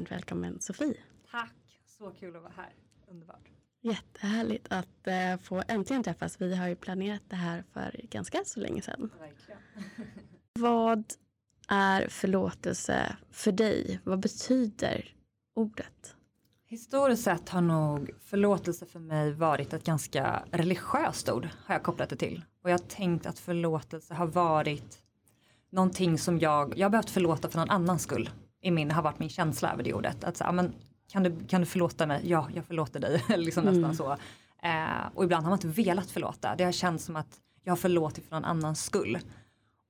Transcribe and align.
varmt 0.00 0.12
välkommen 0.12 0.60
Sofie. 0.60 0.96
Tack, 1.30 1.54
så 1.98 2.10
kul 2.10 2.36
att 2.36 2.42
vara 2.42 2.52
här. 2.56 2.74
Underbart. 3.10 3.48
Jättehärligt 3.80 4.66
att 4.70 5.06
uh, 5.06 5.42
få 5.42 5.62
äntligen 5.68 6.02
träffas. 6.02 6.40
Vi 6.40 6.56
har 6.56 6.68
ju 6.68 6.76
planerat 6.76 7.22
det 7.28 7.36
här 7.36 7.64
för 7.72 8.00
ganska 8.10 8.42
så 8.44 8.60
länge 8.60 8.82
sedan. 8.82 9.10
Verkligen. 9.18 9.60
Vad 10.58 11.04
är 11.68 12.08
förlåtelse 12.08 13.16
för 13.30 13.52
dig? 13.52 14.00
Vad 14.04 14.20
betyder 14.20 15.14
ordet? 15.54 16.14
Historiskt 16.66 17.22
sett 17.22 17.48
har 17.48 17.60
nog 17.60 18.10
förlåtelse 18.20 18.86
för 18.86 18.98
mig 18.98 19.32
varit 19.32 19.72
ett 19.72 19.84
ganska 19.84 20.44
religiöst 20.50 21.28
ord, 21.28 21.48
har 21.64 21.74
jag 21.74 21.82
kopplat 21.82 22.08
det 22.08 22.16
till. 22.16 22.44
Och 22.62 22.70
jag 22.70 22.78
har 22.78 22.86
tänkt 22.86 23.26
att 23.26 23.38
förlåtelse 23.38 24.14
har 24.14 24.26
varit 24.26 25.02
någonting 25.70 26.18
som 26.18 26.38
jag, 26.38 26.78
jag 26.78 26.84
har 26.84 26.90
behövt 26.90 27.10
förlåta 27.10 27.48
för 27.48 27.58
någon 27.58 27.70
annans 27.70 28.02
skull. 28.02 28.30
I 28.62 28.70
min, 28.70 28.90
har 28.90 29.02
varit 29.02 29.18
min 29.18 29.28
känsla 29.28 29.72
över 29.72 29.82
det 29.82 29.94
ordet. 29.94 30.24
Att 30.24 30.36
så, 30.36 30.52
men, 30.52 30.74
kan, 31.12 31.22
du, 31.22 31.46
kan 31.48 31.60
du 31.60 31.66
förlåta 31.66 32.06
mig? 32.06 32.20
Ja, 32.24 32.48
jag 32.54 32.64
förlåter 32.64 33.00
dig. 33.00 33.24
liksom 33.36 33.68
mm. 33.68 33.80
nästan 33.80 33.96
så. 33.96 34.12
Eh, 34.62 35.06
och 35.14 35.24
ibland 35.24 35.44
har 35.44 35.50
man 35.50 35.56
inte 35.56 35.82
velat 35.82 36.10
förlåta. 36.10 36.56
Det 36.56 36.64
har 36.64 36.72
känts 36.72 37.04
som 37.04 37.16
att 37.16 37.40
jag 37.64 37.72
har 37.72 37.76
förlåtit 37.76 38.24
för 38.24 38.36
någon 38.36 38.44
annans 38.44 38.84
skull. 38.84 39.18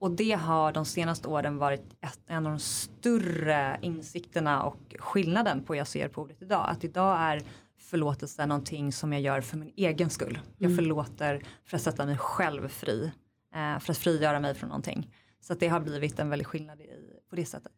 Och 0.00 0.10
det 0.10 0.32
har 0.32 0.72
de 0.72 0.84
senaste 0.84 1.28
åren 1.28 1.58
varit 1.58 1.96
ett, 2.00 2.20
en 2.26 2.46
av 2.46 2.52
de 2.52 2.58
större 2.58 3.78
insikterna 3.82 4.62
och 4.62 4.96
skillnaden 4.98 5.64
på 5.64 5.72
hur 5.72 5.78
jag 5.78 5.86
ser 5.86 6.08
på 6.08 6.22
ordet 6.22 6.42
idag. 6.42 6.66
Att 6.68 6.84
idag 6.84 7.20
är 7.20 7.42
förlåtelse 7.78 8.46
någonting 8.46 8.92
som 8.92 9.12
jag 9.12 9.22
gör 9.22 9.40
för 9.40 9.56
min 9.56 9.72
egen 9.76 10.10
skull. 10.10 10.38
Jag 10.58 10.70
mm. 10.70 10.76
förlåter 10.76 11.42
för 11.64 11.76
att 11.76 11.82
sätta 11.82 12.06
mig 12.06 12.18
själv 12.18 12.68
fri. 12.68 13.12
Eh, 13.54 13.78
för 13.78 13.92
att 13.92 13.98
frigöra 13.98 14.40
mig 14.40 14.54
från 14.54 14.68
någonting. 14.68 15.14
Så 15.40 15.54
det 15.54 15.68
har 15.68 15.80
blivit 15.80 16.18
en 16.18 16.30
väldig 16.30 16.46
skillnad 16.46 16.80
i, 16.80 16.86
på 17.30 17.36
det 17.36 17.44
sättet. 17.44 17.72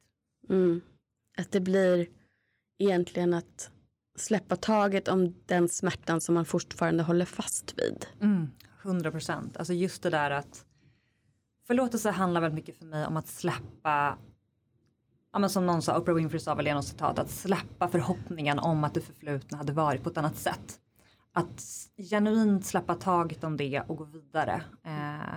Mm. 0.48 0.80
Att 1.38 1.52
det 1.52 1.60
blir 1.60 2.06
egentligen 2.78 3.34
att 3.34 3.70
släppa 4.16 4.56
taget 4.56 5.08
om 5.08 5.34
den 5.46 5.68
smärtan 5.68 6.20
som 6.20 6.34
man 6.34 6.44
fortfarande 6.44 7.02
håller 7.02 7.24
fast 7.24 7.78
vid. 7.78 8.06
Mm, 8.20 8.50
100 8.82 9.10
procent. 9.10 9.56
Alltså 9.56 9.72
just 9.72 10.02
det 10.02 10.10
där 10.10 10.30
att 10.30 10.66
Förlåtelse 11.66 12.10
handlar 12.10 12.40
väldigt 12.40 12.56
mycket 12.56 12.78
för 12.78 12.84
mig 12.84 13.06
om 13.06 13.16
att 13.16 13.28
släppa 13.28 14.18
Ja, 15.32 15.38
men 15.38 15.50
som 15.50 15.66
någon 15.66 15.82
sa, 15.82 15.98
Oprah 15.98 16.16
Winfrey 16.16 16.40
sa 16.40 16.54
väl 16.54 16.66
i 16.66 16.74
något 16.74 16.84
citat, 16.84 17.18
att 17.18 17.30
släppa 17.30 17.88
förhoppningen 17.88 18.58
om 18.58 18.84
att 18.84 18.94
det 18.94 19.00
förflutna 19.00 19.58
hade 19.58 19.72
varit 19.72 20.02
på 20.02 20.10
ett 20.10 20.18
annat 20.18 20.36
sätt. 20.36 20.80
Att 21.32 21.62
genuint 21.96 22.66
släppa 22.66 22.94
taget 22.94 23.44
om 23.44 23.56
det 23.56 23.80
och 23.80 23.96
gå 23.96 24.04
vidare. 24.04 24.62
Eh, 24.84 25.34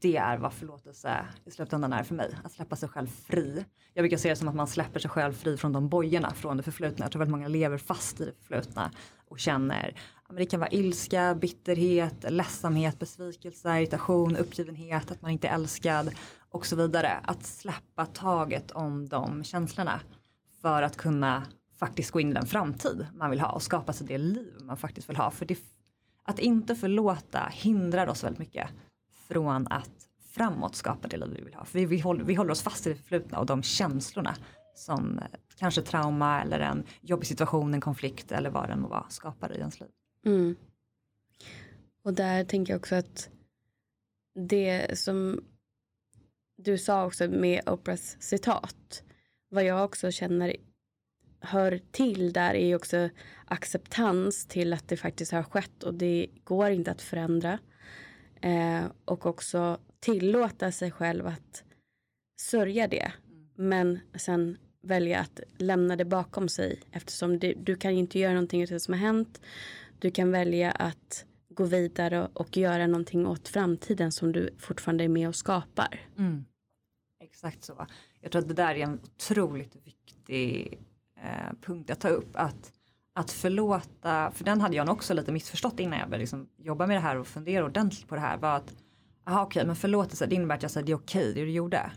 det 0.00 0.16
är 0.16 0.38
vad 0.38 0.52
förlåtelse 0.52 1.26
i 1.44 1.50
slutändan 1.50 1.92
är 1.92 2.02
för 2.02 2.14
mig. 2.14 2.36
Att 2.44 2.52
släppa 2.52 2.76
sig 2.76 2.88
själv 2.88 3.06
fri. 3.06 3.64
Jag 3.94 4.02
brukar 4.02 4.16
se 4.16 4.28
det 4.28 4.36
som 4.36 4.48
att 4.48 4.54
man 4.54 4.66
släpper 4.66 5.00
sig 5.00 5.10
själv 5.10 5.32
fri 5.32 5.56
från 5.56 5.72
de 5.72 5.88
bojorna 5.88 6.34
från 6.34 6.56
det 6.56 6.62
förflutna. 6.62 7.04
Jag 7.04 7.12
tror 7.12 7.18
väldigt 7.18 7.32
många 7.32 7.48
lever 7.48 7.78
fast 7.78 8.20
i 8.20 8.24
det 8.24 8.32
förflutna 8.32 8.90
och 9.28 9.38
känner 9.38 9.94
men 10.28 10.36
det 10.36 10.46
kan 10.46 10.60
vara 10.60 10.70
ilska, 10.70 11.34
bitterhet, 11.34 12.24
ledsamhet, 12.28 12.98
besvikelse, 12.98 13.78
irritation, 13.78 14.36
uppgivenhet, 14.36 15.10
att 15.10 15.22
man 15.22 15.30
inte 15.30 15.48
är 15.48 15.54
älskad 15.54 16.10
och 16.50 16.66
så 16.66 16.76
vidare. 16.76 17.12
Att 17.22 17.44
släppa 17.44 18.06
taget 18.06 18.70
om 18.70 19.08
de 19.08 19.44
känslorna 19.44 20.00
för 20.62 20.82
att 20.82 20.96
kunna 20.96 21.46
faktiskt 21.78 22.10
gå 22.10 22.20
in 22.20 22.30
i 22.30 22.34
den 22.34 22.46
framtid 22.46 23.06
man 23.14 23.30
vill 23.30 23.40
ha 23.40 23.52
och 23.52 23.62
skapa 23.62 23.92
sig 23.92 24.06
det 24.06 24.18
liv 24.18 24.54
man 24.60 24.76
faktiskt 24.76 25.08
vill 25.08 25.16
ha. 25.16 25.30
För 25.30 25.46
det, 25.46 25.58
att 26.24 26.38
inte 26.38 26.74
förlåta 26.74 27.48
hindrar 27.52 28.06
oss 28.06 28.24
väldigt 28.24 28.38
mycket 28.38 28.70
från 29.28 29.66
att 29.70 29.90
framåt 30.30 30.74
skapa 30.74 31.08
det 31.08 31.16
liv 31.16 31.32
vi 31.36 31.44
vill 31.44 31.54
ha. 31.54 31.64
För 31.64 31.78
vi, 31.78 31.86
vi, 31.86 31.98
håller, 32.00 32.24
vi 32.24 32.34
håller 32.34 32.50
oss 32.50 32.62
fast 32.62 32.86
i 32.86 32.90
det 32.90 32.96
förflutna 32.96 33.38
och 33.38 33.46
de 33.46 33.62
känslorna 33.62 34.36
som 34.74 35.18
eh, 35.18 35.24
kanske 35.58 35.82
trauma 35.82 36.42
eller 36.42 36.60
en 36.60 36.84
jobbig 37.00 37.26
situation, 37.26 37.74
en 37.74 37.80
konflikt 37.80 38.32
eller 38.32 38.50
vad 38.50 38.68
det 38.68 38.76
må 38.76 38.88
vara 38.88 39.08
skapar 39.08 39.52
i 39.52 39.58
ens 39.58 39.80
liv. 39.80 39.88
Mm. 40.24 40.56
Och 42.02 42.14
där 42.14 42.44
tänker 42.44 42.72
jag 42.72 42.78
också 42.78 42.94
att 42.94 43.28
det 44.34 44.98
som 44.98 45.40
du 46.56 46.78
sa 46.78 47.06
också 47.06 47.28
med 47.28 47.68
Oprahs 47.68 48.16
citat. 48.20 49.02
Vad 49.48 49.64
jag 49.64 49.84
också 49.84 50.10
känner 50.10 50.56
hör 51.40 51.80
till 51.90 52.32
där 52.32 52.54
är 52.54 52.76
också 52.76 53.08
acceptans 53.44 54.46
till 54.46 54.72
att 54.72 54.88
det 54.88 54.96
faktiskt 54.96 55.32
har 55.32 55.42
skett 55.42 55.82
och 55.82 55.94
det 55.94 56.26
går 56.44 56.70
inte 56.70 56.90
att 56.90 57.02
förändra. 57.02 57.58
Eh, 58.40 58.84
och 59.04 59.26
också 59.26 59.78
tillåta 60.00 60.72
sig 60.72 60.90
själv 60.90 61.26
att 61.26 61.64
sörja 62.40 62.88
det. 62.88 63.12
Men 63.54 64.00
sen 64.14 64.58
välja 64.82 65.20
att 65.20 65.40
lämna 65.58 65.96
det 65.96 66.04
bakom 66.04 66.48
sig 66.48 66.80
eftersom 66.90 67.38
det, 67.38 67.52
du 67.52 67.76
kan 67.76 67.90
inte 67.90 68.18
göra 68.18 68.32
någonting 68.32 68.62
av 68.62 68.68
det 68.68 68.80
som 68.80 68.94
har 68.94 69.00
hänt. 69.00 69.40
Du 69.98 70.10
kan 70.10 70.30
välja 70.30 70.70
att 70.70 71.24
gå 71.48 71.64
vidare 71.64 72.28
och 72.32 72.56
göra 72.56 72.86
någonting 72.86 73.26
åt 73.26 73.48
framtiden 73.48 74.12
som 74.12 74.32
du 74.32 74.50
fortfarande 74.58 75.04
är 75.04 75.08
med 75.08 75.28
och 75.28 75.36
skapar. 75.36 76.00
Mm. 76.18 76.44
Exakt 77.20 77.64
så. 77.64 77.86
Jag 78.20 78.32
tror 78.32 78.42
att 78.42 78.48
det 78.48 78.54
där 78.54 78.74
är 78.74 78.78
en 78.78 79.00
otroligt 79.02 79.76
viktig 79.84 80.78
eh, 81.20 81.52
punkt 81.62 81.90
att 81.90 82.00
ta 82.00 82.08
upp. 82.08 82.30
Att, 82.32 82.72
att 83.16 83.30
förlåta, 83.30 84.30
för 84.30 84.44
den 84.44 84.60
hade 84.60 84.76
jag 84.76 84.88
också 84.88 85.14
lite 85.14 85.32
missförstått 85.32 85.80
innan 85.80 85.98
jag 85.98 86.08
började 86.08 86.22
liksom 86.22 86.48
jobba 86.58 86.86
med 86.86 86.96
det 86.96 87.00
här 87.00 87.18
och 87.18 87.26
fundera 87.26 87.64
ordentligt 87.64 88.08
på 88.08 88.14
det 88.14 88.20
här. 88.20 88.36
Var 88.36 88.56
att, 88.56 88.74
aha, 89.26 89.42
okej, 89.42 89.60
okay, 89.60 89.66
men 89.66 89.76
förlåtelse, 89.76 90.26
det 90.26 90.34
innebär 90.34 90.54
att 90.54 90.62
jag 90.62 90.70
säger 90.70 90.86
det 90.86 90.92
är 90.92 90.96
okej 90.96 91.20
okay, 91.20 91.34
det 91.34 91.40
du 91.40 91.50
gjorde. 91.50 91.90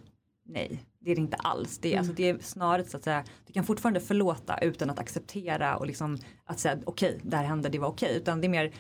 Nej, 0.45 0.83
det 0.99 1.11
är 1.11 1.15
det 1.15 1.21
inte 1.21 1.37
alls. 1.37 1.77
Det 1.77 1.87
är, 1.87 1.91
mm. 1.91 1.99
alltså, 1.99 2.13
det 2.13 2.29
är 2.29 2.39
snarare 2.39 2.83
så 2.83 2.97
att 2.97 3.03
säga, 3.03 3.23
du 3.47 3.53
kan 3.53 3.63
fortfarande 3.63 3.99
förlåta 3.99 4.57
utan 4.57 4.89
att 4.89 4.99
acceptera 4.99 5.77
och 5.77 5.87
liksom 5.87 6.17
att 6.45 6.59
säga 6.59 6.79
okej, 6.85 7.15
okay, 7.15 7.29
det 7.29 7.37
här 7.37 7.43
hände, 7.43 7.69
det 7.69 7.79
var 7.79 7.87
okej. 7.87 8.17
Utan 8.17 8.41
det 8.41 8.47
är 8.47 8.49
mer, 8.49 8.73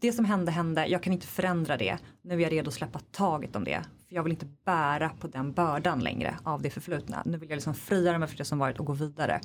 det 0.00 0.12
som 0.12 0.24
hände 0.24 0.52
hände, 0.52 0.86
jag 0.86 1.02
kan 1.02 1.12
inte 1.12 1.26
förändra 1.26 1.76
det. 1.76 1.98
Nu 2.22 2.34
är 2.34 2.38
jag 2.38 2.52
redo 2.52 2.68
att 2.68 2.74
släppa 2.74 2.98
taget 2.98 3.56
om 3.56 3.64
det. 3.64 3.82
För 4.08 4.14
jag 4.14 4.22
vill 4.22 4.32
inte 4.32 4.46
bära 4.64 5.08
på 5.20 5.26
den 5.26 5.52
bördan 5.52 6.00
längre 6.00 6.34
av 6.44 6.62
det 6.62 6.70
förflutna. 6.70 7.22
Nu 7.24 7.38
vill 7.38 7.50
jag 7.50 7.56
liksom 7.56 7.74
frigöra 7.74 8.18
mig 8.18 8.28
från 8.28 8.36
det 8.36 8.44
som 8.44 8.58
varit 8.58 8.80
och 8.80 8.86
gå 8.86 8.92
vidare. 8.92 9.40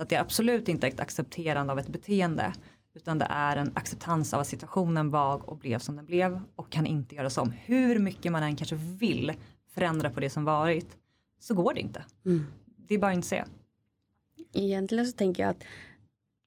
Så 0.00 0.02
att 0.02 0.08
det 0.08 0.16
är 0.16 0.20
absolut 0.20 0.68
inte 0.68 0.86
ett 0.86 1.00
accepterande 1.00 1.72
av 1.72 1.78
ett 1.78 1.88
beteende. 1.88 2.52
Utan 2.94 3.18
det 3.18 3.26
är 3.30 3.56
en 3.56 3.72
acceptans 3.74 4.34
av 4.34 4.40
att 4.40 4.46
situationen 4.46 5.10
var 5.10 5.50
och 5.50 5.56
blev 5.56 5.78
som 5.78 5.96
den 5.96 6.06
blev 6.06 6.40
och 6.56 6.70
kan 6.70 6.86
inte 6.86 7.14
göras 7.14 7.38
om. 7.38 7.50
Hur 7.50 7.98
mycket 7.98 8.32
man 8.32 8.42
än 8.42 8.56
kanske 8.56 8.76
vill 8.76 9.32
förändra 9.74 10.10
på 10.10 10.20
det 10.20 10.30
som 10.30 10.44
varit 10.44 10.96
så 11.40 11.54
går 11.54 11.74
det 11.74 11.80
inte. 11.80 12.04
Mm. 12.26 12.46
Det 12.76 12.94
är 12.94 12.98
bara 12.98 13.10
att 13.10 13.16
inse. 13.16 13.44
Egentligen 14.52 15.06
så 15.06 15.12
tänker 15.12 15.42
jag 15.42 15.50
att 15.50 15.64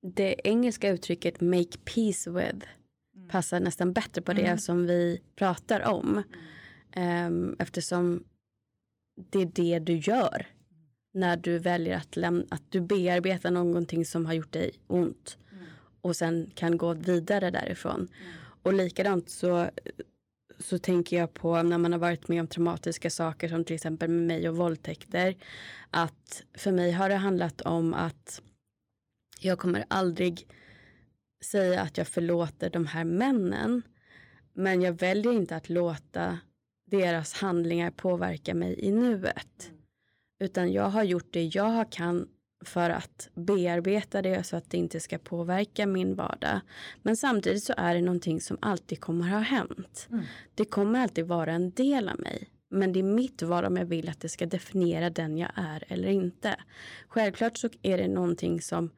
det 0.01 0.35
engelska 0.43 0.89
uttrycket 0.89 1.41
make 1.41 1.77
peace 1.85 2.31
with 2.31 2.67
mm. 3.15 3.29
passar 3.29 3.59
nästan 3.59 3.93
bättre 3.93 4.21
på 4.21 4.33
det 4.33 4.45
mm. 4.45 4.57
som 4.57 4.85
vi 4.85 5.21
pratar 5.35 5.81
om. 5.81 6.23
Um, 6.95 7.55
eftersom 7.59 8.23
det 9.29 9.41
är 9.41 9.45
det 9.45 9.79
du 9.79 9.97
gör 9.97 10.47
när 11.13 11.37
du 11.37 11.57
väljer 11.57 11.97
att, 11.97 12.15
lämna, 12.15 12.43
att 12.49 12.63
du 12.69 12.81
bearbetar 12.81 13.51
någonting 13.51 14.05
som 14.05 14.25
har 14.25 14.33
gjort 14.33 14.51
dig 14.51 14.71
ont 14.87 15.37
mm. 15.51 15.63
och 16.01 16.15
sen 16.15 16.51
kan 16.55 16.77
gå 16.77 16.93
vidare 16.93 17.51
därifrån. 17.51 17.95
Mm. 17.95 18.33
Och 18.63 18.73
likadant 18.73 19.29
så 19.29 19.69
så 20.59 20.79
tänker 20.79 21.17
jag 21.17 21.33
på 21.33 21.63
när 21.63 21.77
man 21.77 21.91
har 21.91 21.99
varit 21.99 22.27
med 22.27 22.41
om 22.41 22.47
traumatiska 22.47 23.09
saker 23.09 23.49
som 23.49 23.63
till 23.63 23.75
exempel 23.75 24.09
med 24.09 24.27
mig 24.27 24.49
och 24.49 24.57
våldtäkter. 24.57 25.35
Att 25.89 26.43
för 26.53 26.71
mig 26.71 26.91
har 26.91 27.09
det 27.09 27.15
handlat 27.15 27.61
om 27.61 27.93
att 27.93 28.41
jag 29.39 29.59
kommer 29.59 29.85
aldrig 29.87 30.47
säga 31.45 31.81
att 31.81 31.97
jag 31.97 32.07
förlåter 32.07 32.69
de 32.69 32.85
här 32.85 33.03
männen. 33.03 33.81
Men 34.53 34.81
jag 34.81 34.93
väljer 34.93 35.33
inte 35.33 35.55
att 35.55 35.69
låta 35.69 36.39
deras 36.85 37.33
handlingar 37.33 37.91
påverka 37.91 38.53
mig 38.53 38.79
i 38.79 38.91
nuet. 38.91 39.71
Utan 40.43 40.71
jag 40.71 40.89
har 40.89 41.03
gjort 41.03 41.27
det 41.33 41.43
jag 41.43 41.91
kan 41.91 42.27
för 42.65 42.89
att 42.89 43.29
bearbeta 43.33 44.21
det 44.21 44.43
så 44.43 44.55
att 44.55 44.69
det 44.69 44.77
inte 44.77 44.99
ska 44.99 45.17
påverka 45.17 45.87
min 45.87 46.15
vardag. 46.15 46.59
Men 47.01 47.17
samtidigt 47.17 47.63
så 47.63 47.73
är 47.77 47.95
det 47.95 48.01
någonting 48.01 48.41
som 48.41 48.57
alltid 48.61 48.99
kommer 48.99 49.29
ha 49.29 49.39
hänt. 49.39 50.07
Mm. 50.11 50.23
Det 50.55 50.65
kommer 50.65 50.99
alltid 50.99 51.27
vara 51.27 51.51
en 51.53 51.71
del 51.71 52.09
av 52.09 52.19
mig. 52.19 52.49
Men 52.69 52.93
det 52.93 52.99
är 52.99 53.03
mitt 53.03 53.41
val 53.41 53.65
om 53.65 53.77
jag 53.77 53.85
vill 53.85 54.09
att 54.09 54.19
det 54.19 54.29
ska 54.29 54.45
definiera 54.45 55.09
den 55.09 55.37
jag 55.37 55.51
är 55.55 55.83
eller 55.87 56.07
inte. 56.07 56.55
Självklart 57.07 57.57
så 57.57 57.69
är 57.81 57.97
det 57.97 58.07
någonting 58.07 58.61
som 58.61 58.89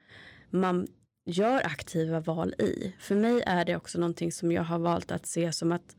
man 0.50 0.88
gör 1.26 1.66
aktiva 1.66 2.20
val 2.20 2.54
i. 2.54 2.96
För 3.00 3.16
mig 3.16 3.42
är 3.46 3.66
det 3.66 3.76
också 3.76 4.00
någonting 4.00 4.32
som 4.32 4.52
jag 4.52 4.64
har 4.64 4.80
valt 4.80 5.12
att 5.12 5.26
se 5.26 5.52
som 5.52 5.72
att 5.72 5.96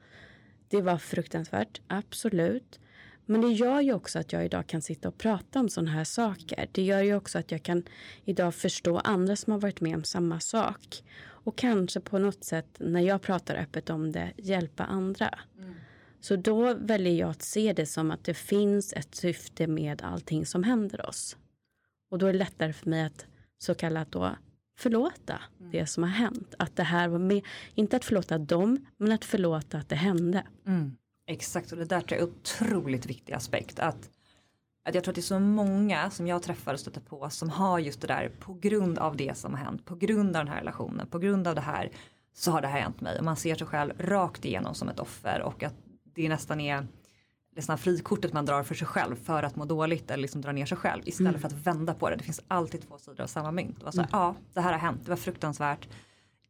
det 0.69 0.83
var 0.83 0.99
fruktansvärt, 0.99 1.81
absolut. 1.87 2.81
Men 3.27 3.41
det 3.41 3.53
gör 3.53 3.81
ju 3.81 3.93
också 3.93 4.19
att 4.19 4.33
jag 4.33 4.45
idag 4.45 4.67
kan 4.67 4.83
sitta 4.83 5.09
och 5.09 5.19
prata 5.19 5.61
om 5.61 5.69
sådana 5.69 5.91
här 5.91 6.05
saker. 6.05 6.69
Det 6.73 6.83
gör 6.83 7.03
ju 7.03 7.15
också 7.15 7.39
att 7.39 7.53
jag 7.53 7.63
kan 7.63 7.83
idag 8.25 8.55
förstå 8.55 8.99
andra 8.99 9.37
som 9.37 9.53
har 9.53 9.61
varit 9.61 9.81
med 9.81 9.97
om 9.97 10.05
samma 10.05 10.41
sak. 10.41 11.05
Och 11.19 11.57
kanske 11.57 12.01
på 12.01 12.19
något 12.19 12.45
sätt 12.45 12.77
när 12.79 13.01
jag 13.01 13.23
pratar 13.23 13.55
öppet 13.55 13.91
om 13.91 14.13
det 14.13 14.33
hjälpa 14.37 14.85
andra. 14.85 15.39
Mm. 15.59 15.75
Så 16.21 16.37
då 16.37 16.75
väljer 16.75 17.15
jag 17.15 17.31
att 17.31 17.43
se 17.43 17.73
det 17.73 17.87
som 17.87 18.11
att 18.11 18.25
det 18.25 18.35
finns 18.35 18.93
ett 18.93 19.15
syfte 19.15 19.67
med 19.67 20.03
allting 20.03 20.47
som 20.47 20.63
händer 20.63 21.07
oss. 21.07 21.37
Och 22.11 22.19
då 22.19 22.27
är 22.27 22.33
det 22.33 22.39
lättare 22.39 22.73
för 22.73 22.91
mig 22.91 23.05
att 23.05 23.27
så 23.59 23.75
kallat 23.75 24.13
då 24.13 24.37
förlåta 24.79 25.41
mm. 25.61 25.73
det 25.73 25.87
som 25.87 26.03
har 26.03 26.11
hänt. 26.11 26.55
Att 26.59 26.77
det 26.77 26.83
här 26.83 27.09
var 27.09 27.19
med, 27.19 27.43
inte 27.75 27.97
att 27.97 28.05
förlåta 28.05 28.39
dem, 28.39 28.87
men 28.97 29.13
att 29.13 29.25
förlåta 29.25 29.79
att 29.79 29.89
det 29.89 29.97
hände. 29.97 30.43
Mm. 30.67 30.97
Exakt, 31.27 31.73
och 31.73 31.79
det 31.79 31.85
där 31.85 32.01
tror 32.01 32.21
jag 32.21 32.29
är 32.29 32.33
en 32.33 32.39
otroligt 32.39 33.07
viktig 33.07 33.33
aspekt. 33.33 33.79
Att, 33.79 34.11
att 34.85 34.95
jag 34.95 35.05
tror 35.05 35.13
att 35.13 35.15
det 35.15 35.21
är 35.21 35.23
så 35.23 35.41
många 35.41 36.11
som 36.11 36.27
jag 36.27 36.43
träffar 36.43 36.75
och 36.75 36.81
stöter 36.81 37.01
på 37.01 37.31
som 37.31 37.51
har 37.51 37.79
just 37.79 38.01
det 38.01 38.07
där 38.07 38.29
på 38.41 38.55
grund 38.55 38.99
av 38.99 39.17
det 39.17 39.39
som 39.39 39.55
har 39.55 39.65
hänt, 39.65 39.85
på 39.85 39.95
grund 39.95 40.37
av 40.37 40.45
den 40.45 40.53
här 40.53 40.59
relationen, 40.59 41.07
på 41.07 41.19
grund 41.19 41.49
av 41.49 41.55
det 41.55 41.61
här 41.61 41.91
så 42.35 42.51
har 42.51 42.61
det 42.61 42.69
här 42.69 42.81
hänt 42.81 43.01
mig. 43.01 43.19
Och 43.19 43.25
man 43.25 43.37
ser 43.37 43.55
sig 43.55 43.67
själv 43.67 43.93
rakt 43.99 44.45
igenom 44.45 44.75
som 44.75 44.89
ett 44.89 45.01
offer 45.01 45.43
och 45.43 45.63
att 45.63 45.75
det 46.15 46.29
nästan 46.29 46.61
är 46.61 46.87
det 47.57 47.77
frikortet 47.77 48.33
man 48.33 48.47
drar 48.47 48.63
för 48.63 48.75
sig 48.75 48.87
själv 48.87 49.17
för 49.17 49.43
att 49.43 49.57
må 49.57 49.65
dåligt 49.65 50.11
eller 50.11 50.23
liksom 50.23 50.41
dra 50.41 50.53
ner 50.53 50.67
sig 50.67 50.79
själv 50.79 51.03
istället 51.05 51.31
mm. 51.31 51.41
för 51.41 51.49
att 51.49 51.67
vända 51.67 51.95
på 51.95 52.11
det. 52.11 52.17
Det 52.17 52.25
finns 52.25 52.41
alltid 52.49 52.89
två 52.89 52.99
sidor 52.99 53.21
av 53.21 53.27
samma 53.27 53.51
mynt. 53.51 53.83
Och 53.83 53.95
så, 53.95 54.01
mm. 54.01 54.11
Ja, 54.13 54.35
det 54.55 54.61
här 54.61 54.73
har 54.73 54.79
hänt, 54.79 55.01
det 55.05 55.11
var 55.11 55.17
fruktansvärt. 55.17 55.89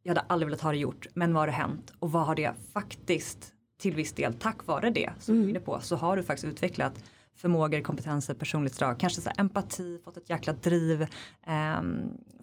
Jag 0.03 0.09
hade 0.09 0.21
aldrig 0.21 0.47
velat 0.47 0.61
ha 0.61 0.71
det 0.71 0.77
gjort, 0.77 1.07
men 1.13 1.33
vad 1.33 1.41
har 1.41 1.47
det 1.47 1.53
hänt 1.53 1.93
och 1.99 2.11
vad 2.11 2.25
har 2.25 2.35
det 2.35 2.53
faktiskt 2.73 3.53
till 3.77 3.95
viss 3.95 4.13
del 4.13 4.33
tack 4.33 4.67
vare 4.67 4.89
det 4.89 5.09
som 5.19 5.33
mm. 5.33 5.43
du 5.43 5.47
är 5.47 5.49
inne 5.49 5.59
på 5.59 5.79
så 5.79 5.95
har 5.95 6.17
du 6.17 6.23
faktiskt 6.23 6.53
utvecklat 6.53 7.03
förmågor, 7.37 7.81
kompetenser, 7.81 8.33
personlighetsdrag, 8.33 8.99
kanske 8.99 9.21
så 9.21 9.31
empati, 9.37 9.99
fått 10.03 10.17
ett 10.17 10.29
jäkla 10.29 10.53
driv, 10.53 11.01
eh, 11.47 11.81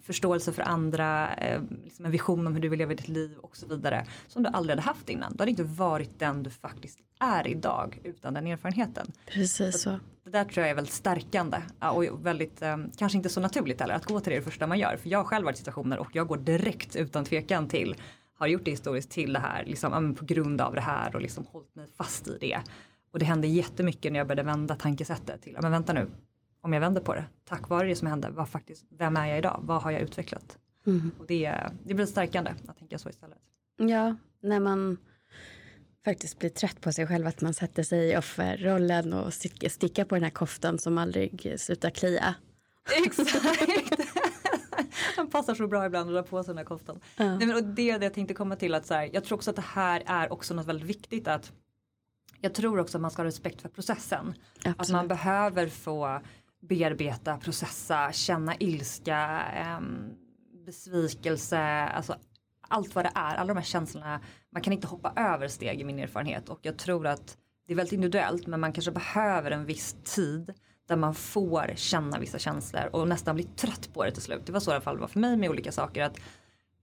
förståelse 0.01 0.53
för 0.53 0.61
andra, 0.61 1.35
eh, 1.35 1.61
liksom 1.83 2.05
en 2.05 2.11
vision 2.11 2.47
om 2.47 2.53
hur 2.53 2.61
du 2.61 2.69
vill 2.69 2.79
leva 2.79 2.93
ditt 2.93 3.07
liv 3.07 3.37
och 3.41 3.57
så 3.57 3.67
vidare. 3.67 4.05
Som 4.27 4.43
du 4.43 4.49
aldrig 4.49 4.71
hade 4.71 4.81
haft 4.81 5.09
innan. 5.09 5.33
Du 5.33 5.41
hade 5.41 5.51
inte 5.51 5.63
varit 5.63 6.19
den 6.19 6.43
du 6.43 6.49
faktiskt 6.49 6.99
är 7.19 7.47
idag 7.47 7.99
utan 8.03 8.33
den 8.33 8.47
erfarenheten. 8.47 9.11
Precis 9.25 9.81
så. 9.81 9.99
Det 10.23 10.29
där 10.29 10.45
tror 10.45 10.63
jag 10.63 10.69
är 10.69 10.75
väldigt 10.75 10.93
stärkande 10.93 11.57
och 11.79 12.25
väldigt, 12.25 12.61
eh, 12.61 12.77
kanske 12.97 13.17
inte 13.17 13.29
så 13.29 13.39
naturligt 13.39 13.81
heller 13.81 13.93
att 13.93 14.05
gå 14.05 14.19
till 14.19 14.33
det, 14.33 14.39
det 14.39 14.45
första 14.45 14.67
man 14.67 14.79
gör. 14.79 14.97
För 14.97 15.09
jag 15.09 15.19
har 15.19 15.25
själv 15.25 15.45
varit 15.45 15.55
i 15.55 15.59
situationer 15.59 15.99
och 15.99 16.09
jag 16.13 16.27
går 16.27 16.37
direkt 16.37 16.95
utan 16.95 17.25
tvekan 17.25 17.67
till 17.67 17.95
har 18.37 18.47
gjort 18.47 18.65
det 18.65 18.71
historiskt 18.71 19.11
till 19.11 19.33
det 19.33 19.39
här, 19.39 19.65
liksom, 19.65 20.15
på 20.15 20.25
grund 20.25 20.61
av 20.61 20.73
det 20.73 20.81
här 20.81 21.15
och 21.15 21.21
liksom 21.21 21.45
hållit 21.45 21.75
mig 21.75 21.87
fast 21.97 22.27
i 22.27 22.37
det. 22.41 22.59
Och 23.11 23.19
det 23.19 23.25
hände 23.25 23.47
jättemycket 23.47 24.11
när 24.11 24.19
jag 24.19 24.27
började 24.27 24.43
vända 24.43 24.75
tankesättet 24.75 25.41
till, 25.41 25.57
men 25.61 25.71
vänta 25.71 25.93
nu, 25.93 26.07
om 26.61 26.73
jag 26.73 26.81
vänder 26.81 27.01
på 27.01 27.13
det, 27.13 27.25
tack 27.45 27.69
vare 27.69 27.87
det 27.87 27.95
som 27.95 28.07
hände, 28.07 28.29
vad 28.29 28.49
faktiskt, 28.49 28.85
vem 28.89 29.17
är 29.17 29.25
jag 29.25 29.37
idag, 29.37 29.59
vad 29.63 29.81
har 29.81 29.91
jag 29.91 30.01
utvecklat? 30.01 30.57
Mm. 30.87 31.11
Och 31.19 31.25
det, 31.27 31.53
det 31.83 31.93
blir 31.93 32.05
stärkande 32.05 32.51
att 32.67 32.77
tänka 32.77 32.97
så 32.97 33.09
istället. 33.09 33.37
Ja, 33.77 34.15
när 34.41 34.59
man 34.59 34.97
faktiskt 36.05 36.39
blir 36.39 36.49
trött 36.49 36.81
på 36.81 36.91
sig 36.91 37.07
själv, 37.07 37.27
att 37.27 37.41
man 37.41 37.53
sätter 37.53 37.83
sig 37.83 38.09
i 38.09 38.17
offerrollen 38.17 39.13
och 39.13 39.33
stickar 39.33 40.05
på 40.05 40.15
den 40.15 40.23
här 40.23 40.31
koftan 40.31 40.79
som 40.79 40.97
aldrig 40.97 41.55
slutar 41.57 41.89
klia. 41.89 42.35
Exakt. 43.05 43.99
Han 45.15 45.29
passar 45.29 45.55
så 45.55 45.67
bra 45.67 45.85
ibland 45.85 46.09
att 46.09 46.15
dra 46.15 46.29
på 46.29 46.43
sig 46.43 46.51
den 46.51 46.57
här 46.57 46.65
koftan. 46.65 46.99
Ja. 47.17 47.37
Nej, 47.37 47.47
men, 47.47 47.55
och 47.55 47.63
det 47.63 47.89
är 47.89 47.99
det 47.99 48.05
jag 48.05 48.13
tänkte 48.13 48.33
komma 48.33 48.55
till 48.55 48.73
att 48.73 48.85
så 48.85 48.93
här, 48.93 49.09
jag 49.13 49.23
tror 49.23 49.35
också 49.35 49.49
att 49.49 49.55
det 49.55 49.61
här 49.61 50.03
är 50.05 50.33
också 50.33 50.53
något 50.53 50.65
väldigt 50.65 50.89
viktigt 50.89 51.27
att 51.27 51.51
jag 52.41 52.53
tror 52.53 52.79
också 52.79 52.97
att 52.97 53.01
man 53.01 53.11
ska 53.11 53.21
ha 53.21 53.27
respekt 53.27 53.61
för 53.61 53.69
processen. 53.69 54.33
Absolut. 54.57 54.79
Att 54.79 54.89
man 54.89 55.07
behöver 55.07 55.67
få 55.67 56.21
bearbeta, 56.61 57.37
processa, 57.37 58.11
känna 58.11 58.55
ilska, 58.55 59.41
eh, 59.55 59.79
besvikelse, 60.65 61.59
alltså 61.59 62.15
allt 62.67 62.95
vad 62.95 63.05
det 63.05 63.11
är, 63.15 63.35
alla 63.35 63.47
de 63.47 63.57
här 63.57 63.65
känslorna. 63.65 64.19
Man 64.49 64.61
kan 64.61 64.73
inte 64.73 64.87
hoppa 64.87 65.13
över 65.15 65.47
steg 65.47 65.81
i 65.81 65.83
min 65.83 65.99
erfarenhet 65.99 66.49
och 66.49 66.59
jag 66.61 66.77
tror 66.77 67.07
att 67.07 67.37
det 67.67 67.73
är 67.73 67.77
väldigt 67.77 67.93
individuellt 67.93 68.47
men 68.47 68.59
man 68.59 68.73
kanske 68.73 68.91
behöver 68.91 69.51
en 69.51 69.65
viss 69.65 69.95
tid 70.03 70.53
där 70.87 70.95
man 70.95 71.15
får 71.15 71.71
känna 71.75 72.19
vissa 72.19 72.39
känslor 72.39 72.89
och 72.91 73.07
nästan 73.07 73.35
bli 73.35 73.43
trött 73.43 73.93
på 73.93 74.03
det 74.03 74.11
till 74.11 74.21
slut. 74.21 74.45
Det 74.45 74.51
var 74.51 74.59
så 74.59 74.71
i 74.71 74.73
alla 74.73 74.81
fall 74.81 74.97
var 74.97 75.07
för 75.07 75.19
mig 75.19 75.37
med 75.37 75.49
olika 75.49 75.71
saker. 75.71 76.03
att 76.03 76.19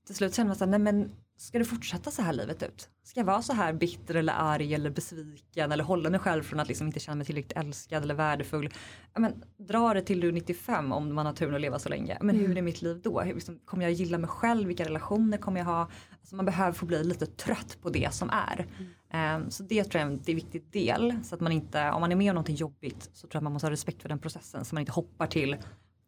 Till 0.06 0.14
slut 0.14 0.34
känner 0.34 0.48
man 0.48 0.56
så 0.56 0.64
här, 0.64 0.70
nej 0.70 0.80
men 0.80 1.10
ska 1.36 1.58
det 1.58 1.64
fortsätta 1.64 2.10
så 2.10 2.22
här 2.22 2.32
livet 2.32 2.62
ut? 2.62 2.88
Ska 3.04 3.20
jag 3.20 3.24
vara 3.24 3.42
så 3.42 3.52
här 3.52 3.72
bitter 3.72 4.14
eller 4.14 4.32
arg 4.32 4.74
eller 4.74 4.90
besviken 4.90 5.72
eller 5.72 5.84
hålla 5.84 6.10
mig 6.10 6.20
själv 6.20 6.42
från 6.42 6.60
att 6.60 6.68
liksom 6.68 6.86
inte 6.86 7.00
känna 7.00 7.14
mig 7.14 7.26
tillräckligt 7.26 7.58
älskad 7.58 8.02
eller 8.02 8.14
värdefull? 8.14 8.70
Ja, 9.14 9.20
men, 9.20 9.44
dra 9.58 9.94
det 9.94 10.02
till 10.02 10.20
du 10.20 10.28
är 10.28 10.32
95 10.32 10.92
om 10.92 11.14
man 11.14 11.26
har 11.26 11.32
turen 11.32 11.54
att 11.54 11.60
leva 11.60 11.78
så 11.78 11.88
länge. 11.88 12.18
Men 12.20 12.36
hur 12.36 12.44
mm. 12.44 12.56
är 12.56 12.62
mitt 12.62 12.82
liv 12.82 13.00
då? 13.02 13.20
Hur, 13.20 13.34
liksom, 13.34 13.58
kommer 13.64 13.84
jag 13.84 13.92
gilla 13.92 14.18
mig 14.18 14.28
själv? 14.28 14.68
Vilka 14.68 14.84
relationer 14.84 15.38
kommer 15.38 15.60
jag 15.60 15.66
ha? 15.66 15.88
Alltså, 16.20 16.36
man 16.36 16.44
behöver 16.44 16.72
få 16.72 16.86
bli 16.86 17.04
lite 17.04 17.26
trött 17.26 17.78
på 17.82 17.90
det 17.90 18.14
som 18.14 18.30
är. 18.30 18.66
Mm. 19.10 19.42
Um, 19.42 19.50
så 19.50 19.62
det 19.62 19.84
tror 19.84 20.00
jag 20.00 20.08
är 20.08 20.12
en 20.12 20.22
viktig 20.22 20.64
del. 20.70 21.14
Så 21.24 21.34
att 21.34 21.40
man 21.40 21.52
inte, 21.52 21.90
om 21.90 22.00
man 22.00 22.12
är 22.12 22.16
med 22.16 22.30
om 22.30 22.34
någonting 22.34 22.56
jobbigt 22.56 23.10
så 23.12 23.26
tror 23.26 23.36
jag 23.36 23.42
man 23.42 23.52
måste 23.52 23.66
ha 23.66 23.72
respekt 23.72 24.02
för 24.02 24.08
den 24.08 24.18
processen. 24.18 24.64
Så 24.64 24.74
man 24.74 24.80
inte 24.80 24.92
hoppar 24.92 25.26
till 25.26 25.56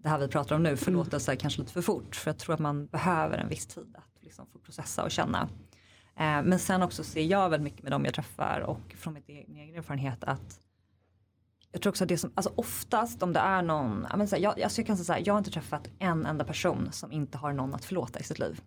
det 0.05 0.09
här 0.09 0.19
vi 0.19 0.29
pratar 0.29 0.57
om 0.57 0.63
nu, 0.63 0.77
förlåtelse 0.77 1.33
mm. 1.33 1.39
kanske 1.39 1.61
lite 1.61 1.73
för 1.73 1.83
fort. 1.83 2.17
För 2.17 2.31
jag 2.31 2.39
tror 2.39 2.55
att 2.55 2.61
man 2.61 2.87
behöver 2.87 3.39
en 3.39 3.49
viss 3.49 3.67
tid 3.67 3.95
att 3.95 4.04
liksom 4.25 4.47
få 4.47 4.59
processa 4.59 5.05
och 5.05 5.11
känna. 5.11 5.49
Eh, 6.17 6.43
men 6.43 6.59
sen 6.59 6.83
också 6.83 7.05
ser 7.05 7.23
jag 7.23 7.51
väldigt 7.51 7.65
mycket 7.65 7.83
med 7.83 7.93
dem 7.93 8.05
jag 8.05 8.15
träffar 8.15 8.61
och 8.61 8.95
från 8.99 9.15
min 9.15 9.23
egen 9.27 9.75
erfarenhet 9.75 10.25
att 10.25 10.61
jag 11.75 11.83
tror 11.83 11.91
också 11.91 12.05
att 12.05 12.09
det 12.09 12.19
som, 12.19 12.33
alltså 12.35 12.53
oftast 12.57 13.23
om 13.23 13.33
det 13.33 13.41
är 13.41 13.63
någon, 13.63 14.07
jag, 14.11 14.19
här, 14.19 14.39
jag, 14.39 14.63
alltså 14.63 14.81
jag 14.81 14.87
kan 14.87 14.97
säga 14.97 15.05
så 15.05 15.13
här, 15.13 15.23
jag 15.27 15.35
har 15.35 15.39
inte 15.39 15.51
träffat 15.51 15.89
en 15.99 16.27
enda 16.27 16.45
person 16.45 16.89
som 16.93 17.13
inte 17.13 17.39
har 17.39 17.53
någon 17.53 17.75
att 17.75 17.85
förlåta 17.85 18.21
i 18.21 18.23
sitt 18.23 18.39
liv. 18.39 18.61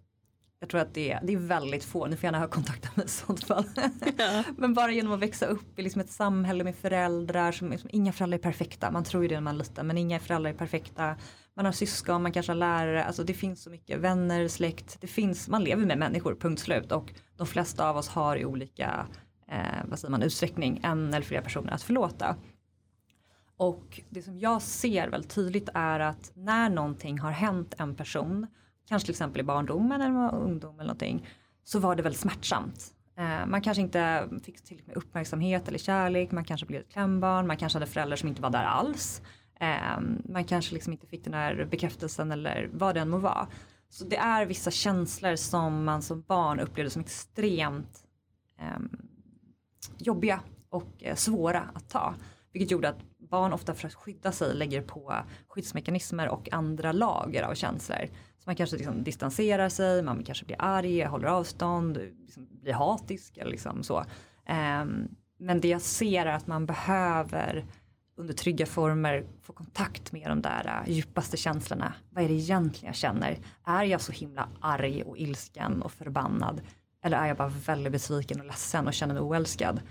Jag 0.60 0.70
tror 0.70 0.82
att 0.82 0.94
det 0.94 1.12
är, 1.12 1.20
det 1.24 1.34
är 1.34 1.38
väldigt 1.38 1.84
få, 1.84 2.06
ni 2.06 2.16
får 2.16 2.24
gärna 2.24 2.40
ha 2.40 2.48
kontakt 2.48 2.84
med 2.84 2.98
mig 2.98 3.06
i 3.06 3.10
sånt 3.10 3.44
fall. 3.44 3.66
Ja. 4.18 4.44
Men 4.58 4.74
bara 4.74 4.92
genom 4.92 5.14
att 5.14 5.20
växa 5.20 5.46
upp 5.46 5.80
i 5.80 5.82
liksom 5.82 6.02
ett 6.02 6.12
samhälle 6.12 6.64
med 6.64 6.76
föräldrar, 6.76 7.52
som, 7.52 7.72
liksom, 7.72 7.90
inga 7.94 8.14
föräldrar 8.14 8.38
är 8.38 8.44
perfekta, 8.44 8.92
man 8.92 9.04
tror 9.04 9.24
ju 9.24 9.30
det 9.30 9.36
när 9.36 9.42
man 9.42 9.56
är 9.56 9.60
liten, 9.60 9.88
men 9.88 9.98
inga 9.98 10.20
föräldrar 10.20 10.52
är 10.52 10.56
perfekta. 10.58 11.16
Man 11.58 11.66
har 11.66 11.72
syskon, 11.72 12.24
man 12.24 12.32
kanske 12.32 12.52
har 12.52 12.58
lärare, 12.58 13.04
alltså 13.04 13.24
det 13.24 13.34
finns 13.34 13.64
så 13.64 13.70
mycket, 13.70 14.00
vänner, 14.00 14.48
släkt, 14.48 14.98
det 15.02 15.08
finns, 15.08 15.48
man 15.48 15.64
lever 15.64 15.86
med 15.86 15.98
människor, 15.98 16.36
punkt 16.36 16.60
slut. 16.60 16.92
Och 16.92 17.14
de 17.38 17.48
flesta 17.48 17.90
av 17.90 17.98
oss 17.98 18.08
har 18.08 18.36
i 18.36 18.46
olika, 18.46 19.08
eh, 19.52 19.86
vad 19.86 20.00
säger 20.00 20.12
man, 20.12 20.22
utsträckning 20.22 20.80
en 20.84 21.14
eller 21.14 21.26
flera 21.26 21.42
personer 21.42 21.72
att 21.72 21.82
förlåta. 21.82 22.36
Och 23.58 24.02
det 24.10 24.22
som 24.22 24.40
jag 24.40 24.62
ser 24.62 25.10
väldigt 25.10 25.32
tydligt 25.32 25.70
är 25.74 26.00
att 26.00 26.32
när 26.36 26.70
någonting 26.70 27.20
har 27.20 27.32
hänt 27.32 27.76
en 27.78 27.96
person 27.96 28.48
kanske 28.88 29.06
till 29.06 29.14
exempel 29.14 29.40
i 29.40 29.44
barndomen 29.44 30.02
eller 30.02 30.36
ungdom 30.36 30.76
eller 30.76 30.88
någonting, 30.88 31.28
så 31.64 31.80
var 31.80 31.96
det 31.96 32.04
väldigt 32.04 32.22
smärtsamt. 32.22 32.94
Eh, 33.18 33.46
man 33.46 33.62
kanske 33.62 33.82
inte 33.82 34.30
fick 34.44 34.64
tillräckligt 34.64 34.88
med 34.88 34.98
uppmärksamhet 34.98 35.68
eller 35.68 35.80
kärlek, 35.80 36.32
man 36.32 36.46
kanske 36.46 36.66
blev 36.66 36.82
ett 36.82 36.92
klämbarn, 36.92 37.48
man 37.48 37.58
kanske 37.58 37.76
hade 37.76 37.92
föräldrar 37.92 38.16
som 38.16 38.30
inte 38.30 38.42
var 38.42 38.50
där 38.50 38.64
alls. 38.64 39.22
Eh, 39.60 40.00
man 40.30 40.44
kanske 40.44 40.74
liksom 40.74 40.94
inte 40.94 41.08
fick 41.08 41.24
den 41.24 41.34
här 41.34 41.68
bekräftelsen 41.72 42.32
eller 42.32 42.70
vad 42.74 42.96
det 42.96 43.02
än 43.02 43.10
må 43.10 43.18
vara. 43.18 43.48
Så 43.90 44.06
det 44.06 44.18
är 44.18 44.46
vissa 44.46 44.72
känslor 44.72 45.36
som 45.36 45.84
man 45.84 46.02
som 46.02 46.22
barn 46.22 46.60
upplevde 46.60 46.90
som 46.90 47.02
extremt 47.02 48.04
eh, 48.60 48.80
jobbiga 49.98 50.40
och 50.70 51.04
eh, 51.04 51.16
svåra 51.16 51.70
att 51.74 51.90
ta. 51.90 52.16
Vilket 52.54 52.72
gjorde 52.72 52.90
att 52.90 53.04
barn 53.18 53.54
ofta 53.54 53.74
för 53.74 53.88
att 53.88 53.94
skydda 53.94 54.32
sig 54.32 54.56
lägger 54.56 54.82
på 54.82 55.16
skyddsmekanismer 55.48 56.30
och 56.30 56.54
andra 56.54 56.92
lager 56.92 57.44
av 57.44 57.54
känslor. 57.54 58.08
Så 58.38 58.44
man 58.46 58.56
kanske 58.56 58.78
liksom 58.78 59.04
distanserar 59.04 59.70
sig, 59.70 60.04
man 60.04 60.24
kanske 60.24 60.46
blir 60.46 60.62
arg, 60.62 61.04
håller 61.04 61.28
avstånd, 61.28 61.98
liksom 61.98 62.48
blir 62.62 62.74
hatisk 62.74 63.38
eller 63.38 63.52
liksom 63.52 63.84
så. 63.84 64.06
Ehm, 64.46 65.08
men 65.40 65.62
det 65.62 65.68
jag 65.68 65.82
ser 65.82 66.26
är 66.26 66.34
att 66.34 66.48
man 66.48 66.66
behöver 66.66 67.66
under 68.18 68.34
trygga 68.34 68.66
former 68.66 69.26
få 69.42 69.54
kontakt 69.54 70.12
med 70.12 70.30
de 70.32 70.42
där 70.42 70.84
uh, 70.88 70.94
djupaste 70.94 71.38
känslorna. 71.38 71.94
Vad 72.10 72.24
är 72.24 72.28
det 72.28 72.34
egentligen 72.34 72.86
jag 72.86 72.96
känner? 72.96 73.40
Är 73.64 73.84
jag 73.84 74.02
så 74.02 74.12
himla 74.12 74.50
arg 74.60 75.04
och 75.04 75.18
ilsken 75.18 75.82
och 75.82 75.92
förbannad? 75.92 76.62
Eller 77.04 77.18
är 77.18 77.28
jag 77.28 77.38
bara 77.38 77.48
väldigt 77.48 77.92
besviken 77.92 78.40
och 78.40 78.46
ledsen 78.46 78.88
och 78.88 78.94
känner 78.94 79.14
mig 79.14 79.24
oälskad? 79.24 79.82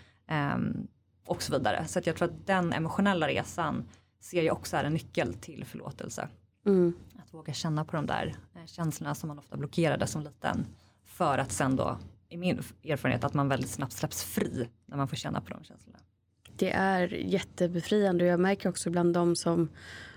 Um, 0.55 0.89
och 1.27 1.43
så 1.43 1.53
vidare. 1.53 1.87
Så 1.87 1.99
att 1.99 2.07
jag 2.07 2.17
tror 2.17 2.29
att 2.29 2.47
den 2.47 2.73
emotionella 2.73 3.29
resan 3.29 3.89
ser 4.21 4.43
jag 4.43 4.57
också 4.57 4.77
är 4.77 4.85
en 4.85 4.93
nyckel 4.93 5.35
till 5.35 5.65
förlåtelse. 5.65 6.29
Mm. 6.67 6.93
Att 7.19 7.35
våga 7.35 7.53
känna 7.53 7.85
på 7.85 7.97
de 7.97 8.07
där 8.07 8.35
eh, 8.55 8.67
känslorna 8.67 9.15
som 9.15 9.29
man 9.29 9.39
ofta 9.39 9.57
blockerade 9.57 10.07
som 10.07 10.23
liten. 10.23 10.67
För 11.05 11.39
att 11.39 11.53
sen 11.53 11.77
då, 11.77 11.99
i 12.29 12.37
min 12.37 12.63
erfarenhet, 12.85 13.25
att 13.25 13.35
man 13.35 13.49
väldigt 13.49 13.71
snabbt 13.71 13.93
släpps 13.93 14.25
fri 14.25 14.69
när 14.87 14.97
man 14.97 15.09
får 15.09 15.17
känna 15.17 15.41
på 15.41 15.51
de 15.51 15.65
känslorna. 15.65 15.99
Det 16.57 16.73
är 16.73 17.09
jättebefriande 17.09 18.25
och 18.25 18.31
jag 18.31 18.41
märker 18.41 18.69
också 18.69 18.91
bland 18.91 19.15
de 19.15 19.37
som 19.37 19.69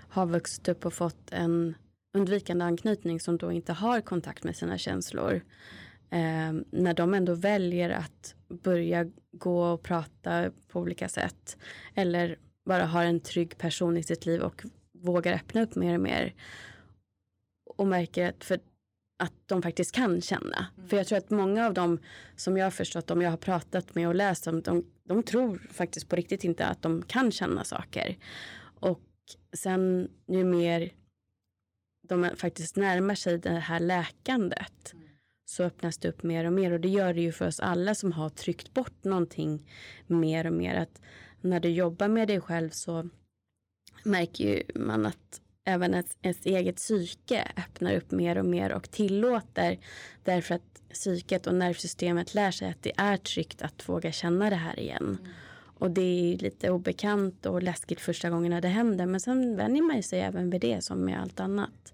har 0.08 0.26
vuxit 0.26 0.68
upp 0.68 0.86
och 0.86 0.94
fått 0.94 1.32
en 1.32 1.74
undvikande 2.16 2.64
anknytning 2.64 3.20
som 3.20 3.36
då 3.38 3.52
inte 3.52 3.72
har 3.72 4.00
kontakt 4.00 4.44
med 4.44 4.56
sina 4.56 4.78
känslor. 4.78 5.34
Eh, 6.10 6.52
när 6.70 6.94
de 6.94 7.14
ändå 7.14 7.34
väljer 7.34 7.90
att 7.90 8.34
börja 8.48 9.10
gå 9.32 9.64
och 9.64 9.82
prata 9.82 10.50
på 10.68 10.80
olika 10.80 11.08
sätt 11.08 11.56
eller 11.94 12.38
bara 12.64 12.86
har 12.86 13.04
en 13.04 13.20
trygg 13.20 13.58
person 13.58 13.96
i 13.96 14.02
sitt 14.02 14.26
liv 14.26 14.40
och 14.40 14.62
vågar 14.92 15.32
öppna 15.32 15.62
upp 15.62 15.74
mer 15.74 15.94
och 15.94 16.00
mer 16.00 16.34
och 17.76 17.86
märker 17.86 18.28
att, 18.28 18.44
för, 18.44 18.60
att 19.20 19.32
de 19.46 19.62
faktiskt 19.62 19.94
kan 19.94 20.20
känna. 20.20 20.66
Mm. 20.76 20.88
För 20.88 20.96
jag 20.96 21.06
tror 21.06 21.18
att 21.18 21.30
många 21.30 21.66
av 21.66 21.74
dem 21.74 21.98
som 22.36 22.56
jag 22.56 22.66
har 22.66 22.70
förstått, 22.70 23.06
de 23.06 23.22
jag 23.22 23.30
har 23.30 23.36
pratat 23.36 23.94
med 23.94 24.08
och 24.08 24.14
läst 24.14 24.46
om, 24.46 24.62
de, 24.62 24.84
de 25.04 25.22
tror 25.22 25.68
faktiskt 25.70 26.08
på 26.08 26.16
riktigt 26.16 26.44
inte 26.44 26.66
att 26.66 26.82
de 26.82 27.02
kan 27.02 27.32
känna 27.32 27.64
saker. 27.64 28.18
Och 28.80 29.02
sen 29.52 30.08
ju 30.26 30.44
mer 30.44 30.92
de 32.08 32.30
faktiskt 32.36 32.76
närmar 32.76 33.14
sig 33.14 33.38
det 33.38 33.50
här 33.50 33.80
läkandet 33.80 34.94
så 35.44 35.62
öppnas 35.64 35.98
det 35.98 36.08
upp 36.08 36.22
mer 36.22 36.44
och 36.44 36.52
mer 36.52 36.72
och 36.72 36.80
det 36.80 36.88
gör 36.88 37.14
det 37.14 37.20
ju 37.20 37.32
för 37.32 37.46
oss 37.46 37.60
alla 37.60 37.94
som 37.94 38.12
har 38.12 38.28
tryckt 38.28 38.74
bort 38.74 39.04
någonting 39.04 39.70
mer 40.06 40.46
och 40.46 40.52
mer 40.52 40.74
att 40.74 41.00
när 41.40 41.60
du 41.60 41.68
jobbar 41.68 42.08
med 42.08 42.28
dig 42.28 42.40
själv 42.40 42.70
så 42.70 43.08
märker 44.04 44.44
ju 44.44 44.62
man 44.74 45.06
att 45.06 45.40
även 45.70 45.94
ett, 45.94 46.16
ett 46.22 46.46
eget 46.46 46.76
psyke 46.76 47.52
öppnar 47.56 47.94
upp 47.94 48.10
mer 48.10 48.38
och 48.38 48.44
mer 48.44 48.72
och 48.72 48.90
tillåter 48.90 49.78
därför 50.24 50.54
att 50.54 50.82
psyket 50.92 51.46
och 51.46 51.54
nervsystemet 51.54 52.34
lär 52.34 52.50
sig 52.50 52.70
att 52.70 52.82
det 52.82 52.92
är 52.96 53.16
tryggt 53.16 53.62
att 53.62 53.88
våga 53.88 54.12
känna 54.12 54.50
det 54.50 54.56
här 54.56 54.80
igen. 54.80 55.18
Mm. 55.20 55.32
Och 55.78 55.90
det 55.90 56.00
är 56.02 56.38
lite 56.38 56.70
obekant 56.70 57.46
och 57.46 57.62
läskigt 57.62 58.00
första 58.00 58.30
gångerna 58.30 58.60
det 58.60 58.68
händer 58.68 59.06
men 59.06 59.20
sen 59.20 59.56
vänjer 59.56 59.82
man 59.82 60.02
sig 60.02 60.20
även 60.20 60.50
vid 60.50 60.60
det 60.60 60.84
som 60.84 61.04
med 61.04 61.20
allt 61.20 61.40
annat. 61.40 61.92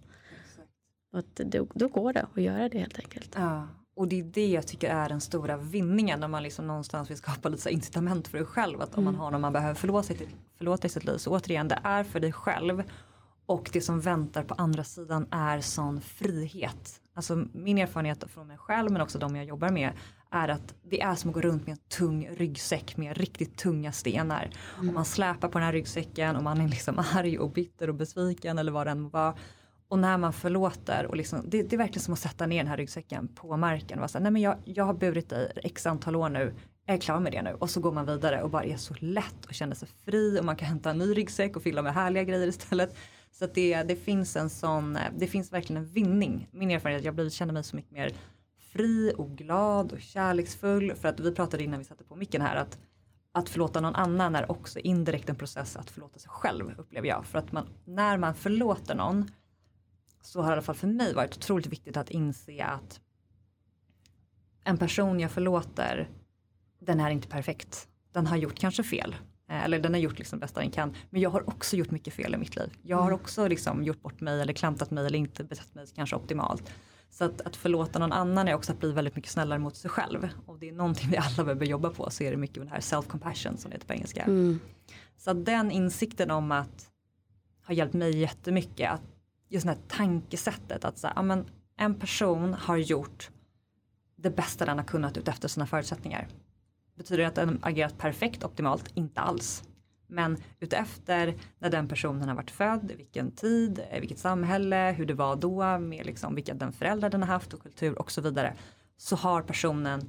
Och 1.12 1.18
att 1.18 1.36
då, 1.36 1.66
då 1.74 1.88
går 1.88 2.12
det 2.12 2.26
att 2.34 2.42
göra 2.42 2.68
det 2.68 2.78
helt 2.78 2.98
enkelt. 2.98 3.32
Ja. 3.34 3.68
Och 3.96 4.08
det 4.08 4.20
är 4.20 4.24
det 4.24 4.46
jag 4.46 4.66
tycker 4.66 4.90
är 4.90 5.08
den 5.08 5.20
stora 5.20 5.56
vinningen 5.56 6.20
när 6.20 6.28
man 6.28 6.42
liksom 6.42 6.66
någonstans 6.66 7.10
vill 7.10 7.16
skapa 7.16 7.48
lite 7.48 7.70
incitament 7.70 8.28
för 8.28 8.38
dig 8.38 8.46
själv. 8.46 8.80
Att 8.80 8.98
om 8.98 9.04
man 9.04 9.14
mm. 9.14 9.20
har 9.20 9.30
någon 9.30 9.40
man 9.40 9.52
behöver 9.52 9.74
förlåta, 9.74 10.14
förlåta 10.58 10.86
i 10.86 10.90
sitt 10.90 11.04
liv. 11.04 11.16
Så 11.16 11.30
återigen, 11.30 11.68
det 11.68 11.78
är 11.82 12.04
för 12.04 12.20
dig 12.20 12.32
själv. 12.32 12.82
Och 13.46 13.70
det 13.72 13.80
som 13.80 14.00
väntar 14.00 14.42
på 14.42 14.54
andra 14.54 14.84
sidan 14.84 15.26
är 15.30 15.60
sån 15.60 16.00
frihet. 16.00 17.00
Alltså 17.14 17.46
min 17.52 17.78
erfarenhet 17.78 18.24
från 18.30 18.46
mig 18.46 18.58
själv 18.58 18.92
men 18.92 19.00
också 19.00 19.18
de 19.18 19.36
jag 19.36 19.44
jobbar 19.44 19.70
med 19.70 19.92
är 20.30 20.48
att 20.48 20.74
det 20.82 21.00
är 21.00 21.14
som 21.14 21.30
att 21.30 21.34
gå 21.34 21.40
runt 21.40 21.66
med 21.66 21.72
en 21.72 21.82
tung 21.98 22.28
ryggsäck 22.28 22.96
med 22.96 23.16
riktigt 23.16 23.56
tunga 23.56 23.92
stenar. 23.92 24.50
Mm. 24.76 24.88
Och 24.88 24.94
man 24.94 25.04
släpar 25.04 25.48
på 25.48 25.58
den 25.58 25.64
här 25.66 25.72
ryggsäcken 25.72 26.36
och 26.36 26.42
man 26.42 26.60
är 26.60 26.68
liksom 26.68 26.98
arg 27.14 27.38
och 27.38 27.50
bitter 27.50 27.88
och 27.88 27.94
besviken 27.94 28.58
eller 28.58 28.72
vad 28.72 28.86
det 28.86 28.90
än 28.90 29.08
var. 29.08 29.38
Och 29.88 29.98
när 29.98 30.18
man 30.18 30.32
förlåter 30.32 31.06
och 31.06 31.16
liksom, 31.16 31.42
det, 31.50 31.62
det, 31.62 31.76
är 31.76 31.78
verkligen 31.78 32.02
som 32.02 32.14
att 32.14 32.20
sätta 32.20 32.46
ner 32.46 32.58
den 32.58 32.66
här 32.66 32.76
ryggsäcken 32.76 33.28
på 33.28 33.56
marken. 33.56 33.98
Och 33.98 34.10
säga, 34.10 34.22
Nej 34.22 34.32
men 34.32 34.42
jag, 34.42 34.56
jag 34.64 34.84
har 34.84 34.94
burit 34.94 35.28
dig 35.28 35.52
x 35.56 35.86
antal 35.86 36.16
år 36.16 36.28
nu, 36.28 36.54
jag 36.86 36.96
är 36.96 37.00
klar 37.00 37.20
med 37.20 37.32
det 37.32 37.42
nu. 37.42 37.56
Och 37.58 37.70
så 37.70 37.80
går 37.80 37.92
man 37.92 38.06
vidare 38.06 38.42
och 38.42 38.50
bara 38.50 38.64
är 38.64 38.76
så 38.76 38.94
lätt 38.98 39.44
och 39.46 39.54
känner 39.54 39.74
sig 39.74 39.88
fri 40.04 40.40
och 40.40 40.44
man 40.44 40.56
kan 40.56 40.68
hämta 40.68 40.90
en 40.90 40.98
ny 40.98 41.14
ryggsäck 41.14 41.56
och 41.56 41.62
fylla 41.62 41.82
med 41.82 41.94
härliga 41.94 42.24
grejer 42.24 42.46
istället. 42.46 42.96
Så 43.38 43.44
att 43.44 43.54
det, 43.54 43.82
det 43.82 43.96
finns 43.96 44.36
en 44.36 44.50
sån, 44.50 44.96
eh, 44.96 45.02
det 45.16 45.26
finns 45.26 45.52
verkligen 45.52 45.82
en 45.82 45.88
vinning. 45.88 46.48
Min 46.50 46.70
erfarenhet 46.70 47.04
är 47.04 47.10
att 47.10 47.16
jag 47.16 47.32
känner 47.32 47.52
mig 47.52 47.64
så 47.64 47.76
mycket 47.76 47.92
mer 47.92 48.12
fri 48.72 49.12
och 49.16 49.30
glad 49.30 49.92
och 49.92 50.00
kärleksfull. 50.00 50.94
För 50.94 51.08
att 51.08 51.20
vi 51.20 51.34
pratade 51.34 51.64
innan 51.64 51.78
vi 51.78 51.84
satte 51.84 52.04
på 52.04 52.16
micken 52.16 52.42
här 52.42 52.56
att 52.56 52.78
att 53.32 53.48
förlåta 53.48 53.80
någon 53.80 53.94
annan 53.94 54.34
är 54.34 54.50
också 54.50 54.78
indirekt 54.78 55.28
en 55.28 55.36
process 55.36 55.76
att 55.76 55.90
förlåta 55.90 56.18
sig 56.18 56.30
själv 56.30 56.74
upplever 56.78 57.08
jag. 57.08 57.26
För 57.26 57.38
att 57.38 57.52
man, 57.52 57.68
när 57.84 58.18
man 58.18 58.34
förlåter 58.34 58.94
någon 58.94 59.30
så 60.22 60.40
har 60.40 60.48
det 60.48 60.52
i 60.52 60.52
alla 60.52 60.62
fall 60.62 60.74
för 60.74 60.86
mig 60.86 61.14
varit 61.14 61.36
otroligt 61.36 61.66
viktigt 61.66 61.96
att 61.96 62.10
inse 62.10 62.64
att 62.64 63.00
en 64.64 64.78
person 64.78 65.20
jag 65.20 65.30
förlåter 65.30 66.08
den 66.78 67.00
är 67.00 67.10
inte 67.10 67.28
perfekt. 67.28 67.88
Den 68.12 68.26
har 68.26 68.36
gjort 68.36 68.58
kanske 68.58 68.82
fel. 68.82 69.16
Eh, 69.48 69.64
eller 69.64 69.78
den 69.78 69.92
har 69.92 70.00
gjort 70.00 70.18
liksom 70.18 70.38
bästa 70.38 70.60
den 70.60 70.70
kan. 70.70 70.94
Men 71.10 71.20
jag 71.20 71.30
har 71.30 71.48
också 71.48 71.76
gjort 71.76 71.90
mycket 71.90 72.14
fel 72.14 72.34
i 72.34 72.36
mitt 72.38 72.56
liv. 72.56 72.70
Jag 72.82 72.96
har 72.96 73.06
mm. 73.06 73.20
också 73.20 73.48
liksom 73.48 73.84
gjort 73.84 74.02
bort 74.02 74.20
mig 74.20 74.40
eller 74.40 74.52
klantat 74.52 74.90
mig 74.90 75.06
eller 75.06 75.18
inte 75.18 75.44
betett 75.44 75.74
mig 75.74 75.86
kanske 75.94 76.16
optimalt. 76.16 76.72
Så 77.10 77.24
att, 77.24 77.40
att 77.40 77.56
förlåta 77.56 77.98
någon 77.98 78.12
annan 78.12 78.48
är 78.48 78.54
också 78.54 78.72
att 78.72 78.80
bli 78.80 78.92
väldigt 78.92 79.16
mycket 79.16 79.30
snällare 79.30 79.58
mot 79.58 79.76
sig 79.76 79.90
själv. 79.90 80.28
Och 80.46 80.58
det 80.58 80.68
är 80.68 80.72
någonting 80.72 81.10
vi 81.10 81.16
alla 81.16 81.44
behöver 81.44 81.66
jobba 81.66 81.90
på. 81.90 82.10
Så 82.10 82.24
är 82.24 82.30
det 82.30 82.36
mycket 82.36 82.56
med 82.56 82.66
det 82.66 82.70
här 82.70 82.80
self-compassion 82.80 83.56
som 83.56 83.70
det 83.70 83.74
heter 83.74 83.86
på 83.86 83.92
engelska. 83.92 84.22
Mm. 84.22 84.60
Så 85.16 85.30
att 85.30 85.44
den 85.44 85.70
insikten 85.70 86.30
om 86.30 86.52
att 86.52 86.90
har 87.62 87.74
hjälpt 87.74 87.94
mig 87.94 88.16
jättemycket. 88.18 88.90
Att 88.90 89.02
just 89.48 89.66
det 89.66 89.72
här 89.72 89.78
tankesättet 89.88 90.84
att 90.84 90.98
så 90.98 91.06
här, 91.06 91.14
ja, 91.16 91.44
en 91.78 91.94
person 91.94 92.54
har 92.54 92.76
gjort 92.76 93.30
det 94.16 94.30
bästa 94.30 94.64
den 94.64 94.78
har 94.78 94.84
kunnat 94.84 95.16
utefter 95.16 95.48
sina 95.48 95.66
förutsättningar. 95.66 96.28
Betyder 96.96 97.22
det 97.22 97.28
att 97.28 97.34
den 97.34 97.58
agerat 97.62 97.98
perfekt, 97.98 98.44
optimalt? 98.44 98.90
Inte 98.94 99.20
alls. 99.20 99.62
Men 100.06 100.36
utefter 100.60 101.34
när 101.58 101.70
den 101.70 101.88
personen 101.88 102.28
har 102.28 102.36
varit 102.36 102.50
född, 102.50 102.92
vilken 102.96 103.30
tid, 103.30 103.84
vilket 104.00 104.18
samhälle, 104.18 104.94
hur 104.98 105.06
det 105.06 105.14
var 105.14 105.36
då, 105.36 105.78
med 105.78 106.06
liksom 106.06 106.34
vilka 106.34 106.54
den 106.54 106.72
föräldrar 106.72 107.10
den 107.10 107.22
har 107.22 107.28
haft 107.28 107.54
och 107.54 107.62
kultur 107.62 107.98
och 107.98 108.10
så 108.10 108.20
vidare. 108.20 108.54
Så 108.96 109.16
har 109.16 109.42
personen 109.42 110.08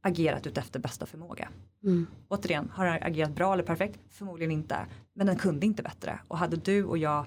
agerat 0.00 0.46
utefter 0.46 0.80
bästa 0.80 1.06
förmåga. 1.06 1.48
Mm. 1.84 2.06
Återigen, 2.28 2.70
har 2.74 2.86
den 2.86 3.02
agerat 3.02 3.34
bra 3.34 3.52
eller 3.52 3.62
perfekt? 3.62 4.00
Förmodligen 4.08 4.50
inte. 4.50 4.86
Men 5.12 5.26
den 5.26 5.36
kunde 5.36 5.66
inte 5.66 5.82
bättre. 5.82 6.20
Och 6.28 6.38
hade 6.38 6.56
du 6.56 6.84
och 6.84 6.98
jag 6.98 7.26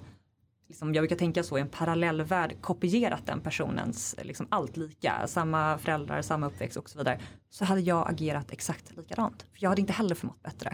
liksom, 0.68 0.94
jag 0.94 1.02
brukar 1.02 1.16
tänka 1.16 1.44
så 1.44 1.58
i 1.58 1.62
en 1.62 1.70
parallellvärld 1.70 2.62
kopierat 2.62 3.26
den 3.26 3.42
personens 3.42 4.16
liksom, 4.24 4.48
allt 4.50 4.78
lika, 4.78 5.28
samma 5.28 5.78
föräldrar, 5.78 6.22
samma 6.22 6.48
uppväxt 6.48 6.78
och 6.78 6.90
så 6.90 6.98
vidare. 6.98 7.22
Så 7.50 7.66
hade 7.66 7.82
jag 7.82 8.10
agerat 8.10 8.52
exakt 8.52 8.98
likadant. 8.98 9.46
För 9.54 9.64
jag 9.64 9.70
hade 9.70 9.82
inte 9.82 9.94
heller 9.94 10.16
förmått 10.16 10.44
bättre. 10.44 10.70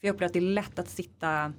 För 0.00 0.06
jag 0.06 0.14
upplever 0.14 0.26
att 0.26 0.32
det 0.32 0.38
är 0.38 0.54
lätt 0.54 0.78
att 0.78 0.88
sitta 0.88 1.52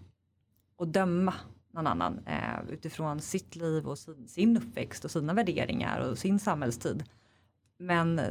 och 0.77 0.87
döma 0.87 1.33
någon 1.73 1.87
annan 1.87 2.19
eh, 2.25 2.69
utifrån 2.69 3.21
sitt 3.21 3.55
liv 3.55 3.87
och 3.87 3.97
sin, 3.97 4.27
sin 4.27 4.57
uppväxt 4.57 5.05
och 5.05 5.11
sina 5.11 5.33
värderingar 5.33 5.99
och 5.99 6.17
sin 6.17 6.39
samhällstid. 6.39 7.03
Men 7.79 8.21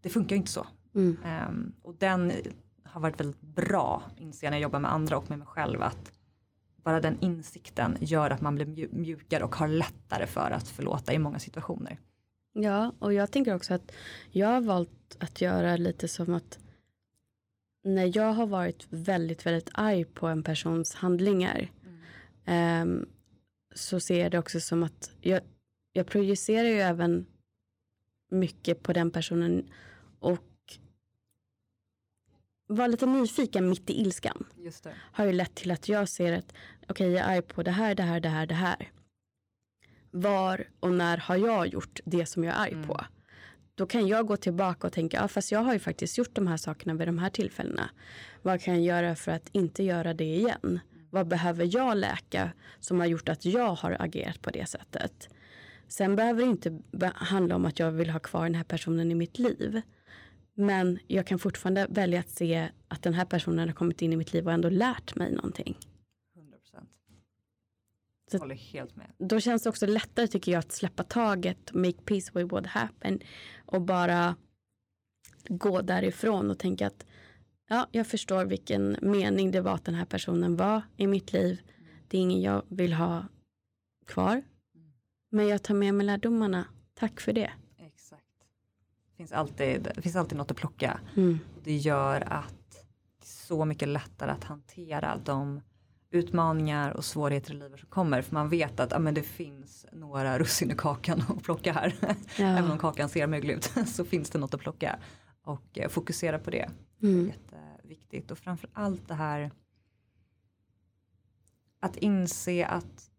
det 0.00 0.08
funkar 0.08 0.36
inte 0.36 0.50
så. 0.50 0.66
Mm. 0.94 1.16
Um, 1.48 1.74
och 1.82 1.94
den 1.94 2.32
har 2.84 3.00
varit 3.00 3.20
väldigt 3.20 3.40
bra, 3.40 4.02
inser 4.16 4.46
jag 4.46 4.50
när 4.50 4.58
jag 4.58 4.62
jobbar 4.62 4.80
med 4.80 4.92
andra 4.92 5.18
och 5.18 5.30
med 5.30 5.38
mig 5.38 5.48
själv, 5.48 5.82
att 5.82 6.12
bara 6.86 7.00
den 7.00 7.18
insikten 7.20 7.96
gör 8.00 8.30
att 8.30 8.40
man 8.40 8.54
blir 8.54 8.88
mjukare 8.92 9.44
och 9.44 9.54
har 9.54 9.68
lättare 9.68 10.26
för 10.26 10.50
att 10.50 10.68
förlåta 10.68 11.12
i 11.12 11.18
många 11.18 11.38
situationer. 11.38 11.98
Ja, 12.52 12.92
och 12.98 13.12
jag 13.12 13.30
tänker 13.30 13.54
också 13.54 13.74
att 13.74 13.92
jag 14.30 14.48
har 14.48 14.60
valt 14.60 15.16
att 15.18 15.40
göra 15.40 15.76
lite 15.76 16.08
som 16.08 16.34
att 16.34 16.58
när 17.84 18.16
jag 18.16 18.32
har 18.32 18.46
varit 18.46 18.86
väldigt, 18.90 19.46
väldigt 19.46 19.70
arg 19.74 20.04
på 20.04 20.26
en 20.26 20.42
persons 20.42 20.94
handlingar 20.94 21.70
mm. 22.44 22.88
um, 22.88 23.08
så 23.74 24.00
ser 24.00 24.22
jag 24.22 24.30
det 24.30 24.38
också 24.38 24.60
som 24.60 24.82
att 24.82 25.10
jag, 25.20 25.40
jag 25.92 26.06
projicerar 26.06 26.68
ju 26.68 26.80
även 26.80 27.26
mycket 28.30 28.82
på 28.82 28.92
den 28.92 29.10
personen 29.10 29.70
och 30.18 30.56
vara 32.66 32.86
lite 32.86 33.06
nyfiken 33.06 33.68
mitt 33.68 33.90
i 33.90 34.00
ilskan. 34.00 34.46
Har 35.12 35.24
ju 35.24 35.32
lett 35.32 35.54
till 35.54 35.70
att 35.70 35.88
jag 35.88 36.08
ser 36.08 36.32
att 36.32 36.54
okej, 36.88 37.10
okay, 37.10 37.10
jag 37.10 37.36
är 37.36 37.40
på 37.40 37.62
det 37.62 37.70
här, 37.70 37.94
det 37.94 38.02
här, 38.02 38.20
det 38.20 38.28
här, 38.28 38.46
det 38.46 38.54
här. 38.54 38.90
Var 40.10 40.66
och 40.80 40.92
när 40.92 41.16
har 41.16 41.36
jag 41.36 41.66
gjort 41.66 42.00
det 42.04 42.26
som 42.26 42.44
jag 42.44 42.54
är 42.54 42.60
arg 42.60 42.72
mm. 42.72 42.86
på? 42.86 43.00
Då 43.74 43.86
kan 43.86 44.08
jag 44.08 44.26
gå 44.26 44.36
tillbaka 44.36 44.86
och 44.86 44.92
tänka, 44.92 45.16
ja 45.16 45.28
fast 45.28 45.52
jag 45.52 45.60
har 45.60 45.72
ju 45.72 45.78
faktiskt 45.78 46.18
gjort 46.18 46.34
de 46.34 46.46
här 46.46 46.56
sakerna 46.56 46.94
vid 46.94 47.08
de 47.08 47.18
här 47.18 47.30
tillfällena. 47.30 47.90
Vad 48.42 48.62
kan 48.62 48.74
jag 48.74 48.82
göra 48.82 49.16
för 49.16 49.32
att 49.32 49.48
inte 49.52 49.82
göra 49.82 50.14
det 50.14 50.24
igen? 50.24 50.80
Vad 51.10 51.28
behöver 51.28 51.68
jag 51.74 51.96
läka 51.96 52.50
som 52.80 53.00
har 53.00 53.06
gjort 53.06 53.28
att 53.28 53.44
jag 53.44 53.74
har 53.74 53.96
agerat 54.00 54.42
på 54.42 54.50
det 54.50 54.68
sättet? 54.68 55.28
Sen 55.88 56.16
behöver 56.16 56.42
det 56.42 56.48
inte 56.48 56.80
handla 57.14 57.56
om 57.56 57.64
att 57.64 57.78
jag 57.78 57.90
vill 57.90 58.10
ha 58.10 58.18
kvar 58.18 58.42
den 58.42 58.54
här 58.54 58.64
personen 58.64 59.10
i 59.10 59.14
mitt 59.14 59.38
liv. 59.38 59.82
Men 60.54 60.98
jag 61.06 61.26
kan 61.26 61.38
fortfarande 61.38 61.86
välja 61.90 62.20
att 62.20 62.30
se 62.30 62.68
att 62.88 63.02
den 63.02 63.14
här 63.14 63.24
personen 63.24 63.68
har 63.68 63.74
kommit 63.74 64.02
in 64.02 64.12
i 64.12 64.16
mitt 64.16 64.32
liv 64.32 64.46
och 64.46 64.52
ändå 64.52 64.68
lärt 64.68 65.14
mig 65.14 65.32
någonting. 65.32 65.78
100%. 68.26 68.30
Så 68.30 68.38
håller 68.38 68.54
helt 68.54 68.96
med. 68.96 69.12
Då 69.18 69.40
känns 69.40 69.62
det 69.62 69.68
också 69.68 69.86
lättare 69.86 70.26
tycker 70.26 70.52
jag 70.52 70.58
att 70.58 70.72
släppa 70.72 71.02
taget, 71.02 71.72
make 71.72 72.02
peace 72.04 72.30
with 72.34 72.52
what 72.52 72.66
happened 72.66 73.24
och 73.66 73.82
bara 73.82 74.36
gå 75.48 75.82
därifrån 75.82 76.50
och 76.50 76.58
tänka 76.58 76.86
att 76.86 77.06
ja, 77.68 77.86
jag 77.90 78.06
förstår 78.06 78.44
vilken 78.44 78.96
mening 79.02 79.50
det 79.50 79.60
var 79.60 79.74
att 79.74 79.84
den 79.84 79.94
här 79.94 80.04
personen 80.04 80.56
var 80.56 80.82
i 80.96 81.06
mitt 81.06 81.32
liv. 81.32 81.60
Det 82.08 82.18
är 82.18 82.20
ingen 82.22 82.40
jag 82.42 82.62
vill 82.68 82.92
ha 82.92 83.24
kvar. 84.06 84.42
Men 85.30 85.48
jag 85.48 85.62
tar 85.62 85.74
med 85.74 85.94
mig 85.94 86.06
lärdomarna. 86.06 86.64
Tack 86.94 87.20
för 87.20 87.32
det. 87.32 87.52
Exakt. 87.78 88.22
Det 89.10 89.16
finns 89.16 89.32
alltid, 89.32 89.88
det 89.94 90.02
finns 90.02 90.16
alltid 90.16 90.38
något 90.38 90.50
att 90.50 90.56
plocka. 90.56 91.00
Mm. 91.16 91.38
Det 91.64 91.76
gör 91.76 92.32
att 92.32 92.86
det 93.18 93.24
är 93.24 93.26
så 93.26 93.64
mycket 93.64 93.88
lättare 93.88 94.30
att 94.30 94.44
hantera 94.44 95.20
de 95.24 95.60
utmaningar 96.10 96.90
och 96.90 97.04
svårigheter 97.04 97.50
i 97.50 97.54
livet 97.54 97.80
som 97.80 97.88
kommer. 97.88 98.22
För 98.22 98.34
man 98.34 98.48
vet 98.48 98.80
att 98.80 98.90
ja, 98.90 98.98
men 98.98 99.14
det 99.14 99.22
finns 99.22 99.86
några 99.92 100.38
russin 100.38 100.70
i 100.70 100.74
kakan 100.74 101.22
att 101.28 101.42
plocka 101.42 101.72
här. 101.72 101.94
Ja. 102.38 102.44
Även 102.44 102.70
om 102.70 102.78
kakan 102.78 103.08
ser 103.08 103.26
möglig 103.26 103.54
ut 103.54 103.64
så 103.86 104.04
finns 104.04 104.30
det 104.30 104.38
något 104.38 104.54
att 104.54 104.60
plocka. 104.60 104.98
Och 105.42 105.78
eh, 105.78 105.88
fokusera 105.88 106.38
på 106.38 106.50
det. 106.50 106.70
Mm. 107.02 107.32
Det 107.50 107.56
är 107.56 107.72
jätteviktigt. 107.72 108.30
Och 108.30 108.38
framför 108.38 108.70
allt 108.72 109.08
det 109.08 109.14
här 109.14 109.50
att 111.80 111.96
inse 111.96 112.66
att 112.66 113.10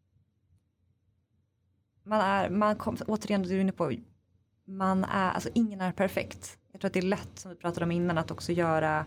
man 2.03 2.21
är, 2.21 2.49
man 2.49 2.75
kom, 2.75 2.97
återigen 3.07 3.43
du 3.43 3.55
är 3.55 3.59
inne 3.59 3.71
på, 3.71 3.91
man 4.65 5.03
är, 5.03 5.31
alltså 5.31 5.49
ingen 5.53 5.81
är 5.81 5.91
perfekt. 5.91 6.57
Jag 6.71 6.81
tror 6.81 6.89
att 6.89 6.93
det 6.93 6.99
är 6.99 7.03
lätt 7.03 7.39
som 7.39 7.51
vi 7.51 7.57
pratade 7.57 7.85
om 7.85 7.91
innan 7.91 8.17
att 8.17 8.31
också 8.31 8.51
göra 8.51 9.05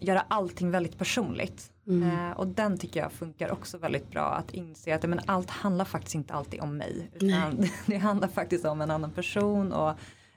göra 0.00 0.20
allting 0.20 0.70
väldigt 0.70 0.98
personligt. 0.98 1.72
Mm. 1.86 2.30
Eh, 2.30 2.36
och 2.36 2.46
den 2.46 2.78
tycker 2.78 3.00
jag 3.00 3.12
funkar 3.12 3.50
också 3.50 3.78
väldigt 3.78 4.10
bra 4.10 4.34
att 4.34 4.50
inse 4.50 4.94
att 4.94 5.02
men 5.02 5.20
allt 5.26 5.50
handlar 5.50 5.84
faktiskt 5.84 6.14
inte 6.14 6.34
alltid 6.34 6.60
om 6.60 6.76
mig. 6.76 7.10
Utan 7.14 7.64
det 7.86 7.96
handlar 7.96 8.28
faktiskt 8.28 8.64
om 8.64 8.80
en 8.80 8.90
annan 8.90 9.10
person 9.10 9.72
och 9.72 9.90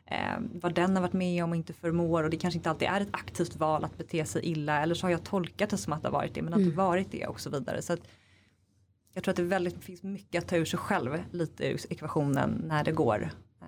eh, 0.06 0.40
vad 0.40 0.74
den 0.74 0.96
har 0.96 1.02
varit 1.02 1.14
med 1.14 1.44
om 1.44 1.50
och 1.50 1.56
inte 1.56 1.74
förmår 1.74 2.24
och 2.24 2.30
det 2.30 2.38
kanske 2.38 2.58
inte 2.58 2.70
alltid 2.70 2.88
är 2.88 3.02
ett 3.02 3.10
aktivt 3.12 3.56
val 3.56 3.84
att 3.84 3.98
bete 3.98 4.26
sig 4.26 4.46
illa 4.46 4.82
eller 4.82 4.96
så 4.96 5.06
har 5.06 5.12
jag 5.12 5.24
tolkat 5.24 5.70
det 5.70 5.78
som 5.78 5.94
att 5.94 6.02
det 6.02 6.08
har 6.08 6.14
varit 6.14 6.34
det 6.34 6.42
men 6.42 6.54
mm. 6.54 6.68
att 6.68 6.72
det 6.72 6.78
varit 6.78 7.12
det 7.12 7.28
och 7.28 7.40
så 7.40 7.50
vidare. 7.50 7.82
Så 7.82 7.94
att, 7.94 8.00
jag 9.14 9.24
tror 9.24 9.32
att 9.32 9.38
det 9.38 9.44
väldigt, 9.44 9.84
finns 9.84 10.04
mycket 10.04 10.44
att 10.44 10.50
ta 10.50 10.58
ur 10.58 10.66
sig 10.66 10.80
själv 10.80 11.24
lite 11.32 11.68
ur 11.68 11.80
ekvationen 11.90 12.62
när 12.66 12.84
det 12.84 12.92
går. 12.92 13.30
Eh, 13.62 13.68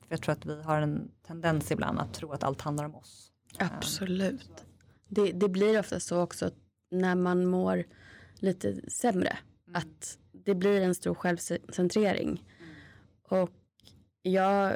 för 0.00 0.08
jag 0.08 0.22
tror 0.22 0.32
att 0.32 0.46
vi 0.46 0.62
har 0.62 0.80
en 0.80 1.10
tendens 1.26 1.70
ibland 1.70 1.98
att 1.98 2.14
tro 2.14 2.32
att 2.32 2.42
allt 2.42 2.60
handlar 2.60 2.84
om 2.84 2.94
oss. 2.94 3.32
Absolut. 3.58 4.64
Det, 5.08 5.32
det 5.32 5.48
blir 5.48 5.80
ofta 5.80 6.00
så 6.00 6.20
också 6.20 6.50
när 6.90 7.14
man 7.14 7.46
mår 7.46 7.84
lite 8.34 8.90
sämre. 8.90 9.38
Mm. 9.66 9.76
Att 9.76 10.18
det 10.32 10.54
blir 10.54 10.80
en 10.80 10.94
stor 10.94 11.14
självcentrering. 11.14 12.44
Och 13.22 13.50
jag 14.22 14.74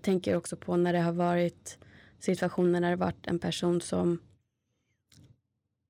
tänker 0.00 0.36
också 0.36 0.56
på 0.56 0.76
när 0.76 0.92
det 0.92 1.00
har 1.00 1.12
varit 1.12 1.78
situationer 2.18 2.80
när 2.80 2.90
det 2.90 2.96
varit 2.96 3.26
en 3.26 3.38
person 3.38 3.80
som 3.80 4.18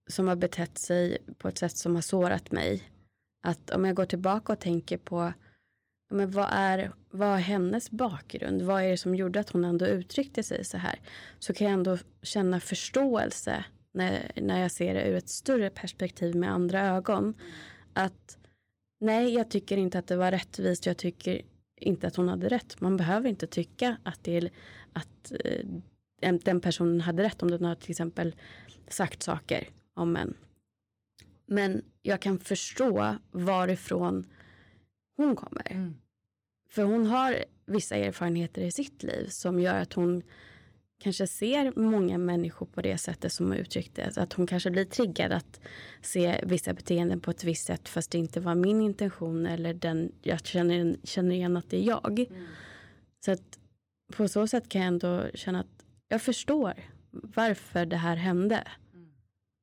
som 0.06 0.28
har 0.28 0.36
betett 0.36 0.78
sig 0.78 1.18
på 1.38 1.48
ett 1.48 1.58
sätt 1.58 1.76
som 1.76 1.94
har 1.94 2.02
sårat 2.02 2.52
mig. 2.52 2.82
Att 3.42 3.70
om 3.70 3.84
jag 3.84 3.96
går 3.96 4.04
tillbaka 4.04 4.52
och 4.52 4.58
tänker 4.58 4.98
på 4.98 5.32
men 6.10 6.30
vad, 6.30 6.48
är, 6.50 6.92
vad 7.10 7.28
är 7.28 7.36
hennes 7.38 7.90
bakgrund? 7.90 8.62
Vad 8.62 8.82
är 8.82 8.88
det 8.88 8.96
som 8.96 9.14
gjorde 9.14 9.40
att 9.40 9.50
hon 9.50 9.64
ändå 9.64 9.86
uttryckte 9.86 10.42
sig 10.42 10.64
så 10.64 10.76
här? 10.76 11.00
Så 11.38 11.54
kan 11.54 11.66
jag 11.66 11.74
ändå 11.74 11.98
känna 12.22 12.60
förståelse 12.60 13.64
när, 13.92 14.32
när 14.36 14.60
jag 14.60 14.70
ser 14.70 14.94
det 14.94 15.08
ur 15.08 15.14
ett 15.14 15.28
större 15.28 15.70
perspektiv 15.70 16.36
med 16.36 16.52
andra 16.52 16.80
ögon. 16.80 17.34
Att 17.92 18.38
nej, 19.00 19.34
jag 19.34 19.50
tycker 19.50 19.76
inte 19.76 19.98
att 19.98 20.06
det 20.06 20.16
var 20.16 20.30
rättvist. 20.30 20.86
Jag 20.86 20.96
tycker 20.96 21.42
inte 21.76 22.06
att 22.06 22.16
hon 22.16 22.28
hade 22.28 22.48
rätt. 22.48 22.80
Man 22.80 22.96
behöver 22.96 23.28
inte 23.28 23.46
tycka 23.46 23.96
att, 24.02 24.24
det 24.24 24.50
att 24.92 25.32
eh, 25.44 25.66
den 26.44 26.60
personen 26.60 27.00
hade 27.00 27.22
rätt 27.22 27.42
om 27.42 27.50
den 27.50 27.64
har 27.64 27.74
till 27.74 27.90
exempel 27.90 28.34
sagt 28.88 29.22
saker 29.22 29.68
om 29.94 30.16
en. 30.16 30.34
Men 31.46 31.82
jag 32.02 32.20
kan 32.20 32.38
förstå 32.38 33.16
varifrån 33.30 34.26
hon 35.16 35.36
kommer. 35.36 35.72
Mm. 35.72 35.96
För 36.68 36.82
hon 36.82 37.06
har 37.06 37.44
vissa 37.66 37.96
erfarenheter 37.96 38.62
i 38.62 38.72
sitt 38.72 39.02
liv 39.02 39.26
som 39.28 39.60
gör 39.60 39.74
att 39.74 39.92
hon 39.92 40.22
kanske 41.02 41.26
ser 41.26 41.72
många 41.76 42.18
människor 42.18 42.66
på 42.66 42.82
det 42.82 42.98
sättet 42.98 43.32
som 43.32 43.46
hon 43.46 43.56
uttryckte. 43.56 44.12
Att 44.16 44.32
hon 44.32 44.46
kanske 44.46 44.70
blir 44.70 44.84
triggad 44.84 45.32
att 45.32 45.60
se 46.00 46.40
vissa 46.42 46.72
beteenden 46.74 47.20
på 47.20 47.30
ett 47.30 47.44
visst 47.44 47.66
sätt 47.66 47.88
fast 47.88 48.10
det 48.10 48.18
inte 48.18 48.40
var 48.40 48.54
min 48.54 48.80
intention 48.80 49.46
eller 49.46 49.74
den, 49.74 50.12
jag 50.22 50.46
känner, 50.46 50.96
känner 51.04 51.34
igen 51.34 51.56
att 51.56 51.70
det 51.70 51.76
är 51.76 51.82
jag. 51.82 52.18
Mm. 52.18 52.46
Så 53.24 53.32
att 53.32 53.58
på 54.16 54.28
så 54.28 54.46
sätt 54.46 54.68
kan 54.68 54.80
jag 54.80 54.88
ändå 54.88 55.26
känna 55.34 55.60
att 55.60 55.86
jag 56.08 56.22
förstår 56.22 56.74
varför 57.10 57.86
det 57.86 57.96
här 57.96 58.16
hände. 58.16 58.64
Mm. 58.94 59.12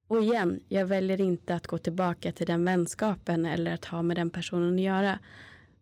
Och 0.08 0.24
igen, 0.24 0.60
jag 0.68 0.86
väljer 0.86 1.22
inte 1.22 1.56
att 1.56 1.68
gå 1.68 1.78
tillbaka 1.78 2.32
till 2.32 2.48
den 2.48 2.66
vänskapen 2.66 3.46
eller 3.46 3.74
att 3.74 3.86
ha 3.86 4.02
med 4.02 4.18
den 4.18 4.30
personen 4.30 4.74
att 4.74 4.82
göra. 4.82 5.20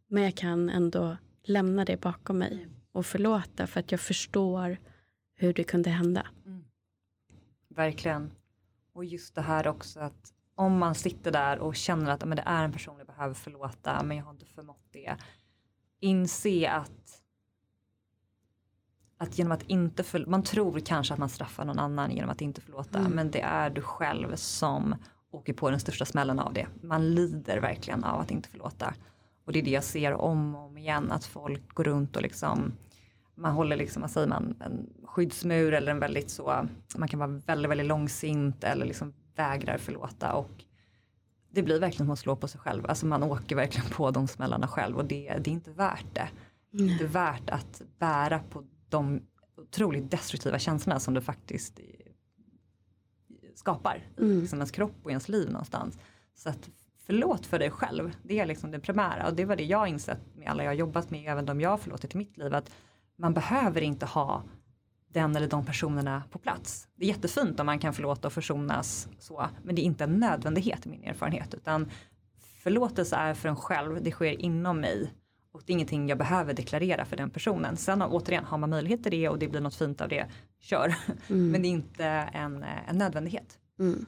Men 0.07 0.23
jag 0.23 0.35
kan 0.35 0.69
ändå 0.69 1.17
lämna 1.43 1.85
det 1.85 2.01
bakom 2.01 2.37
mig 2.37 2.53
mm. 2.53 2.69
och 2.91 3.05
förlåta 3.05 3.67
för 3.67 3.79
att 3.79 3.91
jag 3.91 4.01
förstår 4.01 4.77
hur 5.37 5.53
det 5.53 5.63
kunde 5.63 5.89
hända. 5.89 6.27
Mm. 6.45 6.65
Verkligen. 7.67 8.31
Och 8.93 9.05
just 9.05 9.35
det 9.35 9.41
här 9.41 9.67
också 9.67 9.99
att 9.99 10.33
om 10.55 10.77
man 10.77 10.95
sitter 10.95 11.31
där 11.31 11.59
och 11.59 11.75
känner 11.75 12.11
att 12.11 12.25
men 12.25 12.35
det 12.35 12.43
är 12.45 12.63
en 12.63 12.71
person 12.71 12.97
jag 12.97 13.07
behöver 13.07 13.33
förlåta 13.33 14.03
men 14.03 14.17
jag 14.17 14.23
har 14.23 14.31
inte 14.31 14.45
förmått 14.45 14.87
det. 14.91 15.17
Inse 15.99 16.69
att 16.69 17.23
att 19.17 19.37
genom 19.37 19.51
att 19.51 19.63
inte 19.63 20.03
förlåta, 20.03 20.31
man 20.31 20.43
tror 20.43 20.79
kanske 20.79 21.13
att 21.13 21.19
man 21.19 21.29
straffar 21.29 21.65
någon 21.65 21.79
annan 21.79 22.11
genom 22.11 22.29
att 22.29 22.41
inte 22.41 22.61
förlåta 22.61 22.99
mm. 22.99 23.11
men 23.11 23.31
det 23.31 23.41
är 23.41 23.69
du 23.69 23.81
själv 23.81 24.35
som 24.35 24.95
åker 25.31 25.53
på 25.53 25.69
den 25.69 25.79
största 25.79 26.05
smällen 26.05 26.39
av 26.39 26.53
det. 26.53 26.67
Man 26.81 27.15
lider 27.15 27.57
verkligen 27.57 28.03
av 28.03 28.19
att 28.19 28.31
inte 28.31 28.49
förlåta. 28.49 28.93
Och 29.45 29.53
det 29.53 29.59
är 29.59 29.63
det 29.63 29.71
jag 29.71 29.83
ser 29.83 30.13
om 30.13 30.55
och 30.55 30.65
om 30.65 30.77
igen 30.77 31.11
att 31.11 31.25
folk 31.25 31.73
går 31.73 31.83
runt 31.83 32.15
och 32.15 32.21
liksom 32.21 32.73
man 33.37 33.53
håller 33.53 33.77
liksom, 33.77 34.01
vad 34.01 34.11
säger 34.11 34.27
man, 34.27 34.55
en 34.59 34.89
skyddsmur 35.03 35.73
eller 35.73 35.91
en 35.91 35.99
väldigt 35.99 36.29
så, 36.29 36.67
man 36.97 37.07
kan 37.07 37.19
vara 37.19 37.41
väldigt, 37.45 37.71
väldigt 37.71 37.87
långsint 37.87 38.63
eller 38.63 38.85
liksom 38.85 39.13
vägrar 39.35 39.77
förlåta 39.77 40.33
och 40.33 40.63
det 41.51 41.63
blir 41.63 41.79
verkligen 41.79 42.05
som 42.05 42.13
att 42.13 42.19
slå 42.19 42.35
på 42.35 42.47
sig 42.47 42.61
själv. 42.61 42.85
Alltså 42.85 43.05
man 43.05 43.23
åker 43.23 43.55
verkligen 43.55 43.89
på 43.89 44.11
de 44.11 44.27
smällarna 44.27 44.67
själv 44.67 44.97
och 44.97 45.05
det, 45.05 45.37
det 45.39 45.49
är 45.49 45.53
inte 45.53 45.71
värt 45.71 46.15
det. 46.15 46.29
Det 46.71 46.83
är 46.83 46.91
inte 46.91 47.05
värt 47.05 47.49
att 47.49 47.81
bära 47.99 48.39
på 48.39 48.63
de 48.89 49.21
otroligt 49.57 50.11
destruktiva 50.11 50.59
känslorna 50.59 50.99
som 50.99 51.13
det 51.13 51.21
faktiskt 51.21 51.79
skapar 53.55 54.03
mm. 54.17 54.31
i 54.31 54.41
liksom 54.41 54.59
ens 54.59 54.71
kropp 54.71 54.95
och 55.03 55.09
ens 55.09 55.29
liv 55.29 55.51
någonstans. 55.51 55.99
Så 56.35 56.49
att 56.49 56.69
förlåt 57.05 57.45
för 57.45 57.59
dig 57.59 57.71
själv, 57.71 58.15
det 58.23 58.39
är 58.39 58.45
liksom 58.45 58.71
det 58.71 58.79
primära 58.79 59.27
och 59.27 59.35
det 59.35 59.45
var 59.45 59.55
det 59.55 59.63
jag 59.63 59.87
insett 59.87 60.35
med 60.35 60.47
alla 60.47 60.63
jag 60.63 60.75
jobbat 60.75 61.09
med, 61.09 61.31
även 61.31 61.45
de 61.45 61.61
jag 61.61 61.69
har 61.69 61.77
förlåtit 61.77 62.15
i 62.15 62.17
mitt 62.17 62.37
liv, 62.37 62.53
att 62.53 62.71
man 63.17 63.33
behöver 63.33 63.81
inte 63.81 64.05
ha 64.05 64.43
den 65.13 65.35
eller 65.35 65.47
de 65.47 65.65
personerna 65.65 66.23
på 66.31 66.39
plats. 66.39 66.87
Det 66.95 67.05
är 67.05 67.09
jättefint 67.09 67.59
om 67.59 67.65
man 67.65 67.79
kan 67.79 67.93
förlåta 67.93 68.27
och 68.27 68.33
försonas 68.33 69.07
så, 69.19 69.47
men 69.63 69.75
det 69.75 69.81
är 69.81 69.83
inte 69.83 70.03
en 70.03 70.19
nödvändighet 70.19 70.85
i 70.85 70.89
min 70.89 71.03
erfarenhet, 71.03 71.53
utan 71.53 71.91
förlåtelse 72.63 73.15
är 73.15 73.33
för 73.33 73.49
en 73.49 73.55
själv, 73.55 74.03
det 74.03 74.11
sker 74.11 74.41
inom 74.41 74.79
mig 74.79 75.13
och 75.51 75.63
det 75.65 75.71
är 75.71 75.73
ingenting 75.73 76.09
jag 76.09 76.17
behöver 76.17 76.53
deklarera 76.53 77.05
för 77.05 77.17
den 77.17 77.29
personen. 77.29 77.77
Sen 77.77 78.01
återigen, 78.01 78.45
har 78.45 78.57
man 78.57 78.69
möjlighet 78.69 79.03
till 79.03 79.11
det 79.11 79.29
och 79.29 79.39
det 79.39 79.47
blir 79.47 79.61
något 79.61 79.75
fint 79.75 80.01
av 80.01 80.09
det, 80.09 80.25
kör. 80.59 80.95
Mm. 81.29 81.51
Men 81.51 81.61
det 81.61 81.67
är 81.67 81.69
inte 81.69 82.05
en, 82.33 82.65
en 82.87 82.97
nödvändighet. 82.97 83.57
Mm. 83.79 84.05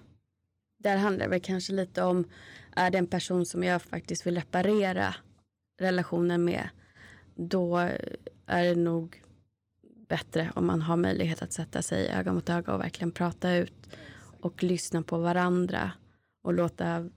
Där 0.80 0.98
handlar 0.98 1.26
det 1.26 1.30
väl 1.30 1.42
kanske 1.42 1.74
lite 1.74 2.04
om, 2.04 2.26
är 2.76 2.92
det 2.92 2.98
en 2.98 3.08
person 3.08 3.46
som 3.46 3.64
jag 3.64 3.82
faktiskt 3.82 4.28
vill 4.28 4.36
reparera 4.36 5.16
relationen 5.80 6.44
med, 6.44 6.70
då 7.40 7.78
är 8.46 8.64
det 8.64 8.76
nog 8.76 9.22
bättre 10.08 10.52
om 10.56 10.68
man 10.68 10.82
har 10.82 10.98
möjlighet 10.98 11.42
att 11.42 11.54
sätta 11.54 11.82
sig 11.82 12.08
öga 12.10 12.34
mot 12.34 12.50
öga 12.50 12.74
och 12.74 12.80
verkligen 12.80 13.12
prata 13.12 13.56
ut 13.56 13.90
och 14.42 14.64
lyssna 14.64 15.02
på 15.02 15.18
varandra 15.18 15.92
och 16.42 16.54
låta 16.54 17.10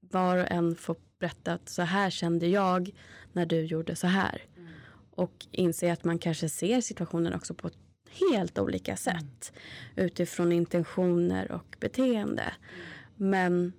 var 0.00 0.36
och 0.36 0.50
en 0.50 0.76
få 0.76 0.96
berätta 1.18 1.52
att 1.52 1.68
så 1.68 1.82
här 1.82 2.10
kände 2.10 2.46
jag 2.46 2.90
när 3.32 3.46
du 3.46 3.64
gjorde 3.64 3.96
så 3.96 4.06
här. 4.06 4.42
Mm. 4.56 4.72
Och 5.10 5.46
inse 5.50 5.92
att 5.92 6.04
man 6.04 6.18
kanske 6.18 6.48
ser 6.48 6.80
situationen 6.80 7.34
också 7.34 7.54
på 7.54 7.70
helt 8.30 8.58
olika 8.58 8.96
sätt 8.96 9.52
mm. 9.96 10.06
utifrån 10.06 10.52
intentioner 10.52 11.52
och 11.52 11.76
beteende. 11.80 12.42
Mm. 12.42 13.30
Men 13.30 13.72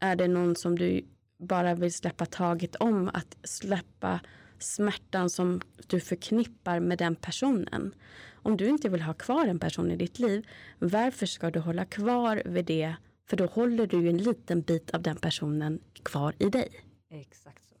är 0.00 0.16
det 0.16 0.28
någon 0.28 0.56
som 0.56 0.78
du 0.78 1.04
bara 1.38 1.74
vill 1.74 1.92
släppa 1.92 2.26
taget 2.26 2.76
om 2.76 3.10
att 3.14 3.36
släppa 3.42 4.20
smärtan 4.58 5.30
som 5.30 5.60
du 5.86 6.00
förknippar 6.00 6.80
med 6.80 6.98
den 6.98 7.16
personen. 7.16 7.94
Om 8.32 8.56
du 8.56 8.68
inte 8.68 8.88
vill 8.88 9.02
ha 9.02 9.14
kvar 9.14 9.46
en 9.46 9.58
person 9.58 9.90
i 9.90 9.96
ditt 9.96 10.18
liv, 10.18 10.46
varför 10.78 11.26
ska 11.26 11.50
du 11.50 11.58
hålla 11.58 11.84
kvar 11.84 12.42
vid 12.44 12.64
det? 12.64 12.96
För 13.26 13.36
då 13.36 13.46
håller 13.46 13.86
du 13.86 14.02
ju 14.02 14.08
en 14.08 14.18
liten 14.18 14.62
bit 14.62 14.90
av 14.90 15.02
den 15.02 15.16
personen 15.16 15.80
kvar 16.02 16.34
i 16.38 16.44
dig. 16.44 16.84
Exakt 17.10 17.68
så. 17.68 17.74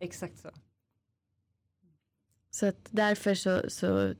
Exakt 0.00 0.38
så. 0.38 0.50
Så 2.50 2.66
att 2.66 2.88
därför 2.90 3.34
så, 3.34 3.62
så, 3.68 4.14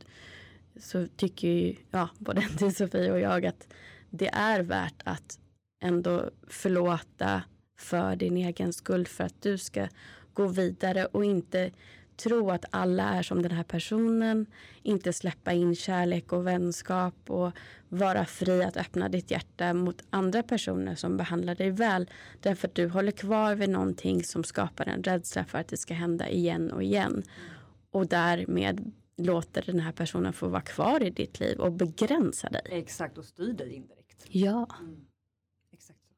så 0.77 1.07
tycker 1.17 1.49
ju 1.49 1.77
ja, 1.91 2.09
både 2.19 2.47
du 2.59 2.71
Sofie 2.71 3.13
och 3.13 3.21
jag 3.21 3.47
att 3.47 3.69
det 4.11 4.29
är 4.29 4.61
värt 4.61 5.03
att 5.05 5.39
ändå 5.81 6.31
förlåta 6.49 7.43
för 7.79 8.17
din 8.17 8.37
egen 8.37 8.73
skull 8.73 9.07
för 9.07 9.25
att 9.25 9.43
du 9.43 9.59
ska 9.59 9.89
gå 10.35 10.47
vidare 10.47 11.07
och 11.07 11.25
inte 11.25 11.71
tro 12.17 12.51
att 12.51 12.65
alla 12.71 13.09
är 13.09 13.23
som 13.23 13.43
den 13.43 13.51
här 13.51 13.65
personen, 13.65 14.47
inte 14.83 15.13
släppa 15.13 15.53
in 15.53 15.75
kärlek 15.75 16.33
och 16.33 16.47
vänskap 16.47 17.15
och 17.31 17.53
vara 17.89 18.25
fri 18.25 18.63
att 18.63 18.77
öppna 18.77 19.09
ditt 19.09 19.31
hjärta 19.31 19.75
mot 19.75 20.03
andra 20.11 20.43
personer 20.43 20.95
som 20.95 21.17
behandlar 21.17 21.55
dig 21.55 21.71
väl. 21.71 22.11
Därför 22.41 22.69
att 22.69 22.75
du 22.75 22.89
håller 22.89 23.13
kvar 23.13 23.55
vid 23.55 23.71
någonting 23.71 24.25
som 24.25 24.45
skapar 24.45 24.89
en 24.89 25.03
rädsla 25.03 25.45
för 25.45 25.59
att 25.59 25.69
det 25.69 25.77
ska 25.77 25.95
hända 25.95 26.29
igen 26.29 26.71
och 26.71 26.83
igen. 26.83 27.23
Och 27.91 28.07
därmed 28.07 28.93
låter 29.17 29.63
den 29.63 29.81
här 29.81 29.93
personen 29.93 30.33
få 30.33 30.49
vara 30.49 30.63
kvar 30.63 31.03
i 31.03 31.11
ditt 31.11 31.41
liv 31.41 31.59
och 31.59 31.73
begränsa 31.73 32.49
dig. 32.49 32.63
Exakt, 32.65 33.19
och 33.19 33.25
styr 33.25 33.53
dig 33.53 33.73
indirekt. 33.73 34.27
Ja. 34.29 34.69
Mm. 34.81 35.07
Exakt 35.73 35.99
så. 36.09 36.15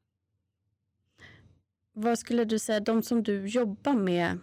Vad 1.95 2.19
skulle 2.19 2.45
du 2.45 2.59
säga, 2.59 2.79
de 2.79 3.03
som 3.03 3.23
du 3.23 3.47
jobbar 3.47 3.93
med 3.93 4.39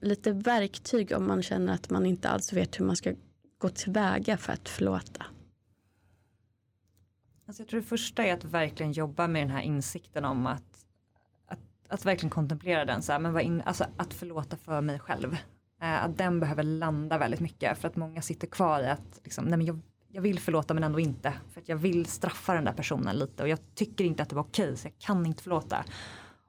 lite 0.00 0.32
verktyg 0.32 1.12
om 1.16 1.26
man 1.26 1.42
känner 1.42 1.74
att 1.74 1.90
man 1.90 2.06
inte 2.06 2.28
alls 2.28 2.52
vet 2.52 2.80
hur 2.80 2.84
man 2.84 2.96
ska 2.96 3.14
gå 3.58 3.68
tillväga 3.68 4.36
för 4.36 4.52
att 4.52 4.68
förlåta? 4.68 5.26
Alltså 7.46 7.62
jag 7.62 7.68
tror 7.68 7.80
det 7.80 7.86
första 7.86 8.24
är 8.24 8.34
att 8.34 8.44
verkligen 8.44 8.92
jobba 8.92 9.26
med 9.26 9.42
den 9.42 9.50
här 9.50 9.62
insikten 9.62 10.24
om 10.24 10.46
att, 10.46 10.86
att, 11.46 11.58
att 11.88 12.04
verkligen 12.04 12.30
kontemplera 12.30 12.84
den, 12.84 13.02
så 13.02 13.12
här, 13.12 13.18
men 13.18 13.32
vad 13.32 13.42
in, 13.42 13.62
alltså 13.64 13.84
att 13.96 14.14
förlåta 14.14 14.56
för 14.56 14.80
mig 14.80 14.98
själv. 14.98 15.36
Eh, 15.80 16.04
att 16.04 16.18
den 16.18 16.40
behöver 16.40 16.62
landa 16.62 17.18
väldigt 17.18 17.40
mycket 17.40 17.78
för 17.78 17.88
att 17.88 17.96
många 17.96 18.22
sitter 18.22 18.46
kvar 18.46 18.82
i 18.82 18.86
att 18.86 19.20
liksom, 19.24 19.44
nej 19.44 19.56
men 19.56 19.66
jag, 19.66 19.80
jag 20.08 20.22
vill 20.22 20.38
förlåta 20.40 20.74
men 20.74 20.84
ändå 20.84 21.00
inte. 21.00 21.32
För 21.52 21.60
att 21.60 21.68
jag 21.68 21.76
vill 21.76 22.06
straffa 22.06 22.54
den 22.54 22.64
där 22.64 22.72
personen 22.72 23.18
lite 23.18 23.42
och 23.42 23.48
jag 23.48 23.58
tycker 23.74 24.04
inte 24.04 24.22
att 24.22 24.28
det 24.28 24.36
var 24.36 24.42
okej 24.42 24.76
så 24.76 24.86
jag 24.86 24.98
kan 24.98 25.26
inte 25.26 25.42
förlåta. 25.42 25.84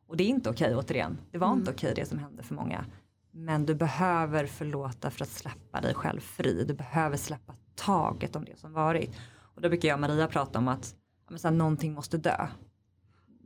Och 0.10 0.18
det 0.18 0.24
är 0.24 0.28
inte 0.28 0.50
okej 0.50 0.76
återigen. 0.76 1.18
Det 1.32 1.38
var 1.38 1.48
mm. 1.48 1.60
inte 1.60 1.72
okej 1.72 1.94
det 1.96 2.06
som 2.06 2.20
hände 2.20 2.44
för 2.44 2.56
många. 2.56 2.86
Men 3.32 3.66
du 3.66 3.76
behöver 3.76 4.46
förlåta 4.46 5.12
för 5.12 5.24
att 5.24 5.30
släppa 5.30 5.82
dig 5.82 5.94
själv 5.94 6.20
fri. 6.20 6.64
Du 6.68 6.74
behöver 6.74 7.18
släppa 7.18 7.54
taget 7.76 8.36
om 8.36 8.46
det 8.46 8.60
som 8.60 8.74
varit. 8.74 9.16
Och 9.56 9.62
då 9.62 9.70
brukar 9.70 9.88
jag 9.88 9.96
och 9.96 10.02
Maria 10.02 10.28
prata 10.28 10.60
om 10.60 10.68
att 10.68 10.96
men 11.30 11.40
så 11.40 11.48
här, 11.48 11.56
någonting 11.56 11.94
måste 11.94 12.18
dö. 12.18 12.48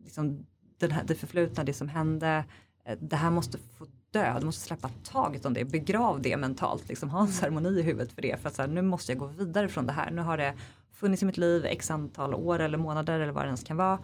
Liksom, 0.04 0.46
den 0.78 0.92
här, 0.92 1.04
det 1.04 1.16
förflutna, 1.16 1.64
det 1.64 1.74
som 1.74 1.90
hände, 1.90 2.46
eh, 2.86 2.98
det 3.02 3.16
här 3.16 3.32
måste 3.32 3.58
få 3.58 3.86
dö. 4.12 4.40
Du 4.40 4.46
måste 4.46 4.62
släppa 4.62 4.90
taget 5.04 5.46
om 5.46 5.54
det, 5.54 5.66
begrav 5.66 6.22
det 6.22 6.38
mentalt, 6.38 6.90
liksom, 6.90 7.10
ha 7.10 7.20
en 7.20 7.26
mm. 7.26 7.34
ceremoni 7.34 7.80
i 7.80 7.82
huvudet 7.82 8.14
för 8.14 8.22
det. 8.22 8.42
För 8.42 8.50
att 8.50 8.56
så 8.56 8.62
här, 8.62 8.70
nu 8.70 8.82
måste 8.82 9.12
jag 9.12 9.20
gå 9.20 9.26
vidare 9.26 9.68
från 9.68 9.86
det 9.86 9.94
här. 9.94 10.12
Nu 10.12 10.22
har 10.22 10.38
det 10.38 10.54
funnits 10.92 11.24
i 11.24 11.26
mitt 11.26 11.38
liv 11.38 11.66
x 11.66 11.92
antal 11.92 12.34
år 12.34 12.60
eller 12.60 12.78
månader 12.78 13.20
eller 13.20 13.34
vad 13.34 13.44
det 13.44 13.48
ens 13.48 13.64
kan 13.64 13.78
vara. 13.78 14.00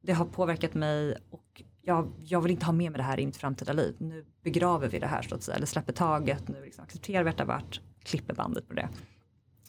Det 0.00 0.12
har 0.12 0.24
påverkat 0.24 0.74
mig 0.74 1.16
och 1.30 1.62
jag, 1.84 2.12
jag 2.24 2.40
vill 2.40 2.52
inte 2.52 2.66
ha 2.66 2.72
med 2.72 2.92
mig 2.92 2.98
det 2.98 3.04
här 3.04 3.20
i 3.20 3.26
mitt 3.26 3.36
framtida 3.36 3.72
liv. 3.72 3.96
Nu 3.98 4.24
begraver 4.42 4.88
vi 4.88 4.98
det 4.98 5.06
här 5.06 5.22
så 5.22 5.34
att 5.34 5.42
säga, 5.42 5.56
eller 5.56 5.66
släpper 5.66 5.92
taget, 5.92 6.48
nu 6.48 6.64
liksom 6.64 6.84
accepterar 6.84 7.24
vi 7.24 7.30
att 7.30 7.36
det 7.36 7.42
har 7.42 7.48
varit, 7.48 7.80
klipper 8.02 8.34
bandet 8.34 8.68
på 8.68 8.74
det. 8.74 8.88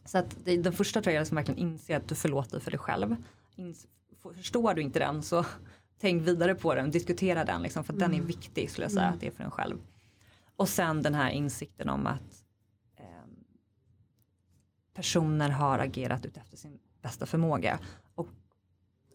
Så 0.05 0.17
att 0.17 0.37
det, 0.43 0.57
den 0.57 0.73
första 0.73 1.01
tror 1.01 1.13
jag 1.13 1.19
är 1.19 1.25
att 1.25 1.31
verkligen 1.31 1.59
inse 1.59 1.97
att 1.97 2.07
du 2.07 2.15
förlåter 2.15 2.59
för 2.59 2.71
dig 2.71 2.79
själv. 2.79 3.15
Ins, 3.55 3.87
förstår 4.35 4.73
du 4.73 4.81
inte 4.81 4.99
den 4.99 5.23
så 5.23 5.45
tänk 5.99 6.27
vidare 6.27 6.55
på 6.55 6.75
den, 6.75 6.91
diskutera 6.91 7.45
den 7.45 7.61
liksom, 7.61 7.83
för 7.83 7.93
mm. 7.93 7.99
den 7.99 8.11
är 8.11 8.15
mm. 8.15 8.27
viktig 8.27 8.69
skulle 8.69 8.85
jag 8.85 8.91
säga 8.91 9.03
mm. 9.03 9.13
att 9.13 9.19
det 9.19 9.27
är 9.27 9.31
för 9.31 9.43
en 9.43 9.51
själv. 9.51 9.77
Och 10.55 10.69
sen 10.69 11.01
den 11.01 11.13
här 11.13 11.29
insikten 11.29 11.89
om 11.89 12.07
att 12.07 12.43
eh, 12.97 13.05
personer 14.93 15.49
har 15.49 15.79
agerat 15.79 16.25
utefter 16.25 16.57
sin 16.57 16.79
bästa 17.01 17.25
förmåga. 17.25 17.79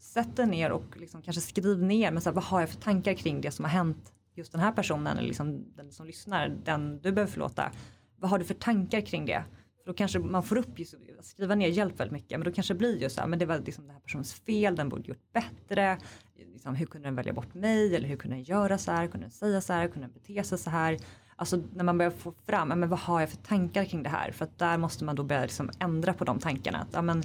Sätt 0.01 0.37
dig 0.37 0.47
ner 0.47 0.73
och 0.73 0.97
liksom 0.97 1.23
kanske 1.23 1.41
skriv 1.41 1.83
ner, 1.83 2.11
men 2.11 2.23
så 2.23 2.31
här, 2.31 2.35
vad 2.35 2.45
har 2.45 2.61
jag 2.61 2.71
för 2.71 2.81
tankar 2.81 3.15
kring 3.15 3.41
det 3.41 3.51
som 3.51 3.65
har 3.65 3.73
hänt 3.73 4.13
just 4.35 4.53
den 4.53 4.61
här 4.61 4.73
personen 4.73 5.19
eller 5.19 5.29
liksom 5.29 5.65
den 5.77 5.93
som 5.93 6.07
lyssnar, 6.07 6.49
den 6.49 7.01
du 7.01 7.13
behöver 7.13 7.33
förlåta. 7.33 7.73
Vad 8.17 8.31
har 8.31 8.39
du 8.39 8.45
för 8.45 8.55
tankar 8.55 9.01
kring 9.01 9.27
det? 9.27 9.45
För 9.77 9.91
då 9.91 9.95
kanske 9.95 10.19
man 10.19 10.43
får 10.43 10.57
upp, 10.57 10.79
just, 10.79 10.95
skriva 11.21 11.55
ner 11.55 11.69
hjälp 11.69 12.01
väldigt 12.01 12.13
mycket, 12.13 12.39
men 12.39 12.45
då 12.45 12.53
kanske 12.53 12.75
det 12.75 12.79
blir 12.79 12.97
just 12.97 13.15
så 13.15 13.21
här, 13.21 13.29
men 13.29 13.39
det 13.39 13.47
var 13.47 13.59
liksom 13.59 13.85
den 13.85 13.95
här 13.95 14.01
personens 14.01 14.35
fel, 14.35 14.77
den 14.77 14.89
borde 14.89 15.09
gjort 15.09 15.33
bättre. 15.33 15.99
Liksom, 16.53 16.75
hur 16.75 16.87
kunde 16.87 17.09
den 17.09 17.15
välja 17.15 17.33
bort 17.33 17.55
mig? 17.55 17.97
Eller 17.97 18.09
hur 18.09 18.17
kunde 18.17 18.37
den 18.37 18.45
göra 18.45 18.79
så 18.79 18.93
här? 18.93 19.07
Kunde 19.07 19.25
den 19.25 19.31
säga 19.31 19.61
så 19.61 19.73
här? 19.73 19.89
Kunde 19.89 20.09
den 20.09 20.13
bete 20.13 20.45
sig 20.45 20.59
så 20.59 20.71
här? 20.71 20.99
Alltså 21.37 21.63
när 21.75 21.85
man 21.85 21.99
börjar 21.99 22.11
få 22.11 22.33
fram, 22.47 22.69
men 22.69 22.89
vad 22.89 22.99
har 22.99 23.21
jag 23.21 23.31
för 23.31 23.37
tankar 23.37 23.85
kring 23.85 24.03
det 24.03 24.09
här? 24.09 24.33
För 24.33 24.45
att 24.45 24.59
där 24.59 24.79
måste 24.79 25.05
man 25.05 25.17
då 25.17 25.23
börja 25.23 25.43
liksom 25.43 25.71
ändra 25.79 26.15
på 26.15 26.25
de 26.25 26.39
tankarna. 26.39 26.79
Att, 26.79 26.89
ja, 26.93 27.03
men, 27.03 27.23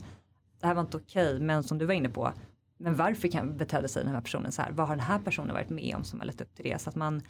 det 0.59 0.67
här 0.67 0.73
var 0.73 0.81
inte 0.81 0.97
okej, 0.97 1.39
men 1.39 1.63
som 1.63 1.77
du 1.77 1.85
var 1.85 1.93
inne 1.93 2.09
på, 2.09 2.33
men 2.77 2.95
varför 2.95 3.27
kan 3.27 3.57
betedde 3.57 3.88
sig 3.88 4.03
den 4.03 4.13
här 4.13 4.21
personen 4.21 4.51
så 4.51 4.61
här? 4.61 4.71
Vad 4.71 4.88
har 4.88 4.95
den 4.95 5.05
här 5.05 5.19
personen 5.19 5.53
varit 5.53 5.69
med 5.69 5.95
om 5.95 6.03
som 6.03 6.19
har 6.19 6.25
lett 6.25 6.41
upp 6.41 6.55
till 6.55 6.65
det? 6.65 6.81
Så 6.81 6.89
att 6.89 6.95
man 6.95 7.21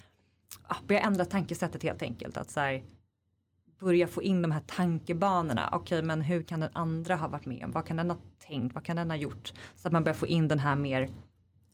ja, 0.70 0.76
börjar 0.88 1.02
ändra 1.02 1.26
tankesättet 1.26 1.84
helt 1.84 2.02
enkelt. 2.02 2.38
Att 2.38 2.50
så 2.50 2.60
här, 2.60 2.84
börja 3.80 4.08
få 4.08 4.24
in 4.24 4.42
de 4.42 4.52
här 4.52 4.62
tankebanorna. 4.68 5.70
Okej, 5.72 5.98
okay, 5.98 6.08
men 6.08 6.22
hur 6.22 6.44
kan 6.44 6.60
den 6.60 6.70
andra 6.74 7.16
ha 7.16 7.28
varit 7.28 7.46
med 7.46 7.64
om? 7.64 7.72
Vad 7.72 7.86
kan 7.86 7.98
den 7.98 8.10
ha 8.10 8.18
tänkt? 8.48 8.76
Vad 8.76 8.84
kan 8.84 8.96
den 8.96 9.10
ha 9.10 9.18
gjort? 9.18 9.54
Så 9.76 9.88
att 9.88 9.92
man 9.92 10.04
börjar 10.04 10.16
få 10.16 10.28
in 10.28 10.48
den 10.48 10.60
här 10.60 10.76
mer 10.76 11.10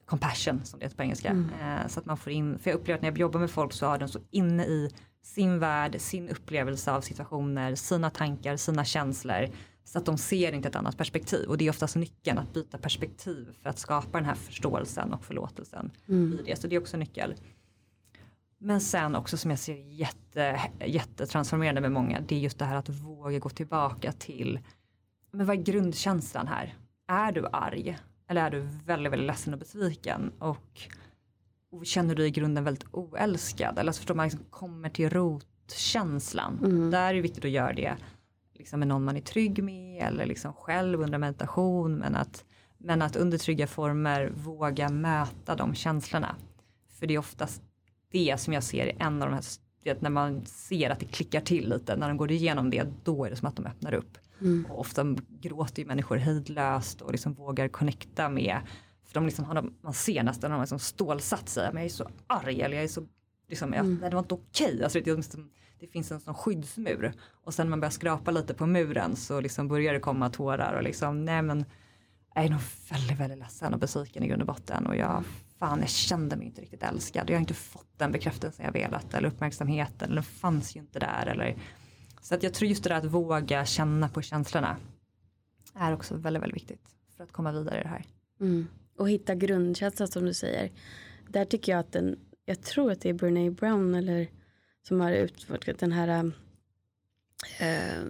compassion 0.05 0.65
som 0.65 0.79
det 0.79 0.86
heter 0.86 0.97
på 0.97 1.03
engelska. 1.03 1.29
Mm. 1.29 1.49
Eh, 1.62 1.88
så 1.88 1.99
att 1.99 2.05
man 2.05 2.17
får 2.17 2.31
in, 2.31 2.60
för 2.60 2.69
jag 2.69 2.79
upplever 2.79 2.97
att 2.97 3.01
när 3.01 3.10
jag 3.10 3.17
jobbar 3.17 3.39
med 3.39 3.51
folk 3.51 3.73
så 3.73 3.86
har 3.86 3.97
de 3.97 4.10
så 4.10 4.19
inne 4.31 4.65
i 4.65 4.89
sin 5.23 5.60
värld, 5.60 5.95
sin 5.99 6.29
upplevelse 6.29 6.91
av 6.91 7.01
situationer, 7.01 7.75
sina 7.75 8.10
tankar, 8.10 8.57
sina 8.57 8.86
känslor. 8.86 9.47
Så 9.84 9.98
att 9.98 10.06
de 10.06 10.17
ser 10.17 10.52
inte 10.52 10.67
ett 10.67 10.76
annat 10.76 10.98
perspektiv 10.98 11.50
och 11.50 11.58
det 11.58 11.65
är 11.65 11.70
oftast 11.70 11.96
nyckeln 11.96 12.38
att 12.38 12.54
byta 12.54 12.78
perspektiv 12.78 13.48
för 13.62 13.70
att 13.70 13.80
skapa 13.80 14.17
den 14.17 14.26
här 14.26 14.36
förståelsen 14.36 15.13
och 15.13 15.26
förlåtelsen. 15.26 15.91
Mm. 16.08 16.39
I 16.39 16.44
det. 16.44 16.62
Så 16.62 16.67
det 16.67 16.76
är 16.76 16.80
också 16.80 16.98
nyckel. 16.98 17.36
Men 18.58 18.82
sen 18.82 19.15
också 19.15 19.38
som 19.38 19.52
jag 19.52 19.60
ser 19.60 19.76
jätte, 19.76 20.62
jättetransformerande 20.86 21.82
med 21.82 21.91
många, 21.91 22.22
det 22.28 22.36
är 22.36 22.39
just 22.39 22.60
det 22.60 22.65
här 22.65 22.76
att 22.76 22.89
våga 22.89 23.39
gå 23.39 23.50
tillbaka 23.50 24.12
till, 24.12 24.60
men 25.32 25.46
vad 25.46 25.58
är 25.58 25.62
grundkänslan 25.62 26.48
här? 26.48 26.76
Är 27.08 27.32
du 27.32 27.48
arg? 27.52 27.98
Eller 28.28 28.41
är 28.41 28.52
du 28.52 28.60
väldigt, 28.86 29.13
väldigt 29.13 29.28
ledsen 29.28 29.54
och 29.54 29.60
besviken? 29.60 30.32
Och, 30.39 30.82
och 31.72 31.86
känner 31.86 32.15
du 32.15 32.26
i 32.26 32.32
grunden 32.32 32.63
väldigt 32.63 32.86
oälskad? 32.91 33.80
Eller 33.80 33.91
så 33.91 33.98
förstår 33.98 34.15
man 34.15 34.26
liksom 34.26 34.46
kommer 34.50 34.89
till 34.89 35.10
rotkänslan. 35.10 36.60
Mm. 36.63 36.91
Där 36.91 37.10
är 37.10 37.13
det 37.13 37.22
viktigt 37.22 37.46
att 37.46 37.52
göra 37.52 37.74
det 37.74 37.96
liksom 38.62 38.80
med 38.80 38.88
någon 38.88 39.04
man 39.04 39.17
är 39.17 39.21
trygg 39.21 39.63
med 39.63 40.04
eller 40.04 40.26
liksom 40.26 40.54
själv 40.54 41.02
under 41.02 41.17
meditation. 41.17 41.95
Men 41.95 42.15
att, 42.15 42.45
men 42.78 43.02
att 43.02 43.15
under 43.15 43.38
trygga 43.38 43.67
former 43.67 44.32
våga 44.36 44.89
möta 44.89 45.56
de 45.56 45.76
känslorna. 45.76 46.36
För 47.00 47.08
det 47.08 47.13
är 47.13 47.17
oftast 47.17 47.62
det 48.12 48.39
som 48.39 48.54
jag 48.54 48.63
ser 48.63 48.88
är 48.88 48.95
en 49.00 49.21
av 49.21 49.30
de 49.30 49.36
här, 49.36 49.97
när 50.00 50.10
man 50.10 50.45
ser 50.45 50.89
att 50.89 51.00
det 51.00 51.06
klickar 51.06 51.41
till 51.41 51.69
lite, 51.69 51.95
när 51.95 52.08
de 52.08 52.17
går 52.17 52.32
igenom 52.32 52.69
det, 52.69 52.88
då 53.04 53.26
är 53.26 53.30
det 53.30 53.36
som 53.36 53.47
att 53.47 53.56
de 53.56 53.65
öppnar 53.65 53.93
upp. 53.93 54.17
Mm. 54.41 54.65
Och 54.69 54.80
ofta 54.80 55.15
gråter 55.30 55.82
ju 55.82 55.88
människor 55.88 56.17
hejdlöst 56.17 57.02
och 57.02 57.12
liksom 57.12 57.34
vågar 57.34 57.67
connecta 57.67 58.30
med, 58.30 58.58
för 59.06 59.13
de 59.13 59.26
liksom 59.26 59.45
har, 59.45 59.71
man 59.82 59.93
ser 59.93 60.24
nästan, 60.24 60.52
de 60.52 60.56
har 60.56 60.62
liksom 60.62 60.80
stålsatt 60.80 61.50
sig, 61.50 61.69
men 61.74 61.84
jag 61.84 61.86
är 61.86 61.93
så 61.93 62.10
arg 62.28 62.62
eller 62.62 62.76
jag 62.76 62.84
är 62.84 62.88
så, 62.88 63.08
liksom, 63.50 63.74
jag, 63.74 63.86
mm. 63.86 64.00
det 64.02 64.10
var 64.10 64.19
inte 64.19 64.34
okej. 64.34 64.74
Okay. 64.74 64.84
Alltså, 64.84 65.00
det, 65.00 65.15
liksom, 65.15 65.52
det 65.82 65.88
finns 65.88 66.12
en 66.12 66.20
sån 66.20 66.34
skyddsmur. 66.34 67.13
Och 67.44 67.54
sen 67.54 67.65
när 67.65 67.70
man 67.70 67.80
börjar 67.80 67.91
skrapa 67.91 68.32
lite 68.32 68.54
på 68.54 68.65
muren 68.65 69.15
så 69.15 69.41
liksom 69.41 69.67
börjar 69.67 69.94
det 69.94 70.00
komma 70.00 70.30
tårar 70.30 70.74
och 70.74 70.84
liksom, 70.84 71.26
nej 71.26 71.41
men 71.41 71.65
jag 72.36 72.46
är 72.46 72.50
nog 72.50 72.60
väldigt, 72.89 73.20
väldigt 73.20 73.39
ledsen 73.39 73.74
och 73.74 73.80
besviken 73.80 74.24
i 74.24 74.28
grund 74.28 74.41
och 74.41 74.48
botten 74.48 74.88
och 74.88 74.96
jag 74.96 75.24
fan 75.60 75.80
jag 75.80 75.89
kände 75.89 76.36
mig 76.36 76.46
inte 76.46 76.62
riktigt 76.62 76.84
älskad. 76.84 77.30
Jag 77.30 77.36
har 77.36 77.39
inte 77.39 77.54
fått 77.54 77.88
den 77.98 78.12
bekräftelsen 78.12 78.65
jag 78.65 78.74
velat 78.74 79.13
eller 79.13 79.28
uppmärksamheten 79.28 80.06
eller 80.06 80.15
den 80.15 80.24
fanns 80.24 80.76
ju 80.76 80.80
inte 80.80 81.00
där. 81.00 81.28
Eller, 81.28 81.58
så 82.22 82.36
att 82.36 82.44
jag 82.44 82.54
tror 82.54 82.70
just 82.70 82.84
det 82.84 82.89
där 82.89 82.98
att 82.98 83.06
våga 83.06 83.65
känna 83.65 84.10
på 84.10 84.22
känslorna 84.22 84.78
är 85.76 85.94
också 85.94 86.15
väldigt, 86.15 86.44
väldigt 86.44 86.62
viktigt 86.62 86.96
för 87.17 87.24
att 87.24 87.32
komma 87.32 87.52
vidare 87.52 87.80
i 87.80 87.84
det 87.84 87.89
här. 87.89 88.06
Mm. 88.39 88.67
Och 88.98 89.10
hitta 89.10 89.36
grundkänslan 89.36 90.08
som 90.08 90.26
du 90.26 90.34
säger. 90.34 90.72
Där 91.30 91.46
tycker 91.46 91.72
jag 91.72 91.80
att 91.80 91.91
den, 91.91 92.20
jag 92.46 92.62
tror 92.62 92.91
att 92.91 93.02
det 93.02 93.10
är 93.10 93.13
Brene 93.13 93.52
Brown 93.52 93.96
eller 93.96 94.28
som 94.88 95.02
har 95.02 95.12
utforskat 95.12 95.80
den 95.80 95.91
här 95.91 96.32
äh, 97.60 98.04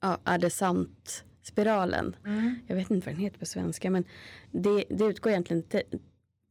ja, 0.00 0.20
är 0.24 0.38
det 0.38 0.50
sant 0.50 1.24
spiralen. 1.42 2.16
Mm. 2.24 2.54
Jag 2.66 2.76
vet 2.76 2.90
inte 2.90 3.06
vad 3.06 3.14
den 3.14 3.22
heter 3.22 3.38
på 3.38 3.46
svenska 3.46 3.90
men 3.90 4.04
det, 4.50 4.84
det 4.90 5.04
utgår 5.04 5.32
egentligen 5.32 5.64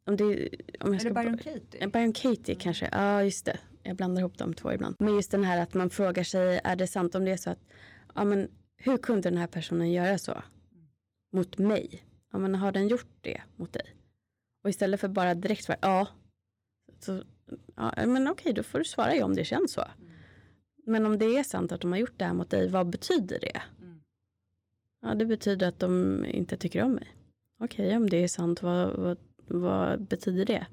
om 0.06 0.16
det, 0.16 0.50
om 0.80 0.94
jag 0.94 1.06
är 1.06 1.10
det 1.10 1.14
Byron 1.14 1.38
Katie? 1.38 1.88
Byron 1.88 2.14
Katie 2.14 2.56
mm. 2.56 2.60
kanske, 2.60 2.90
ja 2.92 3.24
just 3.24 3.46
det. 3.46 3.60
Jag 3.84 3.96
blandar 3.96 4.22
ihop 4.22 4.38
de 4.38 4.54
två 4.54 4.74
ibland. 4.74 4.96
Men 5.00 5.16
just 5.16 5.32
den 5.32 5.44
här 5.44 5.62
att 5.62 5.74
man 5.74 5.90
frågar 5.90 6.24
sig, 6.24 6.62
är 6.64 6.76
det 6.76 6.88
sant 6.88 7.16
om 7.16 7.26
det 7.26 7.32
är 7.32 7.38
så 7.38 7.50
att, 7.50 7.60
ja 8.16 8.24
men 8.24 8.48
hur 8.76 8.98
kunde 8.98 9.30
den 9.30 9.38
här 9.38 9.48
personen 9.48 9.92
göra 9.92 10.18
så? 10.18 10.44
Mot 11.34 11.58
mig? 11.58 12.04
Ja 12.32 12.40
men 12.40 12.56
har 12.56 12.72
den 12.72 12.88
gjort 12.88 13.18
det 13.22 13.42
mot 13.56 13.74
dig? 13.74 13.96
Och 14.64 14.70
istället 14.70 15.00
för 15.00 15.08
bara 15.08 15.36
direkt 15.36 15.64
svara 15.64 15.78
ja. 15.82 16.08
Så, 17.00 17.24
ja 17.76 18.06
men 18.08 18.28
okej, 18.28 18.54
då 18.54 18.64
får 18.64 18.80
du 18.80 18.86
svara 18.86 19.16
ja 19.16 19.26
om 19.26 19.36
det 19.36 19.46
känns 19.46 19.72
så. 19.72 19.82
Mm. 19.82 20.12
Men 20.86 21.06
om 21.06 21.18
det 21.18 21.26
är 21.26 21.44
sant 21.44 21.72
att 21.72 21.82
de 21.82 21.92
har 21.92 22.00
gjort 22.00 22.18
det 22.18 22.26
här 22.26 22.34
mot 22.34 22.50
dig, 22.50 22.70
vad 22.70 22.90
betyder 22.90 23.40
det? 23.40 23.62
Mm. 23.82 24.02
Ja, 25.02 25.16
det 25.16 25.26
betyder 25.26 25.68
att 25.68 25.80
de 25.80 26.26
inte 26.26 26.58
tycker 26.58 26.84
om 26.84 26.94
mig. 26.94 27.16
Okej, 27.60 27.98
om 27.98 28.10
det 28.10 28.18
är 28.18 28.28
sant, 28.28 28.62
vad, 28.62 28.96
vad 28.96 29.18
vad 29.52 30.02
betyder 30.02 30.46
det? 30.46 30.68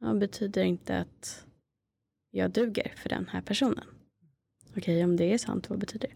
Ja, 0.00 0.14
betyder 0.14 0.62
inte 0.62 0.98
att 0.98 1.46
jag 2.30 2.50
duger 2.50 2.92
för 2.96 3.08
den 3.08 3.28
här 3.28 3.40
personen. 3.40 3.84
Okej, 4.76 5.04
om 5.04 5.16
det 5.16 5.32
är 5.32 5.38
sant, 5.38 5.70
vad 5.70 5.78
betyder 5.78 6.08
det? 6.08 6.14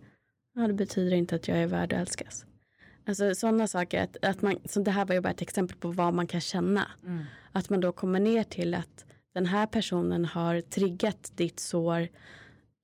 Ja, 0.54 0.66
det 0.66 0.74
betyder 0.74 1.16
inte 1.16 1.34
att 1.34 1.48
jag 1.48 1.58
är 1.58 1.66
värd 1.66 1.92
att 1.92 2.00
älskas. 2.00 2.46
Alltså 3.06 3.34
sådana 3.34 3.66
saker, 3.66 4.02
att, 4.02 4.24
att 4.24 4.42
man, 4.42 4.58
så 4.64 4.80
det 4.80 4.90
här 4.90 5.04
var 5.04 5.14
ju 5.14 5.20
bara 5.20 5.30
ett 5.30 5.42
exempel 5.42 5.76
på 5.76 5.88
vad 5.88 6.14
man 6.14 6.26
kan 6.26 6.40
känna. 6.40 6.90
Mm. 7.06 7.24
Att 7.52 7.70
man 7.70 7.80
då 7.80 7.92
kommer 7.92 8.20
ner 8.20 8.44
till 8.44 8.74
att 8.74 9.06
den 9.34 9.46
här 9.46 9.66
personen 9.66 10.24
har 10.24 10.60
triggat 10.60 11.32
ditt 11.34 11.60
sår 11.60 12.08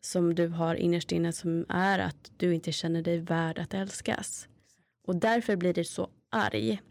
som 0.00 0.34
du 0.34 0.48
har 0.48 0.74
innerst 0.74 1.12
inne 1.12 1.32
som 1.32 1.66
är 1.68 1.98
att 1.98 2.32
du 2.36 2.54
inte 2.54 2.72
känner 2.72 3.02
dig 3.02 3.18
värd 3.18 3.58
att 3.58 3.74
älskas. 3.74 4.48
Och 5.06 5.16
därför 5.16 5.56
blir 5.56 5.74
du 5.74 5.84
så 5.84 6.10
arg 6.30 6.82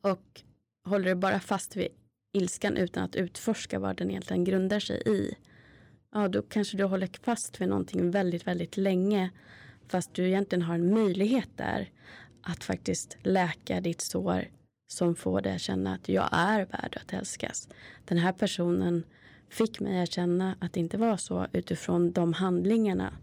och 0.00 0.42
håller 0.84 1.04
du 1.04 1.14
bara 1.14 1.40
fast 1.40 1.76
vid 1.76 1.88
ilskan 2.32 2.76
utan 2.76 3.04
att 3.04 3.16
utforska 3.16 3.78
vad 3.78 3.96
den 3.96 4.10
egentligen 4.10 4.44
grundar 4.44 4.80
sig 4.80 5.02
i. 5.06 5.34
Ja, 6.12 6.28
då 6.28 6.42
kanske 6.42 6.76
du 6.76 6.84
håller 6.84 7.10
fast 7.22 7.60
vid 7.60 7.68
någonting 7.68 8.10
väldigt, 8.10 8.46
väldigt 8.46 8.76
länge. 8.76 9.30
Fast 9.88 10.14
du 10.14 10.26
egentligen 10.26 10.62
har 10.62 10.74
en 10.74 10.94
möjlighet 10.94 11.48
där 11.56 11.90
att 12.42 12.64
faktiskt 12.64 13.16
läka 13.22 13.80
ditt 13.80 14.00
sår 14.00 14.48
som 14.92 15.16
får 15.16 15.40
dig 15.40 15.54
att 15.54 15.60
känna 15.60 15.94
att 15.94 16.08
jag 16.08 16.28
är 16.32 16.66
värd 16.66 16.98
att 17.00 17.12
älskas. 17.12 17.68
Den 18.04 18.18
här 18.18 18.32
personen 18.32 19.04
fick 19.48 19.80
mig 19.80 20.02
att 20.02 20.12
känna 20.12 20.56
att 20.60 20.72
det 20.72 20.80
inte 20.80 20.98
var 20.98 21.16
så 21.16 21.46
utifrån 21.52 22.12
de 22.12 22.32
handlingarna 22.32 23.14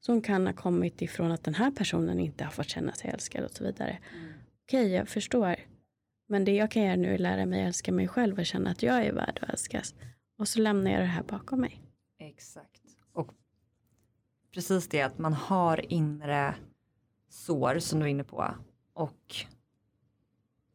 som 0.00 0.22
kan 0.22 0.46
ha 0.46 0.54
kommit 0.54 1.02
ifrån 1.02 1.32
att 1.32 1.44
den 1.44 1.54
här 1.54 1.70
personen 1.70 2.20
inte 2.20 2.44
har 2.44 2.50
fått 2.50 2.68
känna 2.68 2.92
sig 2.92 3.10
älskad 3.10 3.44
och 3.44 3.50
så 3.50 3.64
vidare. 3.64 3.98
Mm. 4.14 4.32
Okej, 4.64 4.80
okay, 4.80 4.88
jag 4.88 5.08
förstår. 5.08 5.56
Men 6.28 6.44
det 6.44 6.54
jag 6.54 6.70
kan 6.70 6.82
göra 6.82 6.96
nu 6.96 7.08
är 7.08 7.14
att 7.14 7.20
lära 7.20 7.46
mig 7.46 7.62
älska 7.62 7.92
mig 7.92 8.08
själv 8.08 8.38
och 8.38 8.46
känna 8.46 8.70
att 8.70 8.82
jag 8.82 9.06
är 9.06 9.12
värd 9.12 9.38
att 9.42 9.50
älskas. 9.50 9.94
Och 10.38 10.48
så 10.48 10.60
lämnar 10.60 10.90
jag 10.90 11.00
det 11.00 11.06
här 11.06 11.22
bakom 11.22 11.60
mig. 11.60 11.80
Exakt. 12.18 12.82
Och 13.12 13.28
precis 14.54 14.88
det 14.88 15.02
att 15.02 15.18
man 15.18 15.32
har 15.32 15.92
inre 15.92 16.54
sår 17.28 17.78
som 17.78 18.00
du 18.00 18.06
är 18.06 18.10
inne 18.10 18.24
på. 18.24 18.54
Och 18.94 19.46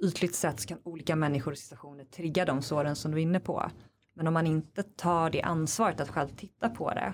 ytligt 0.04 0.36
sett 0.36 0.60
så 0.60 0.68
kan 0.68 0.80
olika 0.84 1.16
människor 1.16 1.52
och 1.52 1.58
situationer 1.58 2.04
trigga 2.06 2.46
de 2.46 2.62
såren 2.62 2.96
som 2.96 3.12
du 3.12 3.18
är 3.18 3.22
inne 3.22 3.40
på. 3.40 3.72
Men 4.14 4.28
om 4.28 4.34
man 4.34 4.48
inte 4.48 4.84
tar 4.84 5.30
det 5.30 5.42
ansvaret 5.42 6.00
att 6.00 6.10
själv 6.10 6.28
titta 6.28 6.70
på 6.70 6.94
det 6.94 7.14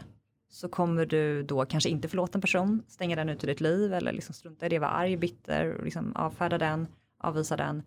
så 0.50 0.70
kommer 0.70 1.06
du 1.06 1.44
då 1.44 1.66
kanske 1.66 1.90
inte 1.90 2.08
förlåta 2.08 2.38
en 2.38 2.42
person, 2.42 2.84
stänga 2.88 3.16
den 3.16 3.30
ut 3.30 3.44
ur 3.44 3.48
ditt 3.48 3.62
liv 3.62 3.94
eller 3.94 4.12
liksom 4.12 4.36
strunta 4.36 4.66
i 4.66 4.70
det, 4.70 4.80
vara 4.80 4.92
arg, 4.92 5.18
bitter 5.18 5.74
och 5.74 5.84
liksom 5.84 6.16
avfärda 6.16 6.58
den, 6.58 6.88
avvisa 7.18 7.58
den. 7.58 7.84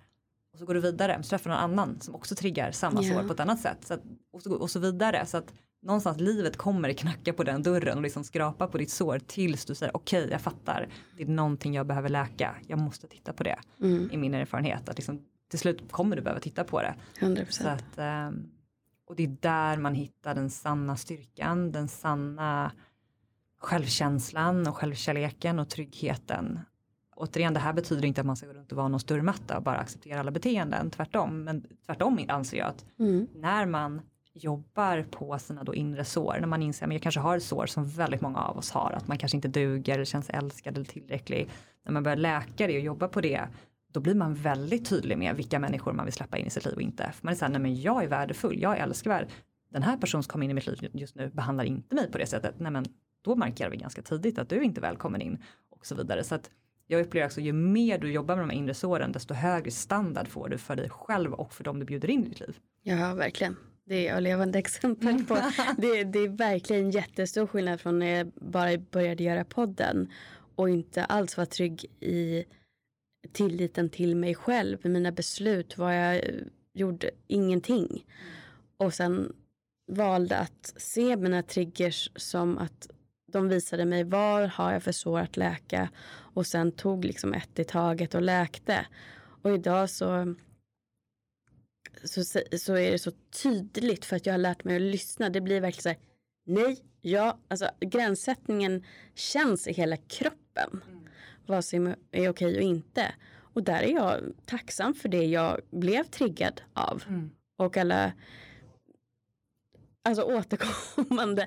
Och 0.52 0.58
så 0.58 0.66
går 0.66 0.74
du 0.74 0.80
vidare, 0.80 1.22
så 1.22 1.28
träffar 1.28 1.50
någon 1.50 1.58
annan 1.58 2.00
som 2.00 2.14
också 2.14 2.34
triggar 2.34 2.70
samma 2.70 3.02
yeah. 3.02 3.20
sår 3.20 3.26
på 3.26 3.32
ett 3.32 3.40
annat 3.40 3.60
sätt. 3.60 3.78
Så 3.80 3.94
att, 3.94 4.00
och, 4.32 4.42
så, 4.42 4.54
och 4.54 4.70
så 4.70 4.78
vidare. 4.78 5.26
Så 5.26 5.36
att 5.36 5.54
någonstans 5.82 6.20
livet 6.20 6.56
kommer 6.56 6.92
knacka 6.92 7.32
på 7.32 7.44
den 7.44 7.62
dörren 7.62 7.96
och 7.96 8.02
liksom 8.02 8.24
skrapa 8.24 8.66
på 8.66 8.78
ditt 8.78 8.90
sår 8.90 9.18
tills 9.18 9.64
du 9.64 9.74
säger 9.74 9.96
okej 9.96 10.20
okay, 10.20 10.30
jag 10.30 10.40
fattar. 10.40 10.88
Det 11.16 11.22
är 11.22 11.26
någonting 11.26 11.74
jag 11.74 11.86
behöver 11.86 12.08
läka. 12.08 12.56
Jag 12.66 12.78
måste 12.78 13.06
titta 13.06 13.32
på 13.32 13.42
det. 13.42 13.58
Mm. 13.80 14.10
I 14.12 14.16
min 14.16 14.34
erfarenhet. 14.34 14.88
Att 14.88 14.96
liksom, 14.96 15.24
till 15.50 15.58
slut 15.58 15.92
kommer 15.92 16.16
du 16.16 16.22
behöva 16.22 16.40
titta 16.40 16.64
på 16.64 16.82
det. 16.82 16.94
100%. 17.20 17.50
Så 17.50 17.68
att, 17.68 17.98
um, 18.28 18.50
och 19.06 19.16
det 19.16 19.22
är 19.22 19.36
där 19.40 19.76
man 19.76 19.94
hittar 19.94 20.34
den 20.34 20.50
sanna 20.50 20.96
styrkan, 20.96 21.72
den 21.72 21.88
sanna 21.88 22.72
självkänslan 23.58 24.66
och 24.66 24.76
självkärleken 24.76 25.58
och 25.58 25.68
tryggheten. 25.68 26.60
Återigen, 27.16 27.54
det 27.54 27.60
här 27.60 27.72
betyder 27.72 28.04
inte 28.04 28.20
att 28.20 28.26
man 28.26 28.36
ska 28.36 28.46
gå 28.46 28.52
runt 28.52 28.72
och 28.72 28.76
vara 28.76 28.88
någon 28.88 29.00
störmatta 29.00 29.56
och 29.56 29.62
bara 29.62 29.78
acceptera 29.78 30.20
alla 30.20 30.30
beteenden, 30.30 30.90
tvärtom. 30.90 31.44
Men 31.44 31.66
tvärtom 31.86 32.24
anser 32.28 32.56
jag 32.56 32.68
att 32.68 32.84
mm. 32.98 33.26
när 33.34 33.66
man 33.66 34.00
jobbar 34.36 35.06
på 35.10 35.38
sina 35.38 35.64
då 35.64 35.74
inre 35.74 36.04
sår, 36.04 36.36
när 36.40 36.46
man 36.46 36.62
inser 36.62 36.86
att 36.86 36.92
jag 36.92 37.02
kanske 37.02 37.20
har 37.20 37.36
ett 37.36 37.42
sår 37.42 37.66
som 37.66 37.86
väldigt 37.86 38.20
många 38.20 38.38
av 38.38 38.58
oss 38.58 38.70
har, 38.70 38.92
att 38.92 39.08
man 39.08 39.18
kanske 39.18 39.36
inte 39.36 39.48
duger 39.48 39.94
eller 39.94 40.04
känns 40.04 40.30
älskad 40.30 40.76
eller 40.76 40.86
tillräcklig. 40.86 41.48
När 41.84 41.92
man 41.92 42.02
börjar 42.02 42.16
läka 42.16 42.66
det 42.66 42.76
och 42.76 42.84
jobba 42.84 43.08
på 43.08 43.20
det, 43.20 43.48
då 43.92 44.00
blir 44.00 44.14
man 44.14 44.34
väldigt 44.34 44.88
tydlig 44.88 45.18
med 45.18 45.36
vilka 45.36 45.58
människor 45.58 45.92
man 45.92 46.04
vill 46.04 46.14
släppa 46.14 46.38
in 46.38 46.46
i 46.46 46.50
sitt 46.50 46.64
liv 46.64 46.74
och 46.74 46.82
inte. 46.82 47.12
För 47.14 47.24
man 47.24 47.32
är 47.32 47.36
såhär, 47.36 47.52
nej 47.52 47.60
men 47.60 47.80
jag 47.80 48.04
är 48.04 48.08
värdefull, 48.08 48.62
jag 48.62 48.76
är 48.76 48.82
älskvärd. 48.82 49.28
Den 49.70 49.82
här 49.82 49.96
personen 49.96 50.22
som 50.22 50.30
kommer 50.30 50.44
in 50.44 50.50
i 50.50 50.54
mitt 50.54 50.66
liv 50.66 50.90
just 50.92 51.14
nu 51.14 51.30
behandlar 51.30 51.64
inte 51.64 51.94
mig 51.94 52.10
på 52.10 52.18
det 52.18 52.26
sättet. 52.26 52.54
Nej 52.58 52.72
men 52.72 52.84
då 53.22 53.36
markerar 53.36 53.70
vi 53.70 53.76
ganska 53.76 54.02
tidigt 54.02 54.38
att 54.38 54.48
du 54.48 54.56
är 54.56 54.62
inte 54.62 54.80
välkommen 54.80 55.20
in 55.20 55.42
och 55.70 55.86
så 55.86 55.94
vidare. 55.94 56.24
Så 56.24 56.34
att 56.34 56.50
jag 56.86 57.00
upplever 57.00 57.26
också 57.26 57.40
ju 57.40 57.52
mer 57.52 57.98
du 57.98 58.12
jobbar 58.12 58.36
med 58.36 58.42
de 58.42 58.50
här 58.50 58.58
inre 58.58 58.74
såren 58.74 59.12
desto 59.12 59.34
högre 59.34 59.70
standard 59.70 60.28
får 60.28 60.48
du 60.48 60.58
för 60.58 60.76
dig 60.76 60.90
själv 60.90 61.32
och 61.32 61.52
för 61.52 61.64
dem 61.64 61.78
du 61.78 61.86
bjuder 61.86 62.10
in 62.10 62.24
i 62.24 62.28
ditt 62.28 62.40
liv. 62.40 62.58
Ja, 62.82 63.14
verkligen. 63.14 63.56
Det 63.88 64.08
är 64.08 64.14
jag 64.14 64.22
levande 64.22 64.58
exempel 64.58 65.24
på. 65.24 65.34
det, 65.78 66.04
det 66.04 66.18
är 66.18 66.28
verkligen 66.28 66.90
jättestor 66.90 67.46
skillnad 67.46 67.80
från 67.80 67.98
när 67.98 68.06
jag 68.06 68.26
bara 68.26 68.78
började 68.78 69.24
göra 69.24 69.44
podden 69.44 70.12
och 70.54 70.70
inte 70.70 71.04
alls 71.04 71.36
var 71.36 71.44
trygg 71.44 71.86
i 72.00 72.44
tilliten 73.32 73.88
till 73.88 74.16
mig 74.16 74.34
själv, 74.34 74.78
mina 74.82 75.12
beslut, 75.12 75.78
vad 75.78 75.96
jag 75.96 76.22
gjorde, 76.72 77.10
ingenting. 77.26 78.04
Och 78.76 78.94
sen 78.94 79.32
valde 79.92 80.38
att 80.38 80.74
se 80.76 81.16
mina 81.16 81.42
triggers 81.42 82.10
som 82.16 82.58
att 82.58 82.88
de 83.32 83.48
visade 83.48 83.84
mig 83.84 84.04
vad 84.04 84.48
har 84.48 84.72
jag 84.72 84.82
för 84.82 84.92
sår 84.92 85.20
att 85.20 85.36
läka 85.36 85.88
och 86.08 86.46
sen 86.46 86.72
tog 86.72 87.04
liksom 87.04 87.34
ett 87.34 87.58
i 87.58 87.64
taget 87.64 88.14
och 88.14 88.22
läkte. 88.22 88.86
Och 89.42 89.52
idag 89.52 89.90
så, 89.90 90.34
så, 92.06 92.24
så 92.58 92.74
är 92.74 92.90
det 92.90 92.98
så 92.98 93.10
tydligt 93.42 94.04
för 94.04 94.16
att 94.16 94.26
jag 94.26 94.32
har 94.32 94.38
lärt 94.38 94.64
mig 94.64 94.76
att 94.76 94.82
lyssna. 94.82 95.30
Det 95.30 95.40
blir 95.40 95.60
verkligen 95.60 95.82
så 95.82 95.88
här, 95.88 95.98
nej, 96.46 96.78
ja, 97.00 97.38
alltså 97.48 97.70
gränssättningen 97.80 98.84
känns 99.14 99.66
i 99.66 99.72
hela 99.72 99.96
kroppen. 99.96 100.82
Mm 100.88 101.06
vad 101.46 101.64
som 101.64 101.94
är 102.12 102.28
okej 102.28 102.56
och 102.56 102.62
inte. 102.62 103.14
Och 103.38 103.62
där 103.62 103.82
är 103.82 103.92
jag 103.92 104.20
tacksam 104.44 104.94
för 104.94 105.08
det 105.08 105.24
jag 105.24 105.60
blev 105.70 106.04
triggad 106.04 106.60
av. 106.72 107.02
Mm. 107.08 107.30
Och 107.56 107.76
alla 107.76 108.12
alltså 110.02 110.22
återkommande 110.22 111.46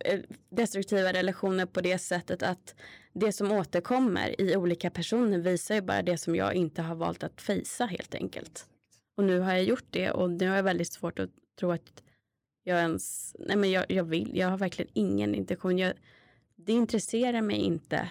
eh, 0.00 0.20
destruktiva 0.50 1.12
relationer 1.12 1.66
på 1.66 1.80
det 1.80 1.98
sättet 1.98 2.42
att 2.42 2.74
det 3.12 3.32
som 3.32 3.52
återkommer 3.52 4.40
i 4.40 4.56
olika 4.56 4.90
personer 4.90 5.38
visar 5.38 5.74
ju 5.74 5.80
bara 5.80 6.02
det 6.02 6.18
som 6.18 6.36
jag 6.36 6.54
inte 6.54 6.82
har 6.82 6.94
valt 6.94 7.22
att 7.22 7.40
fejsa 7.40 7.86
helt 7.86 8.14
enkelt. 8.14 8.66
Och 9.16 9.24
nu 9.24 9.38
har 9.38 9.52
jag 9.52 9.64
gjort 9.64 9.86
det 9.90 10.10
och 10.10 10.30
nu 10.30 10.48
har 10.48 10.56
jag 10.56 10.62
väldigt 10.62 10.92
svårt 10.92 11.18
att 11.18 11.30
tro 11.58 11.70
att 11.70 12.02
jag 12.64 12.78
ens, 12.78 13.36
nej 13.38 13.56
men 13.56 13.70
jag, 13.70 13.84
jag 13.88 14.04
vill, 14.04 14.36
jag 14.36 14.48
har 14.48 14.58
verkligen 14.58 14.90
ingen 14.94 15.34
intention. 15.34 15.78
Jag, 15.78 15.92
det 16.56 16.72
intresserar 16.72 17.42
mig 17.42 17.56
inte 17.56 18.10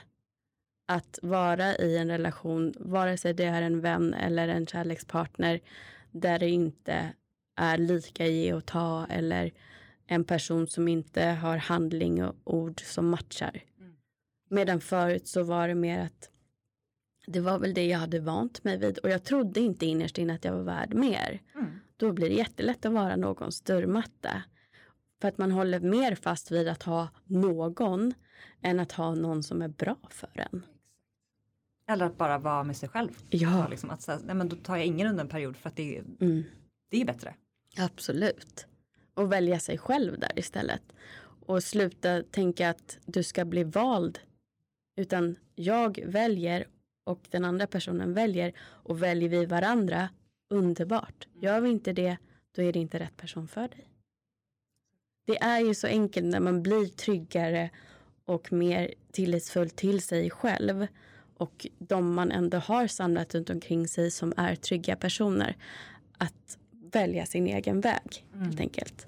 att 0.87 1.19
vara 1.21 1.75
i 1.75 1.97
en 1.97 2.07
relation, 2.07 2.73
vare 2.79 3.17
sig 3.17 3.33
det 3.33 3.45
är 3.45 3.61
en 3.61 3.81
vän 3.81 4.13
eller 4.13 4.47
en 4.47 4.67
kärlekspartner, 4.67 5.59
där 6.11 6.39
det 6.39 6.49
inte 6.49 7.13
är 7.55 7.77
lika 7.77 8.27
ge 8.27 8.53
och 8.53 8.65
ta 8.65 9.07
eller 9.09 9.51
en 10.07 10.23
person 10.23 10.67
som 10.67 10.87
inte 10.87 11.23
har 11.23 11.57
handling 11.57 12.23
och 12.23 12.35
ord 12.43 12.81
som 12.81 13.09
matchar. 13.09 13.63
Mm. 13.79 13.95
Medan 14.49 14.81
förut 14.81 15.27
så 15.27 15.43
var 15.43 15.67
det 15.67 15.75
mer 15.75 15.99
att 15.99 16.30
det 17.27 17.39
var 17.39 17.59
väl 17.59 17.73
det 17.73 17.85
jag 17.85 17.99
hade 17.99 18.19
vant 18.19 18.63
mig 18.63 18.77
vid 18.77 18.97
och 18.97 19.09
jag 19.09 19.23
trodde 19.23 19.59
inte 19.59 19.85
innerst 19.85 20.17
inne 20.17 20.33
att 20.33 20.45
jag 20.45 20.53
var 20.53 20.63
värd 20.63 20.93
mer. 20.93 21.41
Mm. 21.55 21.79
Då 21.97 22.11
blir 22.11 22.29
det 22.29 22.35
jättelätt 22.35 22.85
att 22.85 22.93
vara 22.93 23.15
någons 23.15 23.61
dörrmatta. 23.61 24.43
För 25.21 25.27
att 25.27 25.37
man 25.37 25.51
håller 25.51 25.79
mer 25.79 26.15
fast 26.15 26.51
vid 26.51 26.67
att 26.67 26.83
ha 26.83 27.09
någon 27.25 28.13
än 28.61 28.79
att 28.79 28.91
ha 28.91 29.15
någon 29.15 29.43
som 29.43 29.61
är 29.61 29.67
bra 29.67 29.97
för 30.09 30.29
en. 30.51 30.65
Eller 31.87 32.05
att 32.05 32.17
bara 32.17 32.37
vara 32.37 32.63
med 32.63 32.77
sig 32.77 32.89
själv. 32.89 33.09
Ja. 33.29 33.67
Liksom 33.67 33.89
att 33.89 34.01
säga, 34.01 34.19
nej 34.25 34.35
men 34.35 34.49
då 34.49 34.55
tar 34.55 34.77
jag 34.77 34.85
ingen 34.85 35.07
under 35.07 35.23
en 35.23 35.29
period 35.29 35.57
för 35.57 35.69
att 35.69 35.75
det, 35.75 35.97
mm. 36.21 36.43
det 36.89 37.01
är 37.01 37.05
bättre. 37.05 37.35
Absolut. 37.77 38.65
Och 39.13 39.31
välja 39.31 39.59
sig 39.59 39.77
själv 39.77 40.19
där 40.19 40.39
istället. 40.39 40.81
Och 41.45 41.63
sluta 41.63 42.23
tänka 42.23 42.69
att 42.69 42.97
du 43.05 43.23
ska 43.23 43.45
bli 43.45 43.63
vald. 43.63 44.19
Utan 44.95 45.35
jag 45.55 45.99
väljer 46.05 46.67
och 47.03 47.27
den 47.29 47.45
andra 47.45 47.67
personen 47.67 48.13
väljer. 48.13 48.53
Och 48.59 49.03
väljer 49.03 49.29
vi 49.29 49.45
varandra, 49.45 50.09
underbart. 50.49 51.27
Mm. 51.31 51.43
Gör 51.43 51.61
vi 51.61 51.69
inte 51.69 51.93
det, 51.93 52.17
då 52.55 52.61
är 52.61 52.73
det 52.73 52.79
inte 52.79 52.99
rätt 52.99 53.17
person 53.17 53.47
för 53.47 53.67
dig. 53.67 53.87
Det 55.25 55.37
är 55.43 55.59
ju 55.59 55.73
så 55.73 55.87
enkelt 55.87 56.25
när 56.25 56.39
man 56.39 56.63
blir 56.63 56.85
tryggare 56.85 57.69
och 58.25 58.53
mer 58.53 58.93
tillitsfull 59.11 59.69
till 59.69 60.01
sig 60.01 60.29
själv 60.29 60.87
och 61.37 61.67
de 61.79 62.13
man 62.15 62.31
ändå 62.31 62.57
har 62.57 62.87
samlat 62.87 63.35
runt 63.35 63.49
omkring 63.49 63.87
sig 63.87 64.11
som 64.11 64.33
är 64.37 64.55
trygga 64.55 64.95
personer 64.95 65.57
att 66.17 66.57
välja 66.71 67.25
sin 67.25 67.47
egen 67.47 67.81
väg 67.81 68.27
mm. 68.33 68.45
helt 68.45 68.59
enkelt. 68.59 69.07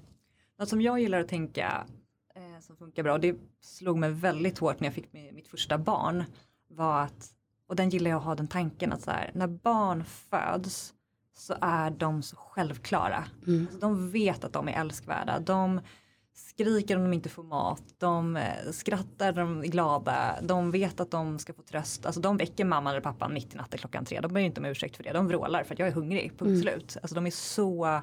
Något 0.58 0.68
som 0.68 0.80
jag 0.80 1.00
gillar 1.00 1.20
att 1.20 1.28
tänka 1.28 1.86
eh, 2.34 2.60
som 2.60 2.76
funkar 2.76 3.02
bra 3.02 3.12
och 3.12 3.20
det 3.20 3.36
slog 3.60 3.98
mig 3.98 4.10
väldigt 4.10 4.58
hårt 4.58 4.80
när 4.80 4.86
jag 4.86 4.94
fick 4.94 5.12
mitt 5.12 5.48
första 5.48 5.78
barn 5.78 6.24
var 6.68 7.02
att 7.02 7.33
och 7.68 7.76
den 7.76 7.90
gillar 7.90 8.10
jag 8.10 8.18
att 8.18 8.24
ha 8.24 8.34
den 8.34 8.48
tanken 8.48 8.92
att 8.92 9.02
så 9.02 9.10
här, 9.10 9.30
när 9.34 9.46
barn 9.46 10.04
föds 10.04 10.94
så 11.36 11.54
är 11.60 11.90
de 11.90 12.22
så 12.22 12.36
självklara. 12.36 13.24
Mm. 13.46 13.60
Alltså, 13.60 13.78
de 13.78 14.10
vet 14.10 14.44
att 14.44 14.52
de 14.52 14.68
är 14.68 14.80
älskvärda. 14.80 15.38
De 15.38 15.80
skriker 16.34 16.96
om 16.96 17.02
de 17.02 17.12
inte 17.12 17.28
får 17.28 17.42
mat, 17.42 17.82
de 17.98 18.36
eh, 18.36 18.70
skrattar 18.72 19.32
när 19.32 19.42
de 19.42 19.60
är 19.60 19.66
glada, 19.66 20.38
de 20.42 20.70
vet 20.70 21.00
att 21.00 21.10
de 21.10 21.38
ska 21.38 21.54
få 21.54 21.62
tröst. 21.62 22.06
Alltså 22.06 22.20
de 22.20 22.36
väcker 22.36 22.64
mamman 22.64 22.90
eller 22.90 23.00
pappan 23.00 23.34
mitt 23.34 23.54
i 23.54 23.56
natten 23.56 23.78
klockan 23.78 24.04
tre. 24.04 24.20
De 24.20 24.32
ber 24.32 24.40
inte 24.40 24.60
om 24.60 24.66
ursäkt 24.66 24.96
för 24.96 25.04
det, 25.04 25.12
de 25.12 25.28
vrålar 25.28 25.64
för 25.64 25.74
att 25.74 25.78
jag 25.78 25.88
är 25.88 25.92
hungrig, 25.92 26.30
punkt 26.38 26.48
mm. 26.48 26.62
slut. 26.62 26.96
Alltså 27.02 27.14
de 27.14 27.26
är 27.26 27.30
så 27.30 28.02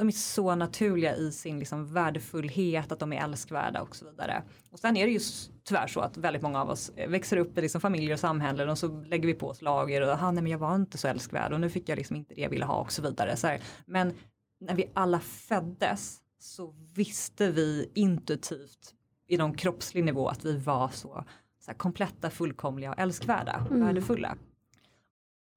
de 0.00 0.08
är 0.08 0.12
så 0.12 0.54
naturliga 0.54 1.16
i 1.16 1.32
sin 1.32 1.58
liksom 1.58 1.92
värdefullhet, 1.92 2.92
att 2.92 2.98
de 2.98 3.12
är 3.12 3.24
älskvärda 3.24 3.82
och 3.82 3.96
så 3.96 4.10
vidare. 4.10 4.42
Och 4.70 4.78
sen 4.78 4.96
är 4.96 5.06
det 5.06 5.12
ju 5.12 5.20
tyvärr 5.64 5.86
så 5.86 6.00
att 6.00 6.16
väldigt 6.16 6.42
många 6.42 6.60
av 6.60 6.70
oss 6.70 6.92
växer 7.08 7.36
upp 7.36 7.58
i 7.58 7.60
liksom 7.60 7.80
familjer 7.80 8.12
och 8.12 8.20
samhällen 8.20 8.68
och 8.68 8.78
så 8.78 8.88
lägger 8.88 9.26
vi 9.26 9.34
på 9.34 9.48
oss 9.48 9.62
lager 9.62 10.02
och 10.02 10.22
ah, 10.22 10.30
nej 10.30 10.42
men 10.42 10.52
jag 10.52 10.58
var 10.58 10.74
inte 10.74 10.98
så 10.98 11.08
älskvärd 11.08 11.52
och 11.52 11.60
nu 11.60 11.70
fick 11.70 11.88
jag 11.88 11.96
liksom 11.96 12.16
inte 12.16 12.34
det 12.34 12.40
jag 12.40 12.50
ville 12.50 12.64
ha 12.64 12.80
och 12.80 12.92
så 12.92 13.02
vidare. 13.02 13.36
Så 13.36 13.46
här. 13.46 13.60
Men 13.86 14.14
när 14.60 14.74
vi 14.74 14.90
alla 14.94 15.20
föddes 15.20 16.18
så 16.38 16.74
visste 16.94 17.50
vi 17.50 17.90
intuitivt 17.94 18.94
i 19.28 19.36
någon 19.36 19.54
kroppslig 19.54 20.04
nivå 20.04 20.28
att 20.28 20.44
vi 20.44 20.58
var 20.58 20.88
så, 20.88 21.24
så 21.58 21.72
kompletta, 21.74 22.30
fullkomliga 22.30 22.90
och 22.90 22.98
älskvärda 22.98 23.66
mm. 23.70 23.86
värdefulla. 23.86 24.36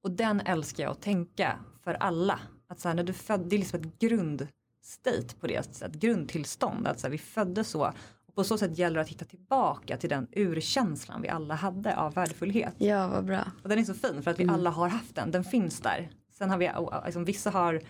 Och 0.03 0.11
den 0.11 0.39
älskar 0.39 0.83
jag 0.83 0.91
att 0.91 1.01
tänka 1.01 1.59
för 1.83 1.93
alla. 1.93 2.39
Att 2.73 2.79
så 2.79 2.87
här, 2.87 2.95
när 2.95 3.03
du 3.03 3.13
föd, 3.13 3.39
det 3.39 3.55
är 3.55 3.57
liksom 3.59 3.79
ett 3.81 3.99
grundstate 3.99 5.35
på 5.39 5.47
det 5.47 5.75
sättet, 5.75 6.01
grundtillstånd. 6.01 6.87
Att 6.87 6.99
så 6.99 7.07
här, 7.07 7.11
vi 7.11 7.17
föddes 7.17 7.69
så. 7.69 7.93
Och 8.27 8.35
på 8.35 8.43
så 8.43 8.57
sätt 8.57 8.77
gäller 8.77 8.95
det 8.95 9.01
att 9.01 9.09
hitta 9.09 9.25
tillbaka 9.25 9.97
till 9.97 10.09
den 10.09 10.27
urkänslan 10.35 11.21
vi 11.21 11.29
alla 11.29 11.55
hade 11.55 11.97
av 11.97 12.13
värdefullhet. 12.13 12.75
Ja, 12.77 13.07
vad 13.07 13.25
bra. 13.25 13.43
Och 13.63 13.69
den 13.69 13.79
är 13.79 13.83
så 13.83 13.93
fin 13.93 14.23
för 14.23 14.31
att 14.31 14.39
vi 14.39 14.43
Mm. 14.43 14.55
alla 14.55 14.69
har 14.69 14.87
haft 14.87 15.15
den, 15.15 15.31
den 15.31 15.43
finns 15.43 15.79
där. 15.79 16.09
Sen 16.31 16.49
har 16.49 16.57
vi, 16.57 16.71
liksom, 17.05 17.25
vissa 17.25 17.49
har 17.49 17.81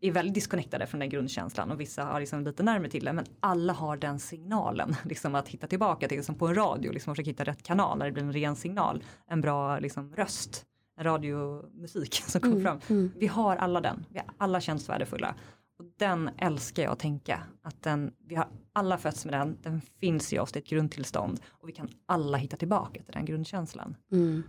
är 0.00 0.10
väldigt 0.12 0.34
disconnectade 0.34 0.86
från 0.86 1.00
den 1.00 1.08
grundkänslan 1.10 1.70
och 1.70 1.80
vissa 1.80 2.04
har 2.04 2.20
liksom 2.20 2.44
lite 2.44 2.62
närmare 2.62 2.90
till 2.90 3.04
det 3.04 3.12
men 3.12 3.24
alla 3.40 3.72
har 3.72 3.96
den 3.96 4.18
signalen 4.18 4.96
liksom 5.04 5.34
att 5.34 5.48
hitta 5.48 5.66
tillbaka 5.66 6.08
till 6.08 6.24
som 6.24 6.34
på 6.34 6.46
en 6.46 6.54
radio 6.54 6.92
liksom 6.92 7.14
försöka 7.14 7.30
hitta 7.30 7.44
rätt 7.44 7.62
kanal 7.62 7.98
när 7.98 8.06
det 8.06 8.12
blir 8.12 8.22
en 8.22 8.32
ren 8.32 8.56
signal 8.56 9.04
en 9.26 9.40
bra 9.40 9.78
liksom 9.78 10.14
röst 10.16 10.66
radiomusik 10.98 12.14
som 12.26 12.40
kommer 12.40 12.60
fram. 12.60 12.80
Mm. 12.88 13.12
Vi 13.16 13.26
har 13.26 13.56
alla 13.56 13.80
den, 13.80 14.04
vi 14.10 14.18
har 14.18 14.28
alla 14.38 14.60
känns 14.60 14.88
värdefulla 14.88 15.34
och 15.78 15.84
den 15.96 16.30
älskar 16.38 16.82
jag 16.82 16.92
att 16.92 16.98
tänka 16.98 17.42
att 17.62 17.82
den, 17.82 18.12
vi 18.26 18.34
har 18.34 18.48
alla 18.72 18.98
fötts 18.98 19.24
med 19.24 19.34
den, 19.34 19.58
den 19.62 19.80
finns 20.00 20.32
i 20.32 20.38
oss, 20.38 20.52
det 20.52 20.58
är 20.58 20.62
ett 20.62 20.68
grundtillstånd 20.68 21.40
och 21.48 21.68
vi 21.68 21.72
kan 21.72 21.88
alla 22.06 22.38
hitta 22.38 22.56
tillbaka 22.56 23.02
till 23.02 23.12
den 23.12 23.24
grundkänslan. 23.24 23.96
Mm. 24.12 24.42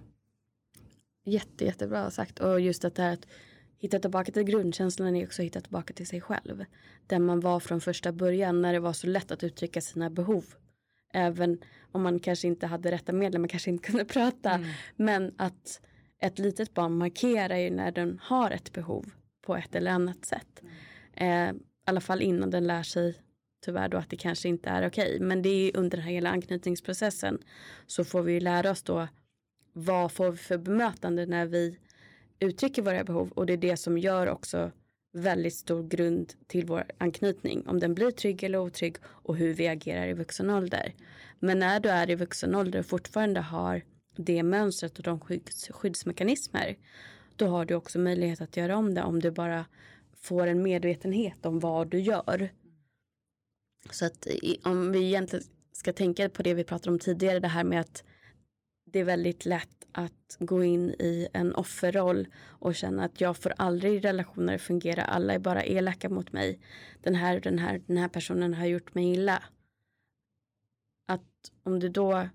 Jätte, 1.25 1.65
jättebra 1.65 2.11
sagt. 2.11 2.39
Och 2.39 2.59
just 2.59 2.85
att 2.85 2.95
det 2.95 3.03
här 3.03 3.13
att 3.13 3.27
hitta 3.77 3.99
tillbaka 3.99 4.31
till 4.31 4.43
grundkänslan 4.43 5.15
är 5.15 5.25
också 5.25 5.41
att 5.41 5.45
hitta 5.45 5.61
tillbaka 5.61 5.93
till 5.93 6.07
sig 6.07 6.21
själv. 6.21 6.65
Där 7.07 7.19
man 7.19 7.39
var 7.39 7.59
från 7.59 7.81
första 7.81 8.11
början 8.11 8.61
när 8.61 8.73
det 8.73 8.79
var 8.79 8.93
så 8.93 9.07
lätt 9.07 9.31
att 9.31 9.43
uttrycka 9.43 9.81
sina 9.81 10.09
behov. 10.09 10.45
Även 11.13 11.59
om 11.91 12.01
man 12.03 12.19
kanske 12.19 12.47
inte 12.47 12.67
hade 12.67 12.91
rätta 12.91 13.13
medel, 13.13 13.41
man 13.41 13.47
kanske 13.47 13.69
inte 13.69 13.87
kunde 13.87 14.05
prata. 14.15 14.59
Men 14.95 15.33
att 15.37 15.81
ett 16.19 16.39
litet 16.39 16.73
barn 16.73 16.97
markerar 16.97 17.57
ju 17.57 17.69
när 17.69 17.91
den 17.91 18.19
har 18.23 18.51
ett 18.51 18.73
behov 18.73 19.05
på 19.41 19.55
ett 19.55 19.75
eller 19.75 19.91
annat 19.91 20.25
sätt. 20.25 20.61
Eh, 21.13 21.49
I 21.49 21.53
alla 21.85 22.01
fall 22.01 22.21
innan 22.21 22.49
den 22.49 22.67
lär 22.67 22.83
sig 22.83 23.15
tyvärr 23.65 23.89
då 23.89 23.97
att 23.97 24.09
det 24.09 24.17
kanske 24.17 24.49
inte 24.49 24.69
är 24.69 24.87
okej. 24.87 25.19
Men 25.19 25.41
det 25.41 25.49
är 25.49 25.65
ju 25.65 25.71
under 25.73 25.97
den 25.97 26.05
här 26.05 26.13
hela 26.13 26.29
anknytningsprocessen 26.29 27.37
så 27.87 28.03
får 28.03 28.21
vi 28.21 28.33
ju 28.33 28.39
lära 28.39 28.71
oss 28.71 28.83
då 28.83 29.07
vad 29.73 30.11
får 30.11 30.31
vi 30.31 30.37
för 30.37 30.57
bemötande 30.57 31.25
när 31.25 31.45
vi 31.45 31.77
uttrycker 32.39 32.81
våra 32.81 33.03
behov 33.03 33.31
och 33.31 33.45
det 33.45 33.53
är 33.53 33.57
det 33.57 33.77
som 33.77 33.97
gör 33.97 34.27
också 34.27 34.71
väldigt 35.13 35.55
stor 35.55 35.87
grund 35.87 36.33
till 36.47 36.65
vår 36.65 36.83
anknytning. 36.97 37.67
Om 37.67 37.79
den 37.79 37.95
blir 37.95 38.11
trygg 38.11 38.43
eller 38.43 38.57
otrygg 38.57 38.97
och 39.03 39.37
hur 39.37 39.53
vi 39.53 39.67
agerar 39.67 40.07
i 40.07 40.13
vuxen 40.13 40.49
ålder. 40.49 40.93
Men 41.39 41.59
när 41.59 41.79
du 41.79 41.89
är 41.89 42.09
i 42.09 42.15
vuxen 42.15 42.55
ålder 42.55 42.79
och 42.79 42.85
fortfarande 42.85 43.39
har 43.39 43.81
det 44.17 44.43
mönstret 44.43 44.97
och 44.97 45.03
de 45.03 45.19
skydds, 45.19 45.69
skyddsmekanismer 45.69 46.77
då 47.37 47.47
har 47.47 47.65
du 47.65 47.75
också 47.75 47.99
möjlighet 47.99 48.41
att 48.41 48.57
göra 48.57 48.77
om 48.77 48.93
det 48.93 49.03
om 49.03 49.19
du 49.19 49.31
bara 49.31 49.65
får 50.15 50.47
en 50.47 50.63
medvetenhet 50.63 51.45
om 51.45 51.59
vad 51.59 51.87
du 51.87 51.99
gör. 51.99 52.49
Så 53.91 54.05
att 54.05 54.27
om 54.63 54.91
vi 54.91 55.05
egentligen 55.05 55.45
ska 55.71 55.93
tänka 55.93 56.29
på 56.29 56.43
det 56.43 56.53
vi 56.53 56.63
pratade 56.63 56.91
om 56.91 56.99
tidigare, 56.99 57.39
det 57.39 57.47
här 57.47 57.63
med 57.63 57.79
att 57.81 58.03
det 58.85 58.99
är 58.99 59.03
väldigt 59.03 59.45
lätt 59.45 59.87
att 59.91 60.37
gå 60.39 60.63
in 60.63 60.89
i 60.89 61.27
en 61.33 61.55
offerroll 61.55 62.27
och 62.37 62.75
känna 62.75 63.03
att 63.03 63.21
jag 63.21 63.37
får 63.37 63.53
aldrig 63.57 64.05
relationer 64.05 64.57
fungera, 64.57 65.03
alla 65.03 65.33
är 65.33 65.39
bara 65.39 65.63
elaka 65.63 66.09
mot 66.09 66.31
mig. 66.31 66.59
Den 67.01 67.15
här, 67.15 67.39
den 67.39 67.59
här, 67.59 67.81
den 67.87 67.97
här 67.97 68.07
personen 68.07 68.53
har 68.53 68.65
gjort 68.65 68.95
mig 68.95 69.13
illa. 69.13 69.43
Att 71.07 71.51
om 71.63 71.79
du 71.79 71.89
då 71.89 72.29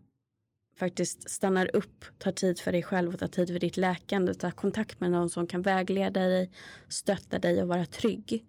faktiskt 0.76 1.30
stannar 1.30 1.76
upp, 1.76 2.04
tar 2.18 2.32
tid 2.32 2.60
för 2.60 2.72
dig 2.72 2.82
själv 2.82 3.14
och 3.14 3.20
tar 3.20 3.28
tid 3.28 3.48
för 3.48 3.58
ditt 3.58 3.76
läkande, 3.76 4.34
tar 4.34 4.50
kontakt 4.50 5.00
med 5.00 5.10
någon 5.10 5.30
som 5.30 5.46
kan 5.46 5.62
vägleda 5.62 6.20
dig, 6.20 6.50
stötta 6.88 7.38
dig 7.38 7.62
och 7.62 7.68
vara 7.68 7.86
trygg. 7.86 8.46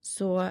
Så 0.00 0.50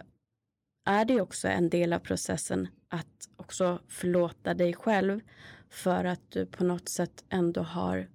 är 0.86 1.06
det 1.06 1.22
också 1.22 1.48
en 1.48 1.70
del 1.70 1.94
av 1.94 2.00
processen 2.00 2.68
att 2.88 3.30
också 3.36 3.80
förlåta 3.88 4.54
dig 4.54 4.74
själv 4.74 5.22
för 5.70 6.06
att 6.06 6.32
du 6.32 6.46
på 6.46 6.64
något 6.64 6.90
sätt 6.90 7.24
ändå 7.30 7.62
har 7.62 8.10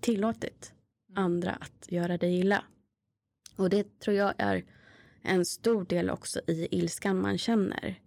tillåtit 0.00 0.72
andra 1.14 1.50
att 1.50 1.92
göra 1.92 2.18
dig 2.18 2.38
illa. 2.38 2.64
Och 3.56 3.70
det 3.70 3.98
tror 4.00 4.16
jag 4.16 4.34
är 4.38 4.64
en 5.22 5.44
stor 5.44 5.84
del 5.84 6.10
också 6.10 6.40
i 6.46 6.68
ilskan 6.70 7.20
man 7.20 7.38
känner. 7.38 8.00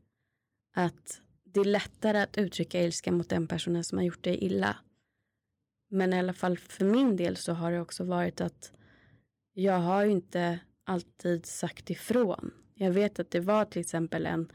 Att 0.75 1.21
det 1.53 1.59
är 1.59 1.65
lättare 1.65 2.17
att 2.19 2.37
uttrycka 2.37 2.83
ilska 2.83 3.11
mot 3.11 3.29
den 3.29 3.47
personen 3.47 3.83
som 3.83 3.97
har 3.97 4.05
gjort 4.05 4.23
dig 4.23 4.43
illa. 4.43 4.77
Men 5.89 6.13
i 6.13 6.19
alla 6.19 6.33
fall 6.33 6.57
för 6.57 6.85
min 6.85 7.15
del 7.15 7.35
så 7.35 7.53
har 7.53 7.71
det 7.71 7.81
också 7.81 8.03
varit 8.03 8.41
att 8.41 8.71
jag 9.53 9.79
har 9.79 10.05
ju 10.05 10.11
inte 10.11 10.59
alltid 10.83 11.45
sagt 11.45 11.89
ifrån. 11.89 12.51
Jag 12.73 12.91
vet 12.91 13.19
att 13.19 13.31
det 13.31 13.39
var 13.39 13.65
till 13.65 13.81
exempel 13.81 14.25
en 14.25 14.51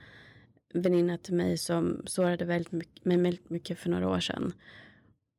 väninna 0.75 1.19
till 1.19 1.35
mig 1.35 1.59
som 1.59 2.03
sårade 2.07 2.45
väldigt 2.45 2.73
mycket, 2.73 3.05
mig 3.05 3.17
väldigt 3.17 3.51
mycket 3.51 3.79
för 3.79 3.91
några 3.91 4.09
år 4.09 4.21
sedan. 4.21 4.53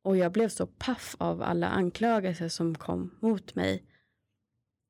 Och 0.02 0.16
jag 0.16 0.32
blev 0.32 0.48
så 0.48 0.66
paff 0.66 1.16
av 1.18 1.42
alla 1.42 1.68
anklagelser 1.68 2.48
som 2.48 2.74
kom 2.74 3.14
mot 3.20 3.54
mig 3.54 3.82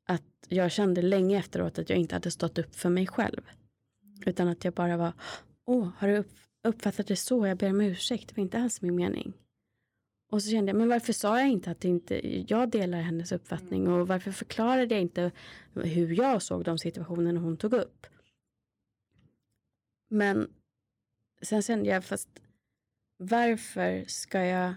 att 0.06 0.22
jag 0.48 0.72
kände 0.72 1.02
länge 1.02 1.38
efteråt 1.38 1.78
att 1.78 1.90
jag 1.90 1.98
inte 1.98 2.14
hade 2.14 2.30
stått 2.30 2.58
upp 2.58 2.74
för 2.74 2.88
mig 2.88 3.06
själv. 3.06 3.40
Utan 4.26 4.48
att 4.48 4.64
jag 4.64 4.74
bara 4.74 4.96
var, 4.96 5.12
åh, 5.64 5.88
har 5.98 6.08
du 6.08 6.16
upp, 6.16 6.32
uppfattat 6.66 7.06
det 7.06 7.16
så? 7.16 7.46
Jag 7.46 7.58
ber 7.58 7.70
om 7.70 7.80
ursäkt, 7.80 8.28
det 8.28 8.36
var 8.36 8.42
inte 8.42 8.58
alls 8.58 8.82
min 8.82 8.96
mening. 8.96 9.32
Och 10.30 10.42
så 10.42 10.50
kände 10.50 10.70
jag, 10.70 10.76
men 10.76 10.88
varför 10.88 11.12
sa 11.12 11.40
jag 11.40 11.48
inte 11.48 11.70
att 11.70 11.84
inte, 11.84 12.36
jag 12.52 12.70
delar 12.70 13.00
hennes 13.00 13.32
uppfattning 13.32 13.88
och 13.88 14.08
varför 14.08 14.32
förklarade 14.32 14.94
jag 14.94 15.02
inte 15.02 15.30
hur 15.74 16.18
jag 16.18 16.42
såg 16.42 16.64
de 16.64 16.78
situationer 16.78 17.34
hon 17.34 17.56
tog 17.56 17.72
upp? 17.72 18.06
Men 20.08 20.50
sen 21.42 21.62
kände 21.62 21.88
jag, 21.90 22.04
fast 22.04 22.28
varför 23.18 24.04
ska 24.06 24.44
jag 24.44 24.74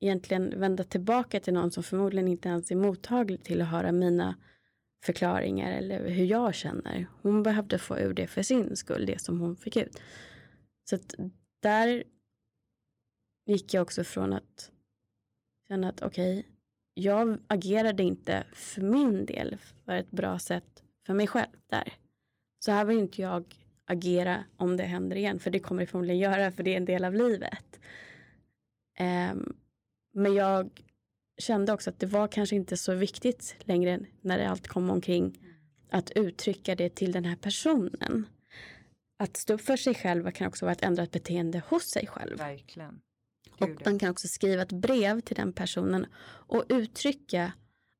egentligen 0.00 0.60
vända 0.60 0.84
tillbaka 0.84 1.40
till 1.40 1.54
någon 1.54 1.70
som 1.70 1.82
förmodligen 1.82 2.28
inte 2.28 2.48
ens 2.48 2.70
är 2.70 2.76
mottaglig 2.76 3.44
till 3.44 3.62
att 3.62 3.68
höra 3.68 3.92
mina 3.92 4.36
förklaringar 5.04 5.72
eller 5.72 6.08
hur 6.08 6.24
jag 6.24 6.54
känner. 6.54 7.06
Hon 7.22 7.42
behövde 7.42 7.78
få 7.78 7.98
ur 7.98 8.14
det 8.14 8.26
för 8.26 8.42
sin 8.42 8.76
skull, 8.76 9.06
det 9.06 9.20
som 9.20 9.40
hon 9.40 9.56
fick 9.56 9.76
ut. 9.76 10.00
Så 10.84 10.96
att 10.96 11.14
där 11.60 12.04
gick 13.46 13.74
jag 13.74 13.82
också 13.82 14.04
från 14.04 14.32
att 14.32 14.70
känna 15.68 15.88
att 15.88 16.02
okej, 16.02 16.46
jag 16.94 17.38
agerade 17.46 18.02
inte 18.02 18.44
för 18.52 18.80
min 18.80 19.26
del 19.26 19.56
för 19.84 19.92
ett 19.92 20.10
bra 20.10 20.38
sätt 20.38 20.82
för 21.06 21.14
mig 21.14 21.26
själv 21.26 21.56
där. 21.66 21.92
Så 22.58 22.72
här 22.72 22.84
vill 22.84 22.98
inte 22.98 23.22
jag 23.22 23.54
agera 23.84 24.44
om 24.56 24.76
det 24.76 24.82
händer 24.82 25.16
igen, 25.16 25.38
för 25.38 25.50
det 25.50 25.58
kommer 25.58 25.80
det 25.80 25.86
förmodligen 25.86 26.20
göra, 26.20 26.52
för 26.52 26.62
det 26.62 26.72
är 26.72 26.76
en 26.76 26.84
del 26.84 27.04
av 27.04 27.14
livet. 27.14 27.80
Um, 29.00 29.56
men 30.12 30.34
jag 30.34 30.82
kände 31.38 31.72
också 31.72 31.90
att 31.90 31.98
det 31.98 32.06
var 32.06 32.28
kanske 32.28 32.56
inte 32.56 32.76
så 32.76 32.94
viktigt 32.94 33.56
längre 33.60 34.00
när 34.20 34.38
det 34.38 34.50
allt 34.50 34.68
kom 34.68 34.90
omkring 34.90 35.38
att 35.90 36.10
uttrycka 36.10 36.74
det 36.74 36.94
till 36.94 37.12
den 37.12 37.24
här 37.24 37.36
personen. 37.36 38.26
Att 39.22 39.36
stå 39.36 39.54
upp 39.54 39.60
för 39.60 39.76
sig 39.76 39.94
själv 39.94 40.30
kan 40.30 40.46
också 40.46 40.64
vara 40.64 40.72
ett 40.72 40.82
ändrat 40.82 41.10
beteende 41.10 41.62
hos 41.68 41.84
sig 41.84 42.06
själv. 42.06 42.38
Verkligen. 42.38 43.00
Och 43.58 43.66
Gud, 43.68 43.76
ja. 43.80 43.90
man 43.90 43.98
kan 43.98 44.10
också 44.10 44.28
skriva 44.28 44.62
ett 44.62 44.72
brev 44.72 45.20
till 45.20 45.36
den 45.36 45.52
personen 45.52 46.06
och 46.24 46.64
uttrycka 46.68 47.52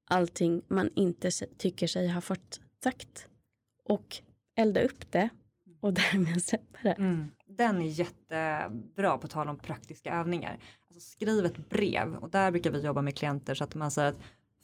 allting 0.06 0.62
man 0.68 0.90
inte 0.94 1.30
tycker 1.30 1.86
sig 1.86 2.08
ha 2.08 2.20
fått 2.20 2.60
sagt. 2.82 3.28
Och 3.84 4.16
elda 4.56 4.82
upp 4.82 5.12
det 5.12 5.28
och 5.80 5.92
därmed 6.12 6.44
släppa 6.44 6.78
det. 6.82 6.92
Mm. 6.92 7.30
Den 7.46 7.82
är 7.82 7.86
jättebra 7.86 9.18
på 9.18 9.28
tal 9.28 9.48
om 9.48 9.58
praktiska 9.58 10.14
övningar. 10.14 10.58
Alltså 10.88 11.00
skriv 11.00 11.44
ett 11.44 11.68
brev 11.68 12.14
och 12.14 12.30
där 12.30 12.50
brukar 12.50 12.70
vi 12.70 12.80
jobba 12.80 13.02
med 13.02 13.16
klienter 13.16 13.54
så 13.54 13.64
att 13.64 13.74
man 13.74 13.90
säger 13.90 14.08
att 14.08 14.20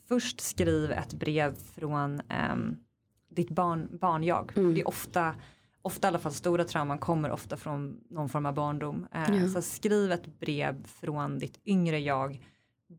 först 0.07 0.41
skriv 0.41 0.91
ett 0.91 1.13
brev 1.13 1.55
från 1.55 2.21
ehm, 2.29 2.77
ditt 3.29 3.49
barn, 3.49 3.97
barn-jag. 4.01 4.57
Mm. 4.57 4.73
Det 4.73 4.81
är 4.81 4.87
ofta, 4.87 5.35
ofta 5.81 6.07
i 6.07 6.09
alla 6.09 6.19
fall 6.19 6.33
stora 6.33 6.63
trauman 6.63 6.97
kommer 6.97 7.31
ofta 7.31 7.57
från 7.57 7.99
någon 8.09 8.29
form 8.29 8.45
av 8.45 8.53
barndom. 8.53 9.07
Eh, 9.13 9.35
Ja. 9.35 9.47
Så 9.47 9.61
skriv 9.61 10.11
ett 10.11 10.39
brev 10.39 10.85
från 10.87 11.39
ditt 11.39 11.59
yngre 11.65 11.99
jag 11.99 12.45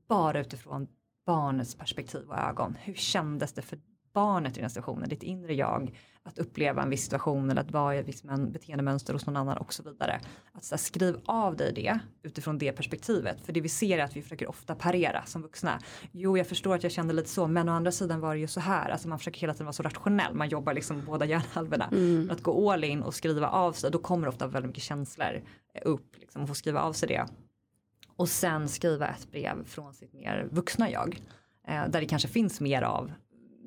bara 0.09 0.41
utifrån 0.41 0.87
barnets 1.27 1.75
perspektiv 1.75 2.29
och 2.29 2.39
ögon. 2.39 2.77
Hur 2.81 2.95
kändes 2.95 3.53
det 3.53 3.63
för 3.63 3.79
barnet 4.13 4.59
i 4.59 4.61
den 4.61 4.71
situationen, 4.71 5.09
ditt 5.09 5.23
inre 5.23 5.55
jag, 5.55 5.99
att 6.23 6.39
uppleva 6.39 6.83
en 6.83 6.91
viss 6.91 7.05
situation 7.05 7.51
eller 7.51 7.61
att 7.61 7.71
vara 7.71 7.97
i 7.97 7.99
ett 7.99 8.09
visst 8.09 8.25
beteendemönster 8.49 9.13
hos 9.13 9.27
någon 9.27 9.37
annan 9.37 9.57
och 9.57 9.75
så 9.75 9.83
vidare. 9.83 10.21
Att 10.53 10.65
så 10.65 10.75
här, 10.75 10.79
skriv 10.79 11.21
av 11.25 11.57
dig 11.57 11.73
det 11.73 11.99
utifrån 12.23 12.59
det 12.59 12.73
perspektivet. 12.73 13.41
För 13.41 13.53
det 13.53 13.61
vi 13.61 13.69
ser 13.69 13.99
är 13.99 14.03
att 14.03 14.17
vi 14.17 14.23
försöker 14.23 14.49
ofta 14.49 14.75
parera 14.75 15.25
som 15.27 15.43
vuxna. 15.43 15.81
Jo, 16.13 16.39
jag 16.39 16.47
förstår 16.47 16.75
att 16.75 16.83
jag 16.83 16.93
kände 16.93 17.15
lite 17.15 17.29
så, 17.29 17.47
men 17.47 17.69
å 17.69 17.73
andra 17.73 17.93
sidan 17.93 18.21
var 18.21 18.35
det 18.35 18.41
ju 18.41 18.47
så 18.47 18.61
här. 18.61 18.91
Alltså 18.91 19.09
man 19.09 19.19
försöker 19.19 19.41
hela 19.41 19.53
tiden 19.53 19.67
vara 19.67 19.73
så 19.73 19.83
rationell, 19.83 20.35
man 20.35 20.49
jobbar 20.49 20.75
liksom 20.75 21.05
båda 21.05 21.25
hjärnhalvorna. 21.27 21.89
Mm. 21.93 22.31
Att 22.31 22.43
gå 22.43 22.73
all 22.73 22.85
in 22.85 23.03
och 23.03 23.15
skriva 23.15 23.49
av 23.49 23.73
sig, 23.73 23.91
då 23.91 23.99
kommer 23.99 24.29
ofta 24.29 24.47
väldigt 24.47 24.69
mycket 24.69 24.83
känslor 24.83 25.43
upp. 25.85 26.17
Liksom, 26.19 26.43
och 26.43 26.49
få 26.49 26.55
skriva 26.55 26.81
av 26.81 26.93
sig 26.93 27.09
det. 27.09 27.27
Och 28.17 28.29
sen 28.29 28.69
skriva 28.69 29.09
ett 29.09 29.31
brev 29.31 29.65
från 29.65 29.95
sitt 29.95 30.13
mer 30.13 30.49
vuxna 30.51 30.91
jag. 30.91 31.21
Eh, 31.69 31.89
där 31.89 32.01
det 32.01 32.07
kanske 32.07 32.29
finns 32.29 32.61
mer 32.61 32.83
av 32.83 33.13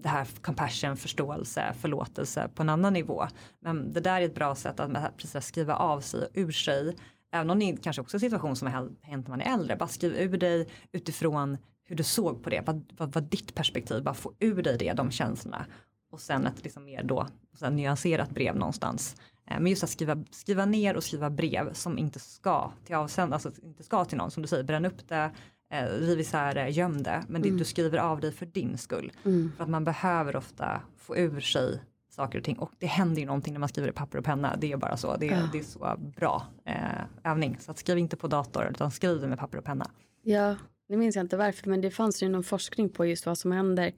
det 0.04 0.10
här 0.10 0.28
compassion, 0.42 0.98
förståelse, 0.98 1.74
förlåtelse 1.80 2.50
på 2.56 2.62
en 2.64 2.70
annan 2.70 2.94
nivå. 2.94 3.28
Men 3.60 3.94
det 3.94 4.00
där 4.00 4.22
är 4.22 4.26
ett 4.26 4.36
bra 4.36 4.56
sätt 4.56 4.80
att 4.80 5.18
precis 5.18 5.46
skriva 5.46 5.76
av 5.76 6.02
sig 6.02 6.22
och 6.22 6.28
ur 6.34 6.52
sig. 6.52 6.96
Även 7.32 7.50
om 7.50 7.60
det 7.60 7.84
kanske 7.84 8.02
också 8.02 8.16
är 8.16 8.18
en 8.18 8.32
situation 8.32 8.56
som 8.56 8.68
har 8.68 8.90
hänt 9.02 9.28
när 9.28 9.30
man 9.30 9.42
är 9.42 9.54
äldre. 9.54 9.76
Bara 9.76 9.88
skriv 9.88 10.16
ur 10.16 10.38
dig 10.38 10.70
utifrån 10.92 11.58
hur 11.86 11.96
du 11.96 12.04
såg 12.04 12.44
på 12.44 12.50
det. 12.50 12.64
Vad, 12.66 12.94
vad 12.98 13.14
var 13.14 13.22
ditt 13.22 13.56
perspektiv? 13.56 14.04
Bara 14.04 14.14
få 14.14 14.34
ur 14.40 14.64
dig 14.64 14.78
det, 14.78 14.94
de 14.94 15.12
känslorna. 15.12 15.66
Och 16.12 16.22
sen 16.22 16.48
ett 16.48 16.64
liksom 16.64 16.86
mer 16.86 17.04
då, 17.04 17.28
sen 17.60 17.76
nyanserat 17.76 18.30
brev 18.30 18.56
någonstans. 18.56 19.16
Eh, 19.48 19.60
men 19.60 19.68
just 19.68 19.84
att 19.84 19.90
skriva, 19.90 20.24
skriva 20.32 20.66
ner 20.66 20.96
och 20.96 21.04
skriva 21.04 21.30
brev 21.30 21.74
som 21.74 21.98
inte 21.98 22.20
ska 22.20 22.72
till 22.86 22.96
avsändare, 22.96 23.36
alltså 23.36 23.62
inte 23.64 23.84
ska 23.84 24.06
till 24.06 24.18
någon. 24.18 24.32
Som 24.32 24.42
du 24.42 24.48
säger, 24.48 24.64
bränn 24.64 24.86
upp 24.86 25.08
det, 25.08 25.32
eh, 25.74 25.86
riv 25.86 26.20
isär 26.20 26.54
det, 26.54 26.70
göm 26.70 27.04
det. 27.04 27.24
Men 27.28 27.42
mm. 27.42 27.52
det, 27.52 27.58
du 27.58 27.66
skriver 27.66 27.98
av 27.98 28.20
dig 28.20 28.32
för 28.32 28.46
din 28.46 28.78
skull. 28.78 29.12
Mm. 29.26 29.52
För 29.58 29.64
att 29.64 29.70
man 29.70 29.84
behöver 29.84 30.36
ofta 30.36 30.82
få 30.98 31.18
ur 31.18 31.40
sig 31.40 31.80
saker 32.10 32.38
och 32.38 32.44
ting. 32.44 32.60
Och 32.60 32.72
det 32.80 32.86
händer 32.86 33.22
ju 33.22 33.26
någonting 33.26 33.54
när 33.54 33.60
man 33.60 33.70
skriver 33.70 33.90
i 33.90 33.92
papper 33.92 34.18
och 34.18 34.26
penna. 34.26 34.56
Det 34.56 34.72
är 34.72 34.78
bara 34.78 34.98
så. 34.98 35.18
Det, 35.18 35.26
ja. 35.26 35.50
det 35.52 35.60
är 35.60 35.64
så 35.64 35.98
bra 36.18 36.48
eh, 36.66 37.32
övning. 37.32 37.58
Så 37.60 37.74
skriv 37.74 37.98
inte 37.98 38.16
på 38.16 38.28
dator 38.28 38.68
utan 38.72 38.92
skriv 38.92 39.28
med 39.28 39.40
papper 39.40 39.58
och 39.58 39.64
penna. 39.64 39.92
Ja, 40.22 40.56
det 40.88 40.98
minns 40.98 41.16
jag 41.16 41.24
inte 41.24 41.38
varför. 41.38 41.70
Men 41.70 41.82
det 41.82 41.92
fanns 41.92 42.24
ju 42.24 42.30
någon 42.30 42.44
forskning 42.44 42.90
på 42.90 43.06
just 43.06 43.26
vad 43.26 43.38
som 43.38 43.52
händer 43.52 43.92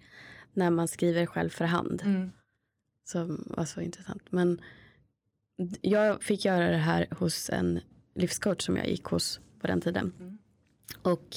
när 0.53 0.69
man 0.69 0.87
skriver 0.87 1.25
själv 1.25 1.49
för 1.49 1.65
hand. 1.65 2.01
Mm. 2.05 2.31
Som 3.03 3.43
var 3.57 3.65
så 3.65 3.81
intressant. 3.81 4.23
Men 4.29 4.61
jag 5.81 6.23
fick 6.23 6.45
göra 6.45 6.71
det 6.71 6.77
här 6.77 7.07
hos 7.11 7.49
en 7.49 7.79
livscoach 8.15 8.65
som 8.65 8.77
jag 8.77 8.87
gick 8.87 9.03
hos 9.03 9.39
på 9.59 9.67
den 9.67 9.81
tiden. 9.81 10.13
Mm. 10.19 10.37
Och 11.01 11.35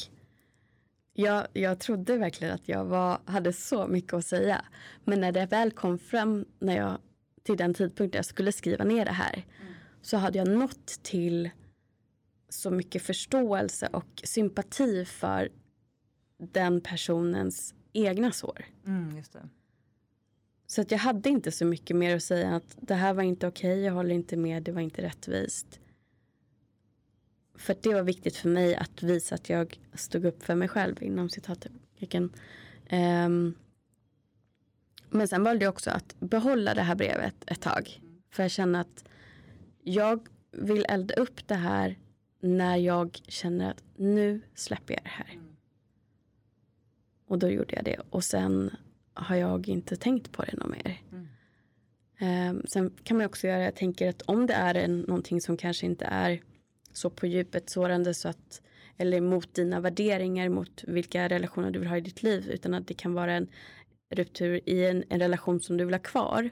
jag, 1.19 1.47
jag 1.53 1.79
trodde 1.79 2.16
verkligen 2.16 2.55
att 2.55 2.69
jag 2.69 2.85
var, 2.85 3.21
hade 3.25 3.53
så 3.53 3.87
mycket 3.87 4.12
att 4.12 4.27
säga. 4.27 4.64
Men 5.05 5.21
när 5.21 5.33
det 5.33 5.47
väl 5.47 5.71
kom 5.71 5.99
fram 5.99 6.45
när 6.59 6.77
jag, 6.77 6.99
till 7.43 7.57
den 7.57 7.75
tidpunkten 7.75 8.19
jag 8.19 8.25
skulle 8.25 8.53
skriva 8.53 8.85
ner 8.85 9.05
det 9.05 9.12
här 9.12 9.33
mm. 9.61 9.73
så 10.03 10.16
hade 10.16 10.39
jag 10.39 10.49
nått 10.49 11.03
till 11.03 11.51
så 12.49 12.71
mycket 12.71 13.03
förståelse 13.03 13.89
och 13.93 14.23
sympati 14.25 15.05
för 15.05 15.49
den 16.39 16.81
personens 16.81 17.75
egna 17.93 18.33
sår. 18.33 18.64
Mm, 18.87 19.23
så 20.66 20.81
att 20.81 20.91
jag 20.91 20.99
hade 20.99 21.29
inte 21.29 21.53
så 21.53 21.64
mycket 21.64 21.97
mer 21.97 22.16
att 22.16 22.23
säga 22.23 22.57
att 22.57 22.77
det 22.81 22.95
här 22.95 23.14
var 23.14 23.23
inte 23.23 23.47
okej, 23.47 23.73
okay, 23.73 23.85
jag 23.85 23.93
håller 23.93 24.14
inte 24.14 24.37
med, 24.37 24.62
det 24.62 24.73
var 24.73 24.81
inte 24.81 25.03
rättvist. 25.03 25.81
För 27.59 27.76
det 27.80 27.94
var 27.94 28.02
viktigt 28.02 28.36
för 28.36 28.48
mig 28.48 28.76
att 28.76 29.02
visa 29.02 29.34
att 29.34 29.48
jag 29.48 29.80
stod 29.94 30.24
upp 30.24 30.42
för 30.42 30.54
mig 30.54 30.68
själv 30.68 31.02
inom 31.02 31.30
citattecken. 31.30 32.32
Um, 32.92 33.54
men 35.11 35.28
sen 35.28 35.44
valde 35.44 35.64
jag 35.64 35.72
också 35.72 35.90
att 35.90 36.20
behålla 36.20 36.74
det 36.74 36.82
här 36.82 36.94
brevet 36.94 37.34
ett 37.46 37.61
tag. 37.61 38.00
För 38.30 38.42
jag 38.42 38.50
känner 38.50 38.80
att 38.80 39.04
jag 39.82 40.28
vill 40.50 40.84
elda 40.88 41.14
upp 41.14 41.48
det 41.48 41.54
här 41.54 41.98
när 42.40 42.76
jag 42.76 43.20
känner 43.28 43.70
att 43.70 43.84
nu 43.96 44.40
släpper 44.54 44.94
jag 44.94 45.02
det 45.02 45.09
här. 45.09 45.38
Och 47.26 47.38
då 47.38 47.48
gjorde 47.50 47.74
jag 47.74 47.84
det. 47.84 48.00
Och 48.11 48.24
sen 48.24 48.76
har 49.14 49.36
jag 49.36 49.68
inte 49.68 49.96
tänkt 49.96 50.32
på 50.32 50.42
det 50.42 50.56
något 50.56 50.70
mer. 50.70 51.02
Mm. 51.12 51.28
Um, 52.20 52.66
sen 52.66 52.90
kan 53.02 53.16
man 53.16 53.26
också 53.26 53.46
göra, 53.46 53.62
jag 53.62 53.76
tänker 53.76 54.09
att 54.09 54.22
om 54.22 54.46
det 54.46 54.54
är 54.54 54.74
en, 54.74 55.00
någonting 55.00 55.40
som 55.40 55.56
kanske 55.56 55.86
inte 55.86 56.04
är 56.04 56.40
så 56.99 57.11
på 57.11 57.26
djupet 57.26 57.70
sårande 57.70 58.14
så 58.14 58.28
att 58.28 58.62
eller 58.99 59.20
mot 59.20 59.55
dina 59.55 59.80
värderingar, 59.80 60.49
mot 60.49 60.84
vilka 60.86 61.28
relationer 61.28 61.70
du 61.70 61.78
vill 61.78 61.88
ha 61.88 61.96
i 61.96 62.01
ditt 62.01 62.22
liv 62.22 62.49
utan 62.51 62.74
att 62.74 62.86
det 62.86 62.94
kan 62.94 63.14
vara 63.14 63.32
en 63.32 63.49
ruptur 64.14 64.61
i 64.66 64.84
en, 64.84 65.05
en 65.09 65.20
relation 65.20 65.61
som 65.61 65.76
du 65.76 65.84
vill 65.84 65.94
ha 65.94 65.99
kvar. 65.99 66.51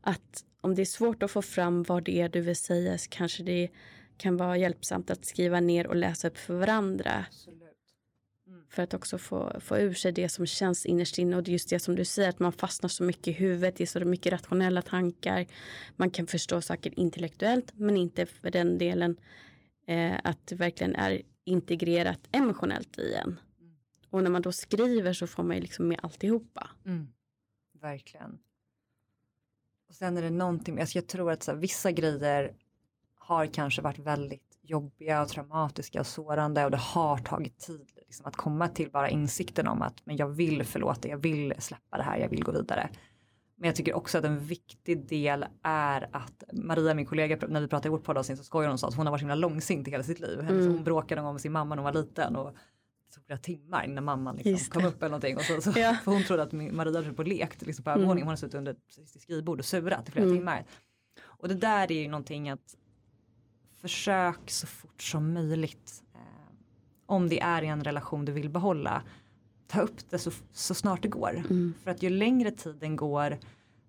Att 0.00 0.44
om 0.60 0.74
det 0.74 0.82
är 0.82 0.86
svårt 0.86 1.22
att 1.22 1.30
få 1.30 1.42
fram 1.42 1.82
vad 1.82 2.04
det 2.04 2.20
är 2.20 2.28
du 2.28 2.40
vill 2.40 2.56
säga 2.56 2.98
så 2.98 3.08
kanske 3.10 3.42
det 3.42 3.68
kan 4.16 4.36
vara 4.36 4.56
hjälpsamt 4.56 5.10
att 5.10 5.26
skriva 5.26 5.60
ner 5.60 5.86
och 5.86 5.96
läsa 5.96 6.28
upp 6.28 6.38
för 6.38 6.54
varandra. 6.54 7.24
Absolut. 7.28 7.58
För 8.70 8.82
att 8.82 8.94
också 8.94 9.18
få, 9.18 9.60
få 9.60 9.78
ur 9.78 9.94
sig 9.94 10.12
det 10.12 10.28
som 10.28 10.46
känns 10.46 10.86
innerst 10.86 11.18
inne 11.18 11.36
och 11.36 11.48
just 11.48 11.70
det 11.70 11.78
som 11.78 11.94
du 11.96 12.04
säger 12.04 12.28
att 12.28 12.38
man 12.38 12.52
fastnar 12.52 12.88
så 12.88 13.04
mycket 13.04 13.28
i 13.28 13.32
huvudet, 13.32 13.76
det 13.76 13.84
är 13.84 13.86
så 13.86 14.00
mycket 14.00 14.32
rationella 14.32 14.82
tankar. 14.82 15.46
Man 15.96 16.10
kan 16.10 16.26
förstå 16.26 16.60
saker 16.60 16.98
intellektuellt 16.98 17.72
men 17.74 17.96
inte 17.96 18.26
för 18.26 18.50
den 18.50 18.78
delen 18.78 19.16
eh, 19.88 20.20
att 20.24 20.46
det 20.46 20.54
verkligen 20.54 20.94
är 20.94 21.22
integrerat 21.44 22.20
emotionellt 22.32 22.98
i 22.98 23.14
en. 23.14 23.40
Mm. 23.60 23.76
Och 24.10 24.22
när 24.22 24.30
man 24.30 24.42
då 24.42 24.52
skriver 24.52 25.12
så 25.12 25.26
får 25.26 25.42
man 25.42 25.56
ju 25.56 25.62
liksom 25.62 25.88
med 25.88 26.00
alltihopa. 26.02 26.70
Mm. 26.84 27.08
Verkligen. 27.80 28.38
Och 29.88 29.94
sen 29.94 30.16
är 30.16 30.22
det 30.22 30.30
någonting, 30.30 30.80
alltså 30.80 30.98
jag 30.98 31.06
tror 31.06 31.30
att 31.30 31.42
så 31.42 31.52
här, 31.52 31.58
vissa 31.58 31.92
grejer 31.92 32.56
har 33.14 33.46
kanske 33.46 33.82
varit 33.82 33.98
väldigt 33.98 34.58
jobbiga 34.62 35.22
och 35.22 35.28
traumatiska 35.28 36.00
och 36.00 36.06
sårande 36.06 36.64
och 36.64 36.70
det 36.70 36.76
har 36.76 37.18
tagit 37.18 37.58
tid 37.58 37.92
liksom, 37.96 38.26
att 38.26 38.36
komma 38.36 38.68
till 38.68 38.90
bara 38.90 39.10
insikten 39.10 39.68
om 39.68 39.82
att 39.82 40.06
men 40.06 40.16
jag 40.16 40.28
vill 40.28 40.64
förlåta, 40.64 41.08
jag 41.08 41.18
vill 41.18 41.54
släppa 41.58 41.96
det 41.96 42.02
här, 42.02 42.18
jag 42.18 42.28
vill 42.28 42.44
gå 42.44 42.52
vidare. 42.52 42.90
Men 43.58 43.66
jag 43.66 43.76
tycker 43.76 43.94
också 43.94 44.18
att 44.18 44.24
en 44.24 44.38
viktig 44.38 45.06
del 45.06 45.46
är 45.62 46.08
att 46.12 46.44
Maria, 46.52 46.94
min 46.94 47.06
kollega, 47.06 47.38
när 47.48 47.60
vi 47.60 47.68
pratade 47.68 47.88
i 47.88 47.90
vårt 47.90 48.04
poddavsnitt 48.04 48.38
så 48.38 48.44
skojade 48.44 48.70
hon 48.70 48.78
sa 48.78 48.88
att 48.88 48.94
hon 48.94 49.06
har 49.06 49.10
varit 49.10 49.20
så 49.20 49.22
himla 49.22 49.34
långsint 49.34 49.88
i 49.88 49.90
hela 49.90 50.02
sitt 50.02 50.20
liv. 50.20 50.40
Mm. 50.40 50.66
Hon 50.66 50.84
bråkade 50.84 51.20
någon 51.20 51.24
gång 51.26 51.34
med 51.34 51.40
sin 51.40 51.52
mamma 51.52 51.74
när 51.74 51.82
hon 51.82 51.94
var 51.94 52.02
liten 52.02 52.36
och 52.36 52.52
det 52.52 53.14
tog 53.14 53.24
flera 53.24 53.38
timmar 53.38 53.84
innan 53.84 54.04
mamman 54.04 54.36
liksom 54.36 54.72
kom 54.72 54.84
upp 54.84 55.02
eller 55.02 55.10
någonting. 55.10 55.36
Och 55.36 55.42
så, 55.42 55.60
så, 55.60 55.78
ja. 55.78 55.96
för 56.04 56.12
hon 56.12 56.24
trodde 56.24 56.42
att 56.42 56.52
Maria 56.52 57.02
hade 57.02 57.12
på 57.12 57.22
lekt 57.22 57.62
liksom 57.62 57.84
på 57.84 57.90
övervåningen. 57.90 58.16
Mm. 58.16 58.26
Hon 58.26 58.32
har 58.32 58.36
suttit 58.36 58.54
under 58.54 58.76
sitt 58.88 59.22
skrivbord 59.22 59.58
och 59.58 59.64
surat 59.64 60.08
i 60.08 60.12
flera 60.12 60.26
mm. 60.26 60.38
timmar. 60.38 60.64
Och 61.20 61.48
det 61.48 61.54
där 61.54 61.92
är 61.92 62.02
ju 62.02 62.08
någonting 62.08 62.50
att 62.50 62.76
försök 63.80 64.50
så 64.50 64.66
fort 64.66 65.02
som 65.02 65.32
möjligt. 65.32 66.02
Eh, 66.14 66.20
om 67.06 67.28
det 67.28 67.40
är 67.40 67.62
en 67.62 67.84
relation 67.84 68.24
du 68.24 68.32
vill 68.32 68.50
behålla. 68.50 69.02
Ta 69.68 69.80
upp 69.80 70.10
det 70.10 70.18
så, 70.18 70.30
så 70.52 70.74
snart 70.74 71.02
det 71.02 71.08
går. 71.08 71.30
Mm. 71.30 71.74
För 71.84 71.90
att 71.90 72.02
ju 72.02 72.10
längre 72.10 72.50
tiden 72.50 72.96
går 72.96 73.38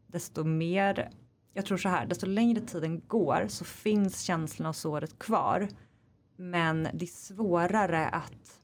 desto 0.08 0.44
mer, 0.44 1.10
jag 1.54 1.66
tror 1.66 1.78
så 1.78 1.90
här, 1.90 2.06
desto 2.06 2.26
längre 2.26 2.62
tiden 2.62 3.02
går 3.08 3.46
så 3.48 3.66
finns 3.66 4.22
känslan 4.22 4.66
av 4.66 4.74
såret 4.74 5.20
kvar. 5.20 5.68
Men 6.36 6.88
det 6.94 7.06
är 7.06 7.08
svårare 7.08 8.08
att 8.08 8.60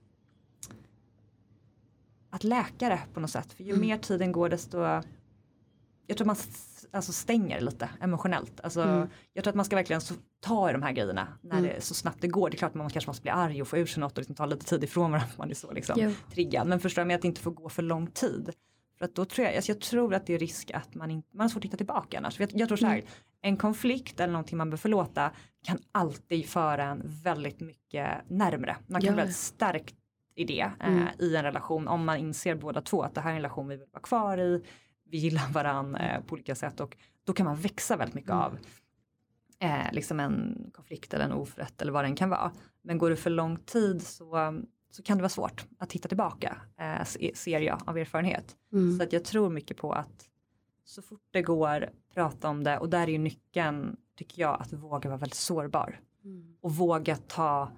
att 2.29 2.43
läka 2.43 2.89
det 2.89 2.99
på 3.13 3.19
något 3.19 3.29
sätt. 3.29 3.53
För 3.53 3.63
ju 3.63 3.69
mm. 3.69 3.81
mer 3.81 3.97
tiden 3.97 4.31
går 4.31 4.49
desto 4.49 5.01
jag 6.07 6.17
tror 6.17 6.25
man 6.25 6.35
alltså 6.91 7.11
stänger 7.11 7.61
lite 7.61 7.89
emotionellt. 8.01 8.61
Alltså, 8.63 8.81
mm. 8.81 9.07
Jag 9.33 9.43
tror 9.43 9.51
att 9.51 9.55
man 9.55 9.65
ska 9.65 9.75
verkligen 9.75 10.01
ta 10.39 10.69
i 10.69 10.73
de 10.73 10.83
här 10.83 10.91
grejerna 10.91 11.27
när 11.41 11.57
mm. 11.57 11.63
det, 11.63 11.81
så 11.81 11.93
snabbt 11.93 12.21
det 12.21 12.27
går. 12.27 12.49
Det 12.49 12.55
är 12.55 12.57
klart 12.57 12.71
att 12.71 12.75
man 12.75 12.89
kanske 12.89 13.09
måste 13.09 13.21
bli 13.21 13.31
arg 13.31 13.61
och 13.61 13.67
få 13.67 13.77
ur 13.77 13.85
sig 13.85 14.01
något 14.01 14.11
och 14.11 14.17
liksom 14.17 14.35
ta 14.35 14.45
lite 14.45 14.65
tid 14.65 14.83
ifrån 14.83 15.11
varandra. 15.11 15.33
Man 15.37 15.49
är 15.49 15.53
så 15.53 15.71
liksom 15.71 16.13
triggad. 16.31 16.67
Men 16.67 16.79
förstår 16.79 17.05
jag 17.05 17.13
att 17.13 17.21
det 17.21 17.27
inte 17.27 17.41
får 17.41 17.51
gå 17.51 17.69
för 17.69 17.83
lång 17.83 18.07
tid. 18.07 18.53
För 18.97 19.05
att 19.05 19.15
då 19.15 19.25
tror 19.25 19.47
jag, 19.47 19.55
alltså 19.55 19.71
jag 19.71 19.81
tror 19.81 20.13
att 20.13 20.25
det 20.25 20.33
är 20.33 20.39
risk 20.39 20.71
att 20.71 20.95
man, 20.95 21.11
inte, 21.11 21.37
man 21.37 21.43
har 21.43 21.49
svårt 21.49 21.61
att 21.61 21.65
hitta 21.65 21.77
tillbaka 21.77 22.17
annars. 22.17 22.39
Jag, 22.39 22.49
jag 22.53 22.67
tror 22.67 22.77
så 22.77 22.85
här, 22.85 22.95
mm. 22.95 23.07
en 23.41 23.57
konflikt 23.57 24.19
eller 24.19 24.33
någonting 24.33 24.57
man 24.57 24.69
bör 24.69 24.77
förlåta 24.77 25.31
kan 25.63 25.77
alltid 25.91 26.45
föra 26.45 26.83
en 26.83 27.01
väldigt 27.23 27.59
mycket 27.59 28.29
närmre. 28.29 28.77
Man 28.87 29.01
kan 29.01 29.07
ja. 29.07 29.13
bli 29.13 29.21
väldigt 29.21 29.37
starkt 29.37 29.95
i 30.35 30.43
det 30.43 30.71
eh, 30.79 30.87
mm. 30.87 31.07
i 31.19 31.35
en 31.35 31.43
relation 31.43 31.87
om 31.87 32.05
man 32.05 32.17
inser 32.17 32.55
båda 32.55 32.81
två 32.81 33.01
att 33.01 33.15
det 33.15 33.21
här 33.21 33.29
är 33.29 33.35
en 33.35 33.41
relation 33.41 33.67
vi 33.67 33.75
vill 33.75 33.87
vara 33.91 34.01
kvar 34.01 34.37
i 34.37 34.63
vi 35.09 35.17
gillar 35.17 35.51
varandra 35.51 36.15
eh, 36.15 36.23
på 36.23 36.33
olika 36.33 36.55
sätt 36.55 36.79
och 36.79 36.97
då 37.23 37.33
kan 37.33 37.45
man 37.45 37.55
växa 37.55 37.97
väldigt 37.97 38.15
mycket 38.15 38.31
mm. 38.31 38.41
av 38.41 38.57
eh, 39.59 39.91
liksom 39.93 40.19
en 40.19 40.65
konflikt 40.73 41.13
eller 41.13 41.25
en 41.25 41.31
oförrätt 41.31 41.81
eller 41.81 41.91
vad 41.91 42.03
den 42.03 42.15
kan 42.15 42.29
vara. 42.29 42.51
Men 42.81 42.97
går 42.97 43.09
det 43.09 43.15
för 43.15 43.29
lång 43.29 43.57
tid 43.57 44.01
så, 44.01 44.53
så 44.91 45.03
kan 45.03 45.17
det 45.17 45.21
vara 45.21 45.29
svårt 45.29 45.65
att 45.77 45.91
hitta 45.91 46.07
tillbaka, 46.07 46.57
eh, 46.77 47.03
ser 47.33 47.59
jag 47.59 47.81
av 47.85 47.97
erfarenhet. 47.97 48.55
Mm. 48.73 48.97
Så 48.97 49.03
att 49.03 49.13
jag 49.13 49.25
tror 49.25 49.49
mycket 49.49 49.77
på 49.77 49.93
att 49.93 50.29
så 50.85 51.01
fort 51.01 51.27
det 51.31 51.41
går 51.41 51.89
prata 52.13 52.49
om 52.49 52.63
det 52.63 52.77
och 52.77 52.89
där 52.89 53.01
är 53.01 53.11
ju 53.11 53.17
nyckeln 53.17 53.97
tycker 54.15 54.41
jag 54.41 54.61
att 54.61 54.73
våga 54.73 55.09
vara 55.09 55.19
väldigt 55.19 55.33
sårbar. 55.37 55.99
Mm. 56.23 56.55
Och 56.61 56.75
våga 56.75 57.15
ta 57.15 57.71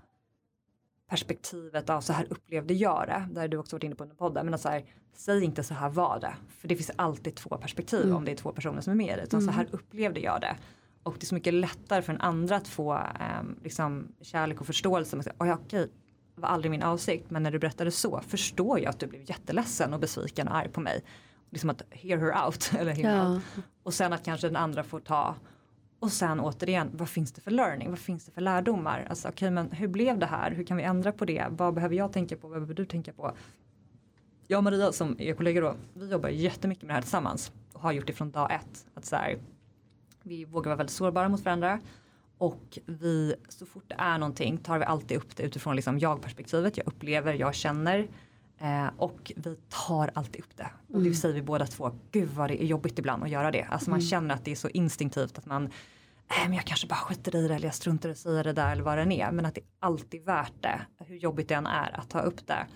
perspektivet 1.08 1.89
av 1.89 2.01
så 2.01 2.14
här 2.14 2.28
upplevde 2.30 2.74
jag 2.74 3.08
det. 3.08 3.28
Där 3.32 3.47
du 3.47 3.58
också 3.58 3.76
varit 3.76 3.84
inne 3.84 3.95
på 3.95 4.03
under 4.03 4.16
podden. 4.16 4.45
Men 4.45 4.60
så 4.60 4.70
här, 4.70 4.86
säg 5.14 5.43
inte 5.43 5.64
så 5.64 5.74
här 5.74 5.89
var 5.89 6.20
det. 6.20 6.36
För 6.60 6.68
det 6.68 6.76
finns 6.76 6.91
alltid 6.95 7.36
två 7.36 7.49
perspektiv 7.49 8.03
mm. 8.03 8.16
om 8.16 8.26
det 8.26 8.32
är 8.32 8.36
två 8.36 8.51
personer 8.51 8.82
som 8.82 8.91
är 8.91 8.97
med 8.97 9.14
i 9.14 9.16
det. 9.16 9.24
Utan 9.24 9.39
mm. 9.39 9.53
så 9.53 9.58
här 9.58 9.68
upplevde 9.72 10.20
jag 10.20 10.41
det. 10.41 10.55
Och 11.03 11.16
det 11.20 11.24
är 11.24 11.28
så 11.28 11.36
mycket 11.36 11.53
lättare 11.53 12.01
för 12.01 12.14
en 12.14 12.22
andra 12.22 12.55
att 12.55 12.68
få 12.68 12.93
um, 12.93 13.60
liksom, 13.64 14.08
kärlek 14.22 14.62
och 14.62 14.68
förståelse. 14.68 15.16
Man 15.16 15.24
säger, 15.24 15.38
oh, 15.39 15.53
okej, 15.53 15.89
det 16.36 16.41
var 16.41 16.49
aldrig 16.49 16.72
min 16.72 16.84
avsikt. 16.84 17.30
Men 17.30 17.43
när 17.43 17.51
du 17.51 17.60
berättade 17.60 17.91
så 17.91 18.22
förstår 18.28 18.80
jag 18.80 18.89
att 18.89 18.99
du 18.99 19.08
blev 19.08 19.30
jätteledsen 19.30 19.93
och 19.93 19.99
besviken 19.99 20.47
och 20.47 20.55
arg 20.55 20.70
på 20.70 20.80
mig. 20.80 21.03
Liksom 21.49 21.70
att 21.70 21.82
hear 21.91 22.18
her 22.18 22.45
out. 22.45 22.72
eller 22.80 22.91
hear 22.91 23.16
ja. 23.16 23.34
out. 23.34 23.43
Och 23.84 23.93
sen 23.93 24.14
att 24.14 24.26
kanske 24.26 24.47
den 24.47 24.55
andra 24.55 24.84
får 24.84 24.99
ta 24.99 25.36
och 26.00 26.12
sen 26.12 26.39
återigen, 26.39 26.89
vad 26.93 27.10
finns 27.10 27.32
det 27.32 27.41
för 27.41 27.52
learning? 27.52 27.89
Vad 27.89 28.00
finns 28.00 28.26
det 28.26 28.32
för 28.32 28.41
lärdomar? 28.41 29.08
Alltså 29.10 29.28
okej, 29.28 29.36
okay, 29.36 29.52
men 29.52 29.72
hur 29.72 29.88
blev 29.88 30.20
det 30.20 30.26
här? 30.26 30.52
Hur 30.52 30.64
kan 30.64 30.78
vi 30.78 30.84
ändra 30.84 31.12
på 31.12 31.26
det? 31.26 31.48
Vad 31.50 31.74
behöver 31.74 31.95
jag 31.95 32.14
tänka 32.14 32.36
på? 32.36 32.48
Vad 32.48 32.58
behöver 32.58 32.74
du 32.74 32.86
tänka 32.86 33.14
på? 33.14 33.34
jag 34.48 34.58
och 34.58 34.64
Maria 34.64 34.91
som 34.91 35.16
är 35.20 35.34
kollegor 35.34 35.62
då, 35.62 35.76
vi 35.93 36.12
jobbar 36.12 36.30
jättemycket 36.30 36.84
med 36.84 36.89
det 36.89 36.93
här 36.93 37.02
tillsammans 37.02 37.52
och 37.74 37.82
har 37.82 37.91
gjort 37.91 38.08
det 38.08 38.14
från 38.14 38.32
dag 38.32 38.52
ett. 38.52 38.86
Att 38.93 39.06
så 39.06 39.16
här, 39.16 39.39
vi 40.24 40.45
vågar 40.45 40.70
vara 40.70 40.76
väldigt 40.76 40.95
sårbara 40.95 41.30
mot 41.30 41.45
varandra 41.45 41.80
och 42.38 42.80
vi, 42.86 43.36
så 43.50 43.66
fort 43.66 43.84
det 43.88 43.95
är 43.98 44.18
någonting 44.18 44.58
tar 44.58 44.80
vi 44.80 44.86
alltid 44.86 45.18
upp 45.18 45.36
det 45.36 45.43
utifrån 45.43 45.76
liksom 45.76 46.00
jag-perspektivet. 46.00 46.78
Jag 46.78 46.88
upplever, 46.88 47.34
jag 47.34 47.56
känner 47.56 48.08
eh, 48.60 48.88
och 48.97 49.32
vi 49.36 49.55
tar 49.88 50.12
alltid 50.14 50.41
upp 50.41 50.58
det. 50.58 50.70
Och 50.93 51.01
det 51.01 51.14
säger 51.14 51.36
vi 51.36 51.41
båda 51.41 51.66
två, 51.66 51.91
gud 52.12 52.30
vad 52.30 52.49
det 52.49 52.64
är 52.64 52.66
jobbigt 52.66 52.99
ibland 52.99 53.24
att 53.24 53.30
göra 53.30 53.51
det. 53.51 53.64
Alltså 53.64 53.89
man 53.89 54.01
känner 54.01 54.36
att 54.36 54.45
det 54.45 54.51
är 54.51 54.55
så 54.55 54.70
instinktivt 54.70 55.38
att 55.38 55.45
man 55.45 55.66
äh, 55.66 56.43
men 56.43 56.53
jag 56.53 56.66
kanske 56.66 56.88
bara 56.88 56.95
skiter 56.95 57.36
i 57.36 57.47
det 57.47 57.55
eller 57.55 57.68
jag 57.68 57.76
struntar 57.76 58.10
i 58.10 58.12
att 58.12 58.18
säga 58.18 58.43
det 58.43 58.53
där 58.53 58.72
eller 58.72 58.84
vad 58.84 58.97
det 58.97 59.22
är. 59.22 59.32
Men 59.32 59.45
att 59.45 59.55
det 59.55 59.62
är 59.62 59.68
alltid 59.80 60.26
värt 60.26 60.64
det, 60.64 60.82
hur 61.05 61.16
jobbigt 61.16 61.47
det 61.47 61.55
än 61.55 61.68
är 61.68 61.99
att 61.99 62.10
ta 62.10 62.20
upp 62.20 62.47
det. 62.47 62.68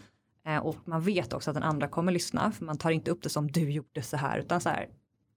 Eh, 0.45 0.57
och 0.57 0.77
man 0.85 1.01
vet 1.01 1.33
också 1.33 1.49
att 1.49 1.55
den 1.55 1.63
andra 1.63 1.87
kommer 1.87 2.11
lyssna 2.11 2.51
för 2.51 2.65
man 2.65 2.77
tar 2.77 2.91
inte 2.91 3.11
upp 3.11 3.23
det 3.23 3.29
som 3.29 3.51
du 3.51 3.71
gjorde 3.71 4.01
så 4.01 4.17
här 4.17 4.39
utan 4.39 4.61
så 4.61 4.69
här 4.69 4.87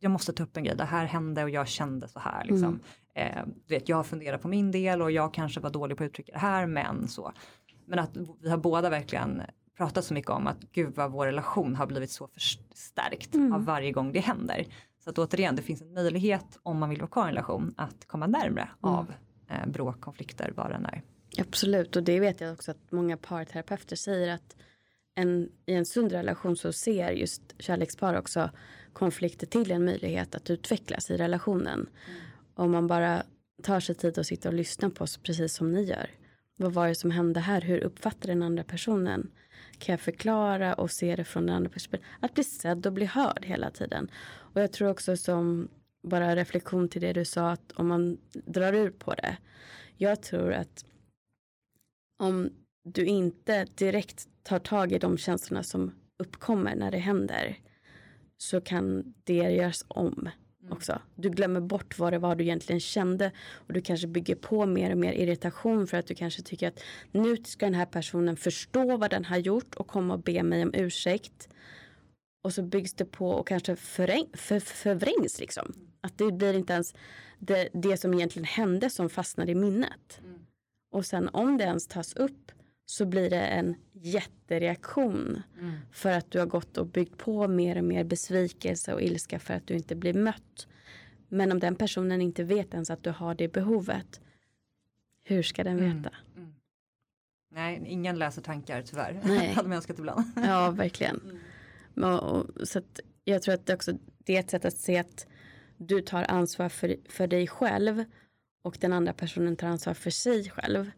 jag 0.04 0.10
måste 0.10 0.32
ta 0.32 0.42
upp 0.42 0.56
en 0.56 0.64
grej, 0.64 0.76
det 0.76 0.84
här 0.84 1.04
hände 1.04 1.44
och 1.44 1.50
jag 1.50 1.68
kände 1.68 2.08
så 2.08 2.18
här. 2.18 2.44
Liksom. 2.44 2.80
Mm. 3.14 3.38
Eh, 3.38 3.44
du 3.66 3.74
vet, 3.74 3.88
jag 3.88 4.06
funderar 4.06 4.38
på 4.38 4.48
min 4.48 4.70
del 4.70 5.02
och 5.02 5.10
jag 5.10 5.34
kanske 5.34 5.60
var 5.60 5.70
dålig 5.70 5.96
på 5.96 6.04
att 6.04 6.08
uttrycka 6.08 6.32
det 6.32 6.38
här 6.38 6.66
men 6.66 7.08
så. 7.08 7.32
Men 7.86 7.98
att 7.98 8.16
vi 8.40 8.50
har 8.50 8.56
båda 8.56 8.90
verkligen 8.90 9.42
pratat 9.76 10.04
så 10.04 10.14
mycket 10.14 10.30
om 10.30 10.46
att 10.46 10.60
gud 10.72 10.94
vad 10.94 11.10
vår 11.10 11.26
relation 11.26 11.76
har 11.76 11.86
blivit 11.86 12.10
så 12.10 12.28
förstärkt 12.28 13.34
mm. 13.34 13.52
av 13.52 13.64
varje 13.64 13.92
gång 13.92 14.12
det 14.12 14.20
händer. 14.20 14.66
Så 15.04 15.10
att 15.10 15.18
återigen, 15.18 15.56
det 15.56 15.62
finns 15.62 15.82
en 15.82 15.94
möjlighet 15.94 16.58
om 16.62 16.78
man 16.78 16.90
vill 16.90 17.00
vara 17.00 17.10
kvar 17.10 17.26
i 17.26 17.28
en 17.28 17.34
relation 17.34 17.74
att 17.76 18.06
komma 18.06 18.26
närmre 18.26 18.62
mm. 18.62 18.94
av 18.94 19.12
eh, 19.50 19.66
bråk, 19.66 20.00
konflikter, 20.00 20.52
vad 20.56 20.70
det 20.70 20.74
än 20.74 20.86
är. 20.86 21.02
Absolut, 21.38 21.96
och 21.96 22.02
det 22.02 22.20
vet 22.20 22.40
jag 22.40 22.52
också 22.52 22.70
att 22.70 22.92
många 22.92 23.16
parterapeuter 23.16 23.96
säger 23.96 24.34
att 24.34 24.56
en, 25.14 25.48
i 25.66 25.74
en 25.74 25.86
sund 25.86 26.12
relation 26.12 26.56
så 26.56 26.72
ser 26.72 27.10
just 27.10 27.42
kärlekspar 27.58 28.14
också 28.14 28.50
konflikter 28.92 29.46
till 29.46 29.70
en 29.70 29.84
möjlighet 29.84 30.34
att 30.34 30.50
utvecklas 30.50 31.10
i 31.10 31.16
relationen. 31.16 31.80
Mm. 31.80 32.20
Om 32.54 32.70
man 32.70 32.86
bara 32.86 33.22
tar 33.62 33.80
sig 33.80 33.94
tid 33.94 34.18
att 34.18 34.26
sitta 34.26 34.48
och 34.48 34.54
lyssna 34.54 34.90
på 34.90 35.04
oss 35.04 35.16
precis 35.16 35.54
som 35.54 35.72
ni 35.72 35.82
gör. 35.82 36.10
Vad 36.56 36.72
var 36.72 36.88
det 36.88 36.94
som 36.94 37.10
hände 37.10 37.40
här? 37.40 37.60
Hur 37.60 37.84
uppfattar 37.84 38.28
den 38.28 38.42
andra 38.42 38.64
personen? 38.64 39.30
Kan 39.78 39.92
jag 39.92 40.00
förklara 40.00 40.74
och 40.74 40.90
se 40.90 41.16
det 41.16 41.24
från 41.24 41.46
den 41.46 41.56
andra 41.56 41.70
perspektivet? 41.70 42.16
Att 42.20 42.34
bli 42.34 42.44
sedd 42.44 42.86
och 42.86 42.92
bli 42.92 43.06
hörd 43.06 43.44
hela 43.44 43.70
tiden. 43.70 44.10
Och 44.26 44.60
jag 44.60 44.72
tror 44.72 44.88
också 44.88 45.16
som 45.16 45.68
bara 46.02 46.36
reflektion 46.36 46.88
till 46.88 47.00
det 47.00 47.12
du 47.12 47.24
sa 47.24 47.50
att 47.50 47.72
om 47.72 47.88
man 47.88 48.18
drar 48.32 48.72
ut 48.72 48.98
på 48.98 49.14
det. 49.14 49.36
Jag 49.96 50.22
tror 50.22 50.52
att 50.52 50.84
om 52.18 52.50
du 52.84 53.06
inte 53.06 53.66
direkt 53.74 54.28
tar 54.42 54.58
tag 54.58 54.92
i 54.92 54.98
de 54.98 55.18
känslorna 55.18 55.62
som 55.62 55.94
uppkommer 56.18 56.74
när 56.76 56.90
det 56.90 56.98
händer 56.98 57.58
så 58.36 58.60
kan 58.60 59.14
det 59.24 59.34
göras 59.34 59.84
om 59.88 60.12
mm 60.12 60.30
också. 60.70 61.00
Du 61.14 61.30
glömmer 61.30 61.60
bort 61.60 61.98
vad 61.98 62.12
det 62.12 62.18
var 62.18 62.36
du 62.36 62.44
egentligen 62.44 62.80
kände 62.80 63.32
och 63.52 63.72
du 63.72 63.80
kanske 63.80 64.06
bygger 64.06 64.34
på 64.34 64.66
mer 64.66 64.90
och 64.90 64.98
mer 64.98 65.12
irritation 65.12 65.86
för 65.86 65.96
att 65.96 66.06
du 66.06 66.14
kanske 66.14 66.42
tycker 66.42 66.68
att 66.68 66.80
nu 67.12 67.36
ska 67.36 67.66
den 67.66 67.74
här 67.74 67.86
personen 67.86 68.36
förstå 68.36 68.96
vad 68.96 69.10
den 69.10 69.24
har 69.24 69.36
gjort 69.36 69.74
och 69.74 69.86
komma 69.86 70.14
och 70.14 70.20
be 70.20 70.42
mig 70.42 70.62
om 70.62 70.74
ursäkt. 70.74 71.48
Och 72.44 72.52
så 72.52 72.62
byggs 72.62 72.94
det 72.94 73.04
på 73.04 73.30
och 73.30 73.48
kanske 73.48 73.76
förvräng, 73.76 74.26
för, 74.32 74.60
förvrängs 74.60 75.40
liksom. 75.40 75.72
Att 76.00 76.18
det 76.18 76.32
blir 76.32 76.54
inte 76.54 76.72
ens 76.72 76.94
det, 77.38 77.68
det 77.72 77.96
som 77.96 78.14
egentligen 78.14 78.44
hände 78.44 78.90
som 78.90 79.10
fastnar 79.10 79.50
i 79.50 79.54
minnet. 79.54 80.20
Mm. 80.20 80.46
Och 80.92 81.06
sen 81.06 81.28
om 81.28 81.58
det 81.58 81.64
ens 81.64 81.86
tas 81.86 82.14
upp 82.14 82.52
så 82.86 83.06
blir 83.06 83.30
det 83.30 83.46
en 83.46 83.74
jättereaktion. 83.92 85.42
Mm. 85.60 85.72
För 85.92 86.10
att 86.10 86.30
du 86.30 86.38
har 86.38 86.46
gått 86.46 86.78
och 86.78 86.86
byggt 86.86 87.18
på 87.18 87.48
mer 87.48 87.78
och 87.78 87.84
mer 87.84 88.04
besvikelse 88.04 88.94
och 88.94 89.02
ilska 89.02 89.38
för 89.38 89.54
att 89.54 89.66
du 89.66 89.74
inte 89.74 89.94
blir 89.94 90.14
mött. 90.14 90.66
Men 91.28 91.52
om 91.52 91.60
den 91.60 91.76
personen 91.76 92.20
inte 92.20 92.44
vet 92.44 92.74
ens 92.74 92.90
att 92.90 93.02
du 93.02 93.10
har 93.10 93.34
det 93.34 93.48
behovet. 93.48 94.20
Hur 95.24 95.42
ska 95.42 95.64
den 95.64 95.78
mm. 95.78 95.96
veta? 95.96 96.16
Mm. 96.36 96.42
Mm. 96.44 96.54
Nej, 97.50 97.82
ingen 97.86 98.18
läser 98.18 98.42
tankar 98.42 98.82
tyvärr. 98.82 99.20
Nej. 99.24 99.52
hade 99.52 99.68
man 99.68 99.76
önskat 99.76 99.98
ibland. 99.98 100.24
ja, 100.36 100.70
verkligen. 100.70 101.20
Mm. 101.94 102.10
Och, 102.10 102.22
och, 102.22 102.68
så 102.68 102.82
jag 103.24 103.42
tror 103.42 103.54
att 103.54 103.66
det 103.66 103.74
också 103.74 103.92
det 104.18 104.36
är 104.36 104.40
ett 104.40 104.50
sätt 104.50 104.64
att 104.64 104.76
se 104.76 104.98
att 104.98 105.26
du 105.76 106.00
tar 106.00 106.22
ansvar 106.22 106.68
för, 106.68 106.96
för 107.08 107.26
dig 107.26 107.46
själv 107.46 108.04
och 108.62 108.76
den 108.80 108.92
andra 108.92 109.12
personen 109.12 109.56
tar 109.56 109.68
ansvar 109.68 109.94
för 109.94 110.10
sig 110.10 110.50
själv. 110.50 110.90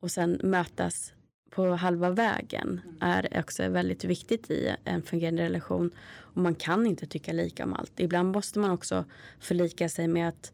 Och 0.00 0.10
sen 0.10 0.40
mötas 0.44 1.12
på 1.50 1.66
halva 1.66 2.10
vägen 2.10 2.80
är 3.00 3.40
också 3.40 3.68
väldigt 3.68 4.04
viktigt 4.04 4.50
i 4.50 4.74
en 4.84 5.02
fungerande 5.02 5.42
relation. 5.42 5.90
Och 6.10 6.42
man 6.42 6.54
kan 6.54 6.86
inte 6.86 7.06
tycka 7.06 7.32
lika 7.32 7.64
om 7.64 7.74
allt. 7.74 8.00
Ibland 8.00 8.32
måste 8.32 8.58
man 8.58 8.70
också 8.70 9.04
förlika 9.40 9.88
sig 9.88 10.08
med 10.08 10.28
att 10.28 10.52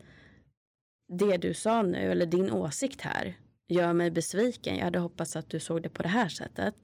det 1.09 1.37
du 1.37 1.55
sa 1.55 1.83
nu 1.83 1.99
eller 1.99 2.27
din 2.27 2.51
åsikt 2.51 3.01
här 3.01 3.37
gör 3.69 3.93
mig 3.93 4.11
besviken. 4.11 4.77
Jag 4.77 4.85
hade 4.85 4.99
hoppats 4.99 5.37
att 5.37 5.51
du 5.51 5.61
såg 5.61 5.83
det 5.83 5.89
på 5.89 6.03
det 6.03 6.09
här 6.09 6.29
sättet. 6.29 6.75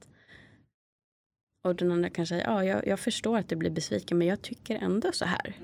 Och 1.63 1.75
den 1.75 1.91
andra 1.91 2.09
kan 2.09 2.27
säga, 2.27 2.43
ja 2.43 2.65
jag, 2.65 2.87
jag 2.87 2.99
förstår 2.99 3.37
att 3.37 3.49
du 3.49 3.55
blir 3.55 3.71
besviken 3.71 4.17
men 4.17 4.27
jag 4.27 4.41
tycker 4.41 4.75
ändå 4.75 5.11
så 5.11 5.25
här. 5.25 5.59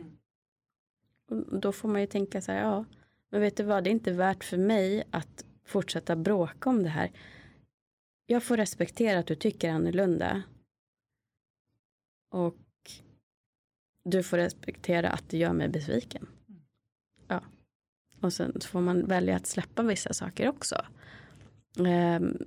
Och 1.30 1.60
då 1.60 1.72
får 1.72 1.90
man 1.90 2.02
ju 2.02 2.08
tänka 2.08 2.42
så 2.42 2.52
här, 2.52 2.62
ja 2.62 2.86
men 3.30 3.42
vet 3.42 3.58
du 3.58 3.64
vad, 3.64 3.84
det 3.84 3.90
är 3.90 3.92
inte 3.92 4.12
värt 4.12 4.44
för 4.44 4.58
mig 4.58 5.04
att 5.12 5.46
fortsätta 5.66 6.16
bråka 6.16 6.70
om 6.70 6.84
det 6.84 6.90
här 6.90 7.12
jag 8.28 8.44
får 8.44 8.58
respektera 8.58 9.20
att 9.20 9.28
du 9.28 9.36
tycker 9.36 9.70
annorlunda. 9.70 10.44
Och 12.30 12.58
du 14.04 14.24
får 14.24 14.38
respektera 14.38 15.10
att 15.10 15.30
det 15.30 15.38
gör 15.38 15.54
mig 15.54 15.70
besviken. 15.70 16.28
Ja. 17.28 17.42
Och 18.22 18.34
sen 18.34 18.62
får 18.62 18.82
man 18.82 19.06
välja 19.06 19.36
att 19.36 19.48
släppa 19.48 19.84
vissa 19.84 20.14
saker 20.14 20.50
också. 20.50 20.86
Um, 21.78 22.46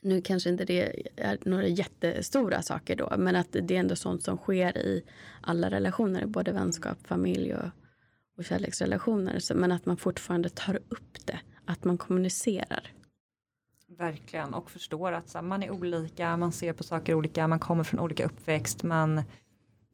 nu 0.00 0.22
kanske 0.22 0.50
inte 0.50 0.64
det 0.64 1.10
är 1.16 1.38
några 1.44 1.66
jättestora 1.66 2.62
saker 2.62 2.96
då, 2.96 3.14
men 3.18 3.36
att 3.36 3.52
det 3.52 3.74
är 3.74 3.80
ändå 3.80 3.96
sånt 3.96 4.22
som 4.22 4.36
sker 4.36 4.78
i 4.78 5.04
alla 5.40 5.70
relationer, 5.70 6.26
både 6.26 6.52
vänskap, 6.52 7.06
familj 7.06 7.54
och, 7.54 7.70
och 8.36 8.44
kärleksrelationer. 8.44 9.38
Så, 9.38 9.54
men 9.54 9.72
att 9.72 9.86
man 9.86 9.96
fortfarande 9.96 10.48
tar 10.48 10.76
upp 10.88 11.26
det, 11.26 11.40
att 11.64 11.84
man 11.84 11.98
kommunicerar. 11.98 12.92
Verkligen 13.88 14.54
och 14.54 14.70
förstår 14.70 15.12
att 15.12 15.28
så, 15.28 15.42
man 15.42 15.62
är 15.62 15.70
olika, 15.70 16.36
man 16.36 16.52
ser 16.52 16.72
på 16.72 16.82
saker 16.82 17.14
olika, 17.14 17.48
man 17.48 17.58
kommer 17.58 17.84
från 17.84 18.00
olika 18.00 18.24
uppväxt, 18.24 18.82
man 18.82 19.22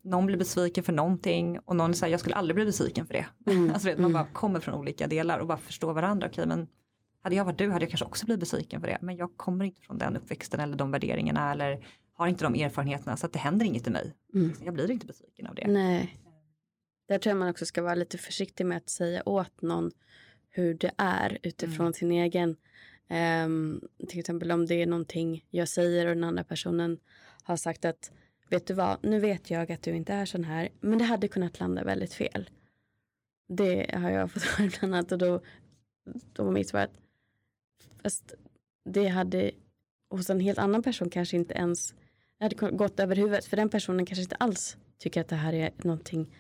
någon 0.03 0.26
blir 0.26 0.36
besviken 0.36 0.84
för 0.84 0.92
någonting 0.92 1.59
och 1.59 1.76
någon 1.76 1.95
säger 1.95 2.12
jag 2.12 2.20
skulle 2.20 2.34
aldrig 2.34 2.55
bli 2.55 2.64
besviken 2.64 3.07
för 3.07 3.14
det. 3.14 3.26
Mm. 3.51 3.70
alltså 3.74 3.88
vet, 3.88 3.99
man 3.99 4.12
bara 4.12 4.22
mm. 4.22 4.34
kommer 4.34 4.61
från 4.61 4.74
olika 4.74 5.07
delar 5.07 5.38
och 5.38 5.47
bara 5.47 5.59
förstår 5.59 5.92
varandra. 5.92 6.26
Okej, 6.26 6.47
men 6.47 6.68
hade 7.22 7.36
jag 7.36 7.45
varit 7.45 7.59
du 7.59 7.70
hade 7.70 7.84
jag 7.84 7.90
kanske 7.90 8.07
också 8.07 8.26
blivit 8.26 8.40
besviken 8.40 8.80
för 8.80 8.88
det. 8.88 8.99
Men 9.01 9.16
jag 9.16 9.36
kommer 9.36 9.64
inte 9.64 9.80
från 9.80 9.99
den 9.99 10.16
uppväxten 10.16 10.61
eller 10.61 10.76
de 10.76 10.90
värderingarna 10.90 11.53
eller 11.53 11.86
har 12.14 12.26
inte 12.26 12.45
de 12.45 12.55
erfarenheterna 12.55 13.16
så 13.16 13.26
att 13.26 13.32
det 13.32 13.38
händer 13.38 13.66
inget 13.66 13.86
i 13.86 13.90
mig. 13.90 14.14
Mm. 14.34 14.53
Jag 14.64 14.74
blir 14.74 14.90
inte 14.90 15.07
besviken 15.07 15.47
av 15.47 15.55
det. 15.55 15.66
Nej. 15.66 16.18
Där 17.09 17.18
tror 17.18 17.30
jag 17.30 17.38
man 17.38 17.51
också 17.51 17.66
ska 17.66 17.82
vara 17.82 17.95
lite 17.95 18.18
försiktig 18.18 18.66
med 18.66 18.76
att 18.76 18.90
säga 18.90 19.22
åt 19.28 19.62
någon 19.62 19.90
hur 20.51 20.74
det 20.74 20.90
är 20.97 21.38
utifrån 21.42 21.86
mm. 21.86 21.92
sin 21.92 22.12
egen 22.12 22.57
Um, 23.11 23.88
till 24.09 24.18
exempel 24.18 24.52
om 24.52 24.66
det 24.66 24.82
är 24.82 24.86
någonting 24.86 25.46
jag 25.50 25.68
säger 25.68 26.07
och 26.07 26.14
den 26.14 26.24
andra 26.24 26.44
personen 26.44 26.98
har 27.42 27.57
sagt 27.57 27.84
att 27.84 28.12
vet 28.48 28.66
du 28.66 28.74
vad, 28.74 28.98
nu 29.02 29.20
vet 29.20 29.50
jag 29.50 29.72
att 29.72 29.82
du 29.82 29.96
inte 29.96 30.12
är 30.12 30.26
sån 30.26 30.44
här, 30.44 30.68
men 30.80 30.98
det 30.98 31.05
hade 31.05 31.28
kunnat 31.28 31.61
landa 31.61 31.84
väldigt 31.84 32.14
fel. 32.14 32.50
Det 33.48 33.94
har 33.94 34.11
jag 34.11 34.30
fått 34.30 34.42
höra 34.59 34.70
bland 34.80 34.94
annat 34.94 35.12
och 35.12 35.18
då, 35.18 35.40
då 36.32 36.44
var 36.44 36.52
mitt 36.52 36.68
svar 36.68 36.80
att 36.80 36.94
fast 38.02 38.34
det 38.84 39.09
hade 39.09 39.50
hos 40.11 40.30
en 40.30 40.40
helt 40.40 40.59
annan 40.59 40.82
person 40.82 41.11
kanske 41.11 41.36
inte 41.36 41.55
ens 41.55 41.94
hade 42.40 42.70
gått 42.70 43.00
över 43.00 43.16
huvudet 43.16 43.44
för 43.44 43.57
den 43.57 43.68
personen 43.68 44.07
kanske 44.07 44.22
inte 44.22 44.36
alls 44.36 44.76
tycker 44.98 45.20
att 45.20 45.28
det 45.28 45.36
här 45.36 45.52
är 45.52 45.72
någonting 45.76 46.36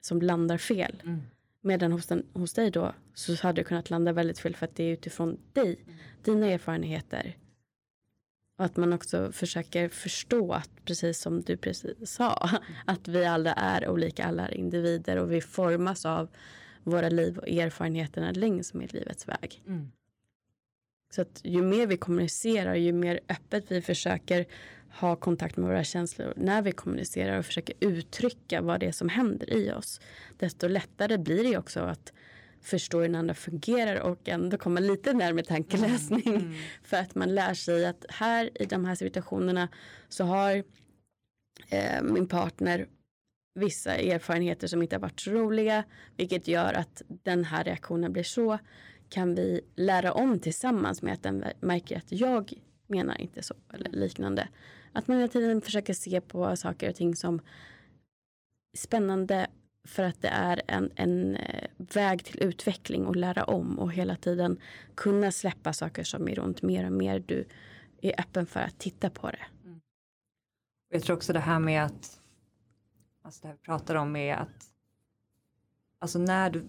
som 0.00 0.22
landar 0.22 0.58
fel. 0.58 1.02
Mm. 1.04 1.22
Medan 1.66 1.92
hos, 1.92 2.06
den, 2.06 2.26
hos 2.32 2.52
dig 2.52 2.70
då 2.70 2.92
så 3.14 3.34
hade 3.42 3.60
det 3.60 3.64
kunnat 3.64 3.90
landa 3.90 4.12
väldigt 4.12 4.38
fel 4.38 4.56
för 4.56 4.66
att 4.66 4.76
det 4.76 4.84
är 4.84 4.92
utifrån 4.92 5.38
dig, 5.52 5.80
mm. 5.86 5.98
dina 6.24 6.46
erfarenheter. 6.46 7.36
Och 8.58 8.64
att 8.64 8.76
man 8.76 8.92
också 8.92 9.32
försöker 9.32 9.88
förstå 9.88 10.52
att 10.52 10.70
precis 10.84 11.20
som 11.20 11.42
du 11.42 11.56
precis 11.56 12.10
sa, 12.10 12.48
mm. 12.50 12.62
att 12.84 13.08
vi 13.08 13.24
alla 13.24 13.52
är 13.52 13.88
olika, 13.88 14.24
alla 14.24 14.48
är 14.48 14.54
individer 14.54 15.16
och 15.16 15.32
vi 15.32 15.40
formas 15.40 16.06
av 16.06 16.28
våra 16.82 17.08
liv 17.08 17.38
och 17.38 17.48
erfarenheterna 17.48 18.32
längs 18.32 18.74
med 18.74 18.94
livets 18.94 19.28
väg. 19.28 19.62
Mm. 19.66 19.92
Så 21.10 21.22
att 21.22 21.40
ju 21.44 21.62
mer 21.62 21.86
vi 21.86 21.96
kommunicerar, 21.96 22.74
ju 22.74 22.92
mer 22.92 23.20
öppet 23.28 23.64
vi 23.68 23.82
försöker 23.82 24.46
ha 25.00 25.16
kontakt 25.16 25.56
med 25.56 25.68
våra 25.68 25.84
känslor 25.84 26.32
när 26.36 26.62
vi 26.62 26.72
kommunicerar 26.72 27.38
och 27.38 27.46
försöker 27.46 27.74
uttrycka 27.80 28.60
vad 28.60 28.80
det 28.80 28.86
är 28.86 28.92
som 28.92 29.08
händer 29.08 29.52
i 29.52 29.72
oss. 29.72 30.00
Desto 30.36 30.68
lättare 30.68 31.18
blir 31.18 31.44
det 31.44 31.58
också 31.58 31.80
att 31.80 32.12
förstå 32.62 32.98
hur 32.98 33.06
den 33.06 33.14
andra 33.14 33.34
fungerar 33.34 34.00
och 34.00 34.28
ändå 34.28 34.56
komma 34.56 34.80
lite 34.80 35.12
närmare 35.12 35.44
tankeläsning. 35.44 36.22
Mm, 36.26 36.40
mm. 36.40 36.54
För 36.82 36.96
att 36.96 37.14
man 37.14 37.34
lär 37.34 37.54
sig 37.54 37.86
att 37.86 38.04
här 38.08 38.62
i 38.62 38.64
de 38.64 38.84
här 38.84 38.94
situationerna 38.94 39.68
så 40.08 40.24
har 40.24 40.64
eh, 41.68 42.02
min 42.02 42.28
partner 42.28 42.86
vissa 43.54 43.94
erfarenheter 43.94 44.66
som 44.66 44.82
inte 44.82 44.96
har 44.96 45.00
varit 45.00 45.20
så 45.20 45.30
roliga, 45.30 45.84
vilket 46.16 46.48
gör 46.48 46.72
att 46.72 47.02
den 47.08 47.44
här 47.44 47.64
reaktionen 47.64 48.12
blir 48.12 48.22
så, 48.22 48.58
kan 49.08 49.34
vi 49.34 49.60
lära 49.76 50.12
om 50.12 50.38
tillsammans 50.38 51.02
med 51.02 51.12
att 51.12 51.22
den 51.22 51.44
märker 51.60 51.96
att 51.96 52.12
jag 52.12 52.52
menar 52.86 53.20
inte 53.20 53.42
så 53.42 53.54
eller 53.74 53.90
liknande. 53.90 54.48
Att 54.96 55.08
man 55.08 55.16
hela 55.16 55.28
tiden 55.28 55.60
försöker 55.60 55.94
se 55.94 56.20
på 56.20 56.56
saker 56.56 56.88
och 56.88 56.96
ting 56.96 57.16
som 57.16 57.40
spännande 58.76 59.46
för 59.84 60.02
att 60.02 60.22
det 60.22 60.28
är 60.28 60.62
en, 60.68 60.92
en 60.96 61.36
eh, 61.36 61.68
väg 61.76 62.24
till 62.24 62.42
utveckling 62.42 63.06
och 63.06 63.16
lära 63.16 63.44
om 63.44 63.78
och 63.78 63.92
hela 63.92 64.16
tiden 64.16 64.60
kunna 64.94 65.32
släppa 65.32 65.72
saker 65.72 66.04
som 66.04 66.28
är 66.28 66.34
runt 66.34 66.62
mer 66.62 66.86
och 66.86 66.92
mer 66.92 67.18
du 67.18 67.48
är 68.00 68.20
öppen 68.20 68.46
för 68.46 68.60
att 68.60 68.78
titta 68.78 69.10
på 69.10 69.30
det. 69.30 69.46
Mm. 69.64 69.80
Jag 70.88 71.02
tror 71.02 71.16
också 71.16 71.32
det 71.32 71.40
här 71.40 71.58
med 71.58 71.84
att 71.84 72.20
alltså 73.22 73.42
det 73.42 73.48
här 73.48 73.54
vi 73.54 73.60
pratar 73.60 73.94
om 73.94 74.16
är 74.16 74.34
att 74.34 74.70
alltså 75.98 76.18
när 76.18 76.50
du 76.50 76.68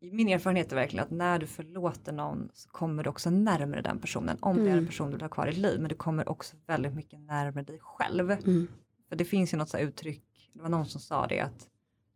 min 0.00 0.28
erfarenhet 0.28 0.72
är 0.72 0.76
verkligen 0.76 1.04
att 1.04 1.10
när 1.10 1.38
du 1.38 1.46
förlåter 1.46 2.12
någon 2.12 2.48
så 2.52 2.68
kommer 2.68 3.02
du 3.02 3.10
också 3.10 3.30
närmare 3.30 3.82
den 3.82 3.98
personen. 3.98 4.38
Om 4.40 4.52
mm. 4.52 4.64
det 4.64 4.70
är 4.70 4.72
en 4.72 4.78
mm. 4.78 4.86
person 4.86 5.06
du 5.06 5.12
vill 5.12 5.22
ha 5.22 5.28
kvar 5.28 5.46
i 5.46 5.50
ditt 5.50 5.58
liv. 5.58 5.80
Men 5.80 5.88
du 5.88 5.94
kommer 5.94 6.28
också 6.28 6.56
väldigt 6.66 6.94
mycket 6.94 7.20
närmare 7.20 7.64
dig 7.64 7.78
själv. 7.80 8.30
Mm. 8.30 8.68
För 9.08 9.16
det 9.16 9.24
finns 9.24 9.54
ju 9.54 9.58
något 9.58 9.68
så 9.68 9.78
uttryck, 9.78 10.50
det 10.52 10.62
var 10.62 10.68
någon 10.68 10.86
som 10.86 11.00
sa 11.00 11.26
det 11.26 11.40
att 11.40 11.68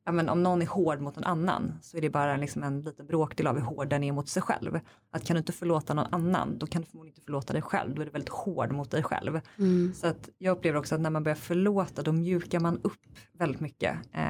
ja, 0.05 0.13
men 0.13 0.29
om 0.29 0.43
någon 0.43 0.63
är 0.63 0.67
hård 0.67 1.01
mot 1.01 1.17
en 1.17 1.25
annan 1.25 1.73
så 1.83 1.97
är 1.97 2.01
det 2.01 2.11
bara 2.11 2.37
liksom 2.37 2.63
en 2.63 2.83
liten 2.83 3.07
bråkdel 3.07 3.47
av 3.47 3.55
hur 3.55 3.63
hård 3.63 3.89
den 3.89 4.05
är 4.05 4.13
mot 4.13 4.29
sig 4.29 4.43
själv. 4.43 4.81
Att 5.11 5.25
kan 5.25 5.35
du 5.35 5.39
inte 5.39 5.53
förlåta 5.53 5.95
någon 5.95 6.15
annan 6.15 6.59
då 6.59 6.67
kan 6.67 6.83
du 6.83 6.89
förmodligen 6.89 7.13
inte 7.13 7.25
förlåta 7.25 7.53
dig 7.53 7.63
själv. 7.63 7.95
Då 7.95 8.03
är 8.03 8.07
du 8.07 8.13
väldigt 8.13 8.29
hård 8.29 8.73
mot 8.73 8.91
dig 8.91 9.03
själv. 9.03 9.41
Mm. 9.59 9.95
Så 9.95 10.07
att 10.07 10.29
jag 10.39 10.53
upplever 10.57 10.79
också 10.79 10.95
att 10.95 11.01
när 11.01 11.11
man 11.11 11.23
börjar 11.23 11.37
förlåta 11.37 12.03
då 12.03 12.13
mjukar 12.13 12.61
man 12.61 12.81
upp 12.83 13.01
väldigt 13.33 13.61
mycket. 13.61 13.99
Eh, 14.13 14.25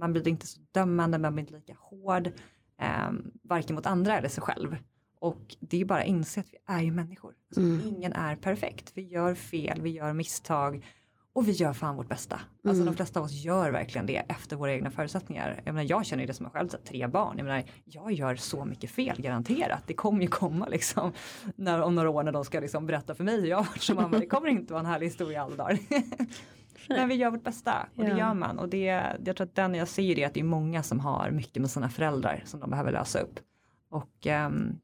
man 0.00 0.12
blir 0.12 0.28
inte 0.28 0.46
så 0.46 0.60
dömande, 0.72 1.18
man 1.18 1.34
blir 1.34 1.42
inte 1.42 1.54
lika 1.54 1.76
hård. 1.78 2.32
Eh, 2.80 3.10
varken 3.42 3.74
mot 3.76 3.86
andra 3.86 4.18
eller 4.18 4.28
sig 4.28 4.42
själv. 4.42 4.76
Och 5.20 5.56
det 5.60 5.80
är 5.80 5.84
bara 5.84 6.00
att 6.00 6.06
inse 6.06 6.40
att 6.40 6.52
vi 6.52 6.58
är 6.66 6.82
ju 6.82 6.90
människor. 6.90 7.34
Alltså, 7.48 7.60
mm. 7.60 7.86
Ingen 7.86 8.12
är 8.12 8.36
perfekt. 8.36 8.92
Vi 8.94 9.02
gör 9.02 9.34
fel, 9.34 9.80
vi 9.82 9.90
gör 9.90 10.12
misstag. 10.12 10.84
Och 11.32 11.48
vi 11.48 11.52
gör 11.52 11.72
fan 11.72 11.96
vårt 11.96 12.08
bästa. 12.08 12.40
Alltså 12.64 12.82
mm. 12.82 12.86
de 12.86 12.96
flesta 12.96 13.20
av 13.20 13.26
oss 13.26 13.32
gör 13.32 13.70
verkligen 13.70 14.06
det 14.06 14.16
efter 14.16 14.56
våra 14.56 14.72
egna 14.72 14.90
förutsättningar. 14.90 15.62
Jag, 15.64 15.74
menar, 15.74 15.90
jag 15.90 16.06
känner 16.06 16.26
det 16.26 16.34
som 16.34 16.44
jag 16.44 16.52
själv, 16.52 16.68
så 16.68 16.76
tre 16.78 17.06
barn. 17.06 17.34
Jag, 17.38 17.44
menar, 17.44 17.64
jag 17.84 18.12
gör 18.12 18.36
så 18.36 18.64
mycket 18.64 18.90
fel 18.90 19.20
garanterat. 19.22 19.82
Det 19.86 19.94
kommer 19.94 20.22
ju 20.22 20.28
komma 20.28 20.66
liksom 20.66 21.12
när, 21.56 21.80
om 21.80 21.94
några 21.94 22.10
år 22.10 22.22
när 22.22 22.32
de 22.32 22.44
ska 22.44 22.60
liksom 22.60 22.86
berätta 22.86 23.14
för 23.14 23.24
mig 23.24 23.40
hur 23.40 23.46
jag 23.46 23.56
har 23.56 23.64
varit 23.64 23.82
som 23.82 23.96
mamma. 23.96 24.18
Det 24.18 24.26
kommer 24.26 24.48
inte 24.48 24.72
vara 24.72 24.80
en 24.80 24.86
härlig 24.86 25.06
historia 25.06 25.42
alla 25.42 25.56
dagar. 25.56 25.78
Men 26.88 27.08
vi 27.08 27.14
gör 27.14 27.30
vårt 27.30 27.44
bästa 27.44 27.88
och 27.96 28.04
det 28.04 28.10
ja. 28.10 28.18
gör 28.18 28.34
man. 28.34 28.58
Och 28.58 28.68
det, 28.68 29.16
jag 29.24 29.36
tror 29.36 29.46
att 29.46 29.54
den 29.54 29.74
jag 29.74 29.88
ser 29.88 30.14
det 30.14 30.22
är 30.22 30.26
att 30.26 30.34
det 30.34 30.40
är 30.40 30.44
många 30.44 30.82
som 30.82 31.00
har 31.00 31.30
mycket 31.30 31.60
med 31.60 31.70
sina 31.70 31.88
föräldrar 31.88 32.42
som 32.44 32.60
de 32.60 32.70
behöver 32.70 32.92
lösa 32.92 33.18
upp. 33.18 33.40
Och 33.88 34.26
um, 34.26 34.78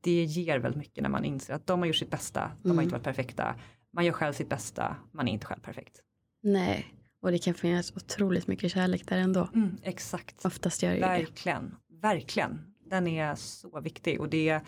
det 0.00 0.24
ger 0.24 0.58
väldigt 0.58 0.78
mycket 0.78 1.02
när 1.02 1.10
man 1.10 1.24
inser 1.24 1.54
att 1.54 1.66
de 1.66 1.78
har 1.78 1.86
gjort 1.86 1.96
sitt 1.96 2.10
bästa, 2.10 2.50
de 2.62 2.68
har 2.68 2.82
inte 2.82 2.94
mm. 2.94 3.02
varit 3.02 3.16
perfekta 3.16 3.54
man 3.90 4.04
gör 4.04 4.12
själv 4.12 4.32
sitt 4.32 4.48
bästa, 4.48 4.96
man 5.12 5.28
är 5.28 5.32
inte 5.32 5.46
själv 5.46 5.60
perfekt. 5.60 6.02
Nej, 6.42 6.94
och 7.22 7.30
det 7.30 7.38
kan 7.38 7.54
finnas 7.54 7.92
otroligt 7.96 8.46
mycket 8.46 8.72
kärlek 8.72 9.08
där 9.08 9.18
ändå. 9.18 9.48
Mm, 9.54 9.76
exakt. 9.82 10.44
Oftast 10.44 10.82
gör 10.82 10.94
det 10.94 11.00
Verkligen, 11.00 11.74
verkligen. 11.88 12.74
Den 12.84 13.06
är 13.06 13.34
så 13.34 13.80
viktig 13.80 14.20
och 14.20 14.28
det 14.28 14.60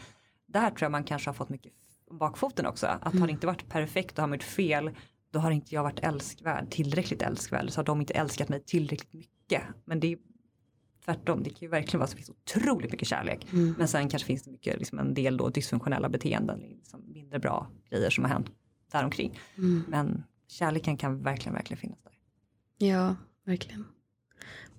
där 0.47 0.71
tror 0.71 0.83
jag 0.83 0.93
man 0.93 1.05
kanske 1.05 1.29
har 1.29 1.35
fått 1.35 1.49
mycket 1.49 1.73
bakfoten 2.11 2.67
också. 2.67 2.87
Att 2.87 3.07
mm. 3.07 3.21
har 3.21 3.27
det 3.27 3.33
inte 3.33 3.47
varit 3.47 3.69
perfekt 3.69 4.19
och 4.19 4.23
har 4.23 4.29
man 4.29 4.37
gjort 4.37 4.43
fel 4.43 4.91
då 5.31 5.39
har 5.39 5.51
inte 5.51 5.75
jag 5.75 5.83
varit 5.83 6.01
älskvärd, 6.01 6.71
tillräckligt 6.71 7.23
älskvärd. 7.23 7.71
Så 7.71 7.79
har 7.79 7.85
de 7.85 8.01
inte 8.01 8.15
älskat 8.15 8.49
mig 8.49 8.61
tillräckligt 8.61 9.13
mycket. 9.13 9.63
Men 9.85 10.01
det 10.01 10.13
är 10.13 10.19
tvärtom, 11.05 11.43
det 11.43 11.51
kan 11.51 11.59
ju 11.61 11.69
verkligen 11.69 11.99
vara 11.99 12.07
så 12.09 12.17
det 12.17 12.23
finns 12.23 12.31
otroligt 12.31 12.93
mycket 12.93 13.09
kärlek. 13.09 13.47
Mm. 13.53 13.75
Men 13.79 13.89
sen 13.89 14.09
kanske 14.09 14.27
finns 14.27 14.43
det 14.43 14.51
mycket, 14.51 14.79
liksom 14.79 14.99
en 14.99 15.15
del 15.15 15.37
då 15.37 15.49
dysfunktionella 15.49 16.09
beteenden, 16.09 16.59
liksom 16.59 17.13
mindre 17.13 17.39
bra 17.39 17.71
grejer 17.91 18.11
som 18.11 18.25
har 18.25 18.31
hänt 18.31 18.51
däromkring. 18.93 19.39
Mm. 19.59 19.85
Men 19.89 20.23
kärleken 20.49 20.97
kan 20.97 21.23
verkligen, 21.23 21.55
verkligen 21.55 21.81
finnas 21.81 21.99
där. 22.03 22.13
Ja, 22.89 23.17
verkligen. 23.45 23.85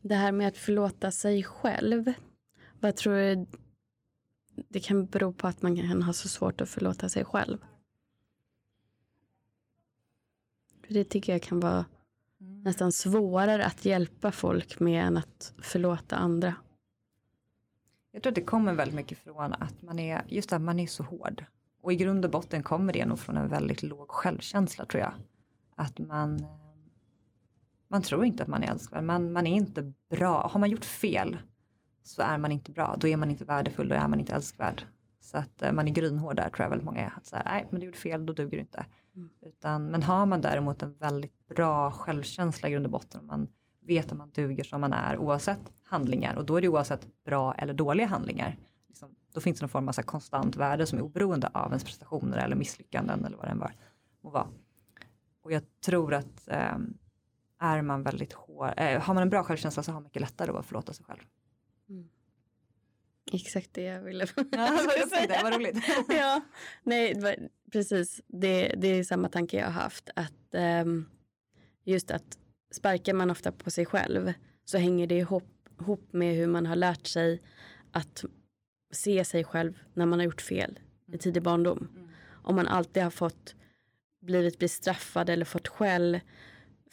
Det 0.02 0.16
här 0.16 0.32
med 0.32 0.48
att 0.48 0.58
förlåta 0.58 1.12
sig 1.12 1.44
själv. 1.44 2.14
Vad 2.80 2.96
tror 2.96 3.14
du 3.14 3.46
det 4.70 4.80
kan 4.80 5.06
bero 5.06 5.34
på 5.34 5.48
att 5.48 5.62
man 5.62 5.76
kan 5.76 6.02
ha 6.02 6.14
så 6.14 6.28
svårt 6.28 6.62
att 6.62 6.70
förlåta 6.70 7.10
sig 7.10 7.26
själv? 7.26 7.58
Det 10.94 11.04
tycker 11.04 11.32
jag 11.32 11.42
kan 11.42 11.60
vara 11.60 11.86
mm. 12.42 12.62
nästan 12.62 12.92
svårare 12.92 13.66
att 13.66 13.86
hjälpa 13.86 14.32
folk 14.32 14.80
med 14.80 15.04
än 15.04 15.18
att 15.18 15.54
förlåta 15.62 16.16
andra. 16.16 16.56
Jag 18.12 18.24
tror 18.24 18.32
att 18.32 18.36
det 18.36 18.42
kommer 18.42 18.74
väldigt 18.74 18.96
mycket 18.96 19.18
från 19.18 19.54
att 19.54 19.82
man 19.82 20.00
är, 20.00 20.24
just 20.28 20.54
att 20.54 20.62
man 20.62 20.80
är 20.80 20.88
så 20.88 21.04
hård. 21.04 21.46
Och 21.82 21.94
i 21.94 21.96
grund 21.96 22.26
och 22.26 22.32
botten 22.32 22.64
kommer 22.64 22.94
det 22.94 23.06
nog 23.06 23.20
från 23.20 23.38
en 23.38 23.48
väldigt 23.48 23.84
låg 23.84 24.10
självkänsla 24.10 24.86
tror 24.86 25.02
jag. 25.02 25.14
Att 25.76 26.00
man, 26.00 26.46
man 27.88 28.02
tror 28.02 28.26
inte 28.26 28.44
att 28.44 28.50
man 28.50 28.64
är 28.64 28.72
älskvärd, 28.72 29.04
man, 29.04 29.32
man 29.32 29.48
är 29.48 29.56
inte 29.56 29.94
bra. 30.10 30.48
Har 30.48 30.60
man 30.60 30.70
gjort 30.70 30.86
fel 30.86 31.38
så 32.04 32.22
är 32.22 32.38
man 32.38 32.52
inte 32.52 32.72
bra, 32.72 32.96
då 33.00 33.08
är 33.08 33.18
man 33.18 33.32
inte 33.32 33.46
värdefull, 33.46 33.90
då 33.90 33.96
är 33.96 34.08
man 34.08 34.20
inte 34.20 34.34
älskvärd. 34.34 34.86
Så 35.20 35.38
att 35.38 35.62
eh, 35.62 35.72
man 35.72 35.88
är 35.88 35.92
grynhård 35.92 36.36
där 36.36 36.50
tror 36.50 36.64
jag 36.64 36.70
väldigt 36.70 36.86
många 36.86 37.02
är. 37.02 37.14
Att 37.18 37.26
säga, 37.26 37.44
nej 37.46 37.68
men 37.70 37.80
du 37.80 37.86
gjorde 37.86 37.98
fel, 37.98 38.26
då 38.26 38.34
duger 38.34 38.58
du 38.58 38.60
inte. 38.60 38.86
Mm. 39.16 39.30
Utan, 39.42 39.86
men 39.86 40.04
har 40.04 40.26
man 40.26 40.42
däremot 40.42 40.84
en 40.84 40.94
väldigt 40.98 41.48
bra 41.48 41.92
självkänsla 41.92 42.70
i 42.70 42.72
grund 42.72 42.86
och 42.86 42.92
botten, 42.92 43.26
man 43.26 43.48
vet 43.80 44.12
att 44.12 44.18
man 44.18 44.32
duger 44.32 44.64
som 44.64 44.82
man 44.82 44.94
är 44.94 45.18
oavsett 45.18 45.74
handlingar 45.84 46.36
och 46.36 46.46
då 46.46 46.58
är 46.58 46.62
det 46.62 46.68
oavsett 46.68 47.24
bra 47.24 47.54
eller 47.54 47.74
dåliga 47.74 48.08
handlingar 48.08 48.58
liksom, 48.88 49.16
då 49.34 49.42
finns 49.42 49.60
det 49.60 49.64
någon 49.64 49.70
form 49.70 49.88
av 49.88 49.92
så 49.92 50.04
konstant 50.04 50.56
värde 50.56 50.86
som 50.86 50.98
är 50.98 51.02
oberoende 51.02 51.48
av 51.54 51.68
ens 51.68 51.84
prestationer 51.84 52.38
eller 52.38 52.56
misslyckanden 52.56 53.26
eller 53.26 53.38
vad 53.38 53.46
det 53.46 53.52
än 53.52 53.60
var, 53.60 53.76
må 54.22 54.30
vara. 54.30 54.48
Och 55.42 55.52
jag 55.52 55.64
tror 55.86 56.14
att 56.14 56.48
eh, 56.48 56.78
är 57.60 57.82
man 57.82 58.04
väldigt 58.04 58.34
hård, 58.34 58.74
eh, 58.78 59.02
har 59.02 59.14
man 59.14 59.24
en 59.24 59.30
bra 59.30 59.44
självkänsla 59.44 59.84
så 59.84 59.92
har 59.92 59.94
man 59.94 60.04
mycket 60.04 60.22
lättare 60.22 60.52
att 60.52 60.66
förlåta 60.66 60.94
sig 60.94 61.06
själv. 61.06 61.22
Mm. 61.90 62.10
Exakt 63.32 63.74
det 63.74 63.82
jag 63.82 64.02
ville 64.02 64.28
ja, 64.52 64.80
jag 64.98 65.10
säga. 65.10 65.40
Vad 65.44 65.54
roligt. 65.54 65.78
ja, 66.10 66.42
nej, 66.84 67.16
precis. 67.72 68.22
Det, 68.28 68.76
det 68.78 68.88
är 68.88 69.04
samma 69.04 69.30
tanke 69.30 69.58
jag 69.58 69.66
har 69.66 69.72
haft. 69.72 70.10
Att 70.16 70.56
um, 70.84 71.10
just 71.84 72.12
att 72.12 72.38
sparkar 72.72 73.14
man 73.14 73.32
ofta 73.32 73.52
på 73.52 73.72
sig 73.72 73.86
själv 73.86 74.34
så 74.66 74.78
hänger 74.78 75.08
det 75.08 75.18
ihop, 75.18 75.70
ihop 75.80 76.14
med 76.14 76.36
hur 76.36 76.48
man 76.48 76.66
har 76.66 76.76
lärt 76.76 77.08
sig 77.08 77.42
att 77.92 78.26
se 78.92 79.26
sig 79.26 79.44
själv 79.44 79.80
när 79.94 80.06
man 80.06 80.20
har 80.20 80.26
gjort 80.26 80.42
fel 80.42 80.80
i 81.14 81.18
tidig 81.18 81.44
barndom. 81.44 81.88
Mm. 81.96 82.10
Om 82.44 82.56
man 82.56 82.68
alltid 82.68 83.04
har 83.04 83.10
fått 83.10 83.56
blivit 84.22 84.60
bestraffad 84.60 85.30
eller 85.30 85.46
fått 85.46 85.68
skäll 85.68 86.20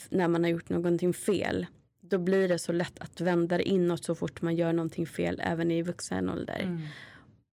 när 0.08 0.28
man 0.28 0.44
har 0.44 0.50
gjort 0.50 0.68
någonting 0.68 1.14
fel. 1.14 1.66
Då 2.00 2.18
blir 2.18 2.48
det 2.48 2.58
så 2.58 2.72
lätt 2.72 2.98
att 2.98 3.20
vända 3.20 3.58
det 3.58 3.68
inåt 3.68 4.04
så 4.04 4.14
fort 4.14 4.42
man 4.42 4.56
gör 4.56 4.72
någonting 4.72 5.06
fel 5.06 5.40
även 5.44 5.70
i 5.70 5.82
vuxen 5.82 6.30
ålder. 6.30 6.60
Mm. 6.60 6.80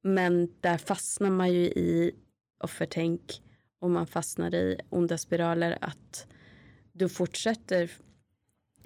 Men 0.02 0.48
där 0.60 0.78
fastnar 0.78 1.30
man 1.30 1.52
ju 1.52 1.60
i 1.64 2.12
offertänk 2.64 3.42
och 3.78 3.90
man 3.90 4.06
fastnar 4.06 4.54
i 4.54 4.80
onda 4.88 5.18
spiraler 5.18 5.78
att 5.80 6.26
du 6.92 7.08
fortsätter 7.08 7.90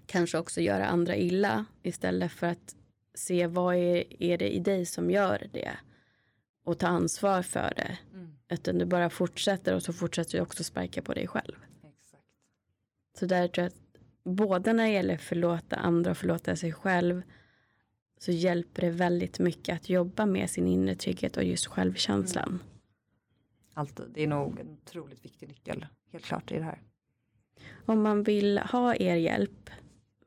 kanske 0.06 0.38
också 0.38 0.60
göra 0.60 0.86
andra 0.86 1.16
illa 1.16 1.64
istället 1.82 2.32
för 2.32 2.46
att 2.46 2.76
se 3.14 3.46
vad 3.46 3.74
är, 3.74 4.22
är 4.22 4.38
det 4.38 4.50
i 4.50 4.58
dig 4.58 4.86
som 4.86 5.10
gör 5.10 5.48
det 5.52 5.76
och 6.64 6.78
ta 6.78 6.86
ansvar 6.86 7.42
för 7.42 7.72
det. 7.76 7.98
Mm. 8.14 8.38
Utan 8.48 8.78
du 8.78 8.84
bara 8.84 9.10
fortsätter 9.10 9.74
och 9.74 9.82
så 9.82 9.92
fortsätter 9.92 10.38
du 10.38 10.42
också 10.42 10.64
sparka 10.64 11.02
på 11.02 11.14
dig 11.14 11.26
själv. 11.26 11.56
Exakt. 11.82 12.24
Så 13.18 13.26
där 13.26 13.48
tror 13.48 13.62
jag 13.62 13.72
att 13.72 14.00
både 14.24 14.72
när 14.72 14.84
det 14.84 14.90
gäller 14.90 15.16
förlåta 15.16 15.76
andra 15.76 16.10
och 16.10 16.18
förlåta 16.18 16.56
sig 16.56 16.72
själv 16.72 17.22
så 18.18 18.32
hjälper 18.32 18.82
det 18.82 18.90
väldigt 18.90 19.38
mycket 19.38 19.76
att 19.76 19.88
jobba 19.88 20.26
med 20.26 20.50
sin 20.50 20.66
inre 20.66 20.94
trygghet 20.94 21.36
och 21.36 21.44
just 21.44 21.66
självkänslan. 21.66 22.48
Mm. 22.48 22.60
Alltid. 23.78 24.06
Det 24.14 24.22
är 24.22 24.26
nog 24.26 24.60
en 24.60 24.68
otroligt 24.68 25.24
viktig 25.24 25.48
nyckel, 25.48 25.86
helt 26.12 26.24
klart, 26.24 26.52
i 26.52 26.58
det 26.58 26.64
här. 26.64 26.78
Om 27.86 28.02
man 28.02 28.22
vill 28.22 28.58
ha 28.58 28.94
er 28.94 29.14
hjälp, 29.14 29.70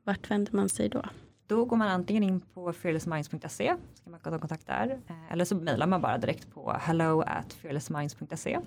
vart 0.04 0.30
vänder 0.30 0.52
man 0.52 0.68
sig 0.68 0.88
då? 0.88 1.02
Då 1.46 1.64
går 1.64 1.76
man 1.76 1.88
antingen 1.88 2.22
in 2.22 2.40
på 2.40 2.72
fearlessminds.se, 2.72 3.76
ska 3.94 4.10
man 4.10 4.20
ta 4.20 4.38
kontakt 4.38 4.66
där, 4.66 5.00
eh, 5.08 5.32
eller 5.32 5.44
så 5.44 5.56
mejlar 5.56 5.86
man 5.86 6.00
bara 6.00 6.18
direkt 6.18 6.50
på 6.50 6.72
hello 6.80 7.20
at 7.20 7.52
fearlessminds.se. 7.52 8.58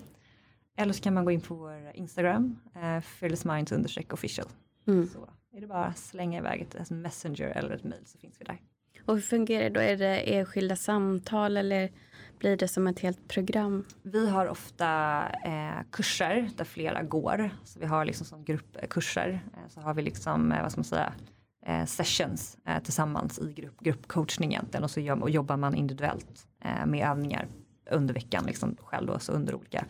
Eller 0.76 0.92
så 0.92 1.02
kan 1.02 1.14
man 1.14 1.24
gå 1.24 1.30
in 1.30 1.40
på 1.40 1.54
vår 1.54 1.90
Instagram, 1.94 2.58
eh, 2.74 3.00
fearlessminds 3.00 3.72
official. 4.10 4.46
Mm. 4.86 5.06
Så 5.06 5.28
är 5.52 5.60
det 5.60 5.66
bara 5.66 5.84
att 5.84 5.98
slänga 5.98 6.38
iväg 6.38 6.60
ett 6.60 6.90
messenger 6.90 7.48
eller 7.48 7.70
ett 7.70 7.84
mejl 7.84 8.06
så 8.06 8.18
finns 8.18 8.40
vi 8.40 8.44
där. 8.44 8.58
Och 9.04 9.14
hur 9.14 9.22
fungerar 9.22 9.62
det 9.62 9.70
då? 9.70 9.80
Är 9.80 9.96
det 9.96 10.34
enskilda 10.34 10.76
samtal 10.76 11.56
eller 11.56 11.90
blir 12.38 12.56
det 12.56 12.68
som 12.68 12.86
ett 12.86 13.00
helt 13.00 13.28
program? 13.28 13.84
Vi 14.02 14.30
har 14.30 14.46
ofta 14.46 15.22
eh, 15.44 15.84
kurser 15.90 16.50
där 16.56 16.64
flera 16.64 17.02
går. 17.02 17.50
Så 17.64 17.80
vi 17.80 17.86
har 17.86 18.04
liksom 18.04 18.26
som 18.26 18.44
gruppkurser. 18.44 19.40
Eh, 19.54 19.68
så 19.68 19.80
har 19.80 19.94
vi 19.94 20.02
liksom, 20.02 20.52
eh, 20.52 20.62
vad 20.62 20.72
ska 20.72 20.78
man 20.78 20.84
säga, 20.84 21.12
eh, 21.66 21.84
sessions 21.84 22.58
eh, 22.66 22.82
tillsammans 22.82 23.38
i 23.38 23.52
grupp, 23.52 23.80
gruppcoachning 23.80 24.50
egentligen. 24.52 24.84
Och 24.84 24.90
så 24.90 25.00
gör, 25.00 25.22
och 25.22 25.30
jobbar 25.30 25.56
man 25.56 25.74
individuellt 25.74 26.46
eh, 26.64 26.86
med 26.86 27.08
övningar 27.08 27.46
under 27.90 28.14
veckan 28.14 28.44
liksom 28.46 28.76
själv 28.80 29.10
och 29.10 29.22
så 29.22 29.32
under 29.32 29.54
olika. 29.54 29.84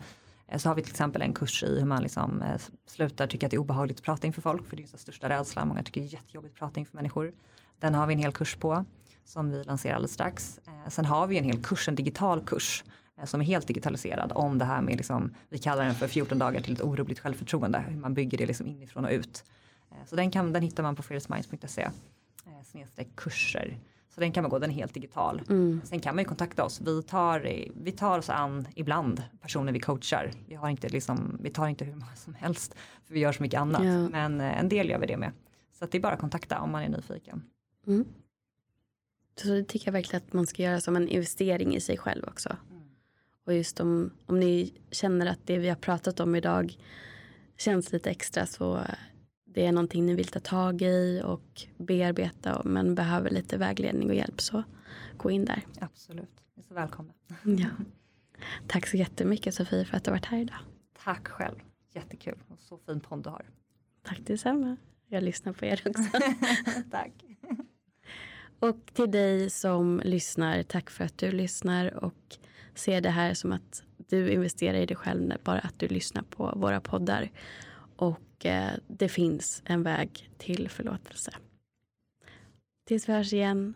Eh, 0.47 0.57
så 0.57 0.69
har 0.69 0.75
vi 0.75 0.81
till 0.81 0.91
exempel 0.91 1.21
en 1.21 1.33
kurs 1.33 1.63
i 1.63 1.79
hur 1.79 1.85
man 1.85 2.03
liksom 2.03 2.41
eh, 2.41 2.61
slutar 2.85 3.27
tycka 3.27 3.45
att 3.45 3.51
det 3.51 3.57
är 3.57 3.61
obehagligt 3.61 3.97
att 3.97 4.03
prata 4.03 4.27
inför 4.27 4.41
folk. 4.41 4.67
För 4.67 4.75
det 4.75 4.81
är 4.81 4.87
ju 4.87 4.97
största 4.97 5.29
rädslan. 5.29 5.67
Många 5.67 5.83
tycker 5.83 6.01
det 6.01 6.07
är 6.07 6.13
jättejobbigt 6.13 6.53
att 6.53 6.59
prata 6.59 6.79
inför 6.79 6.95
människor. 6.95 7.33
Den 7.79 7.95
har 7.95 8.07
vi 8.07 8.13
en 8.13 8.19
hel 8.19 8.31
kurs 8.31 8.55
på 8.55 8.85
som 9.27 9.51
vi 9.51 9.63
lanserar 9.63 9.95
alldeles 9.95 10.13
strax. 10.13 10.59
Eh, 10.67 10.89
sen 10.89 11.05
har 11.05 11.27
vi 11.27 11.37
en 11.37 11.43
hel 11.43 11.63
kurs, 11.63 11.87
en 11.87 11.95
digital 11.95 12.41
kurs 12.41 12.83
eh, 13.17 13.25
som 13.25 13.41
är 13.41 13.45
helt 13.45 13.67
digitaliserad 13.67 14.31
om 14.35 14.57
det 14.57 14.65
här 14.65 14.81
med, 14.81 14.97
liksom, 14.97 15.33
vi 15.49 15.57
kallar 15.57 15.85
den 15.85 15.95
för 15.95 16.07
14 16.07 16.39
dagar 16.39 16.61
till 16.61 16.73
ett 16.73 16.81
orubbligt 16.81 17.19
självförtroende, 17.19 17.83
hur 17.87 17.97
man 17.97 18.13
bygger 18.13 18.37
det 18.37 18.45
liksom 18.45 18.67
inifrån 18.67 19.05
och 19.05 19.11
ut. 19.11 19.43
Eh, 19.91 19.97
så 20.05 20.15
den, 20.15 20.31
kan, 20.31 20.53
den 20.53 20.61
hittar 20.61 20.83
man 20.83 20.95
på 20.95 21.03
freedomsminds.se 21.03 21.89
snedstreck 22.63 23.15
kurser. 23.15 23.77
Så 24.09 24.21
den 24.21 24.31
kan 24.31 24.43
man 24.43 24.49
gå, 24.49 24.59
den 24.59 24.69
är 24.69 24.73
helt 24.73 24.93
digital. 24.93 25.41
Mm. 25.49 25.81
Sen 25.83 25.99
kan 25.99 26.15
man 26.15 26.23
ju 26.23 26.27
kontakta 26.27 26.63
oss. 26.63 26.81
Vi 26.81 27.03
tar, 27.03 27.39
vi 27.75 27.91
tar 27.91 28.19
oss 28.19 28.29
an 28.29 28.67
ibland 28.75 29.23
personer 29.41 29.73
vi 29.73 29.79
coachar. 29.79 30.31
Vi, 30.47 30.55
har 30.55 30.69
inte 30.69 30.89
liksom, 30.89 31.37
vi 31.41 31.49
tar 31.49 31.67
inte 31.67 31.85
hur 31.85 31.95
många 31.95 32.15
som 32.15 32.33
helst 32.33 32.75
för 33.05 33.13
vi 33.13 33.19
gör 33.19 33.31
så 33.31 33.43
mycket 33.43 33.59
annat. 33.59 33.83
Ja. 33.83 34.09
Men 34.09 34.41
en 34.41 34.69
del 34.69 34.89
gör 34.89 34.99
vi 34.99 35.07
det 35.07 35.17
med. 35.17 35.31
Så 35.79 35.85
det 35.85 35.97
är 35.97 36.01
bara 36.01 36.13
att 36.13 36.19
kontakta 36.19 36.59
om 36.59 36.71
man 36.71 36.83
är 36.83 36.89
nyfiken. 36.89 37.43
Mm. 37.87 38.05
Så 39.41 39.47
det 39.47 39.63
tycker 39.63 39.87
jag 39.87 39.93
verkligen 39.93 40.23
att 40.27 40.33
man 40.33 40.47
ska 40.47 40.63
göra 40.63 40.81
som 40.81 40.95
en 40.95 41.07
investering 41.07 41.75
i 41.75 41.79
sig 41.79 41.97
själv 41.97 42.23
också. 42.27 42.49
Mm. 42.49 42.83
Och 43.45 43.53
just 43.53 43.79
om, 43.79 44.11
om 44.25 44.39
ni 44.39 44.73
känner 44.91 45.25
att 45.25 45.39
det 45.45 45.57
vi 45.57 45.69
har 45.69 45.75
pratat 45.75 46.19
om 46.19 46.35
idag 46.35 46.77
känns 47.57 47.91
lite 47.91 48.09
extra 48.09 48.45
så 48.45 48.81
det 49.45 49.65
är 49.65 49.71
någonting 49.71 50.05
ni 50.05 50.15
vill 50.15 50.27
ta 50.27 50.39
tag 50.39 50.81
i 50.81 51.21
och 51.25 51.67
bearbeta 51.77 52.61
men 52.65 52.95
behöver 52.95 53.29
lite 53.29 53.57
vägledning 53.57 54.09
och 54.09 54.15
hjälp 54.15 54.41
så 54.41 54.63
gå 55.17 55.31
in 55.31 55.45
där. 55.45 55.61
Absolut, 55.79 56.43
ni 56.55 56.63
är 56.63 56.67
så 56.67 56.73
välkomna. 56.73 57.13
Ja. 57.43 57.69
Tack 58.67 58.87
så 58.87 58.97
jättemycket 58.97 59.53
Sofie 59.53 59.85
för 59.85 59.97
att 59.97 60.03
du 60.03 60.11
har 60.11 60.17
varit 60.17 60.25
här 60.25 60.39
idag. 60.39 60.57
Tack 61.03 61.27
själv, 61.27 61.55
jättekul 61.93 62.43
och 62.47 62.59
så 62.59 62.77
fin 62.77 62.99
podd 62.99 63.23
du 63.23 63.29
har. 63.29 63.45
Tack 64.03 64.19
detsamma. 64.25 64.77
Jag 65.07 65.23
lyssnar 65.23 65.53
på 65.53 65.65
er 65.65 65.81
också. 65.85 66.03
Tack. 66.91 67.26
Och 68.59 68.77
till 68.93 69.11
dig 69.11 69.49
som 69.49 70.01
lyssnar, 70.05 70.63
tack 70.63 70.89
för 70.89 71.05
att 71.05 71.17
du 71.17 71.31
lyssnar 71.31 72.03
och 72.03 72.37
ser 72.75 73.01
det 73.01 73.09
här 73.09 73.33
som 73.33 73.51
att 73.51 73.83
du 73.97 74.31
investerar 74.31 74.77
i 74.77 74.85
dig 74.85 74.97
själv 74.97 75.33
bara 75.43 75.59
att 75.59 75.79
du 75.79 75.87
lyssnar 75.87 76.23
på 76.23 76.53
våra 76.55 76.81
poddar. 76.81 77.31
Och 77.95 78.45
eh, 78.45 78.71
det 78.87 79.09
finns 79.09 79.61
en 79.65 79.83
väg 79.83 80.29
till 80.37 80.69
förlåtelse. 80.69 81.31
Tills 82.87 83.09
vi 83.09 83.13
hörs 83.13 83.33
igen, 83.33 83.73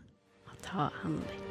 ta 0.62 0.78
hand 0.94 1.16
om 1.16 1.20
dig. 1.28 1.51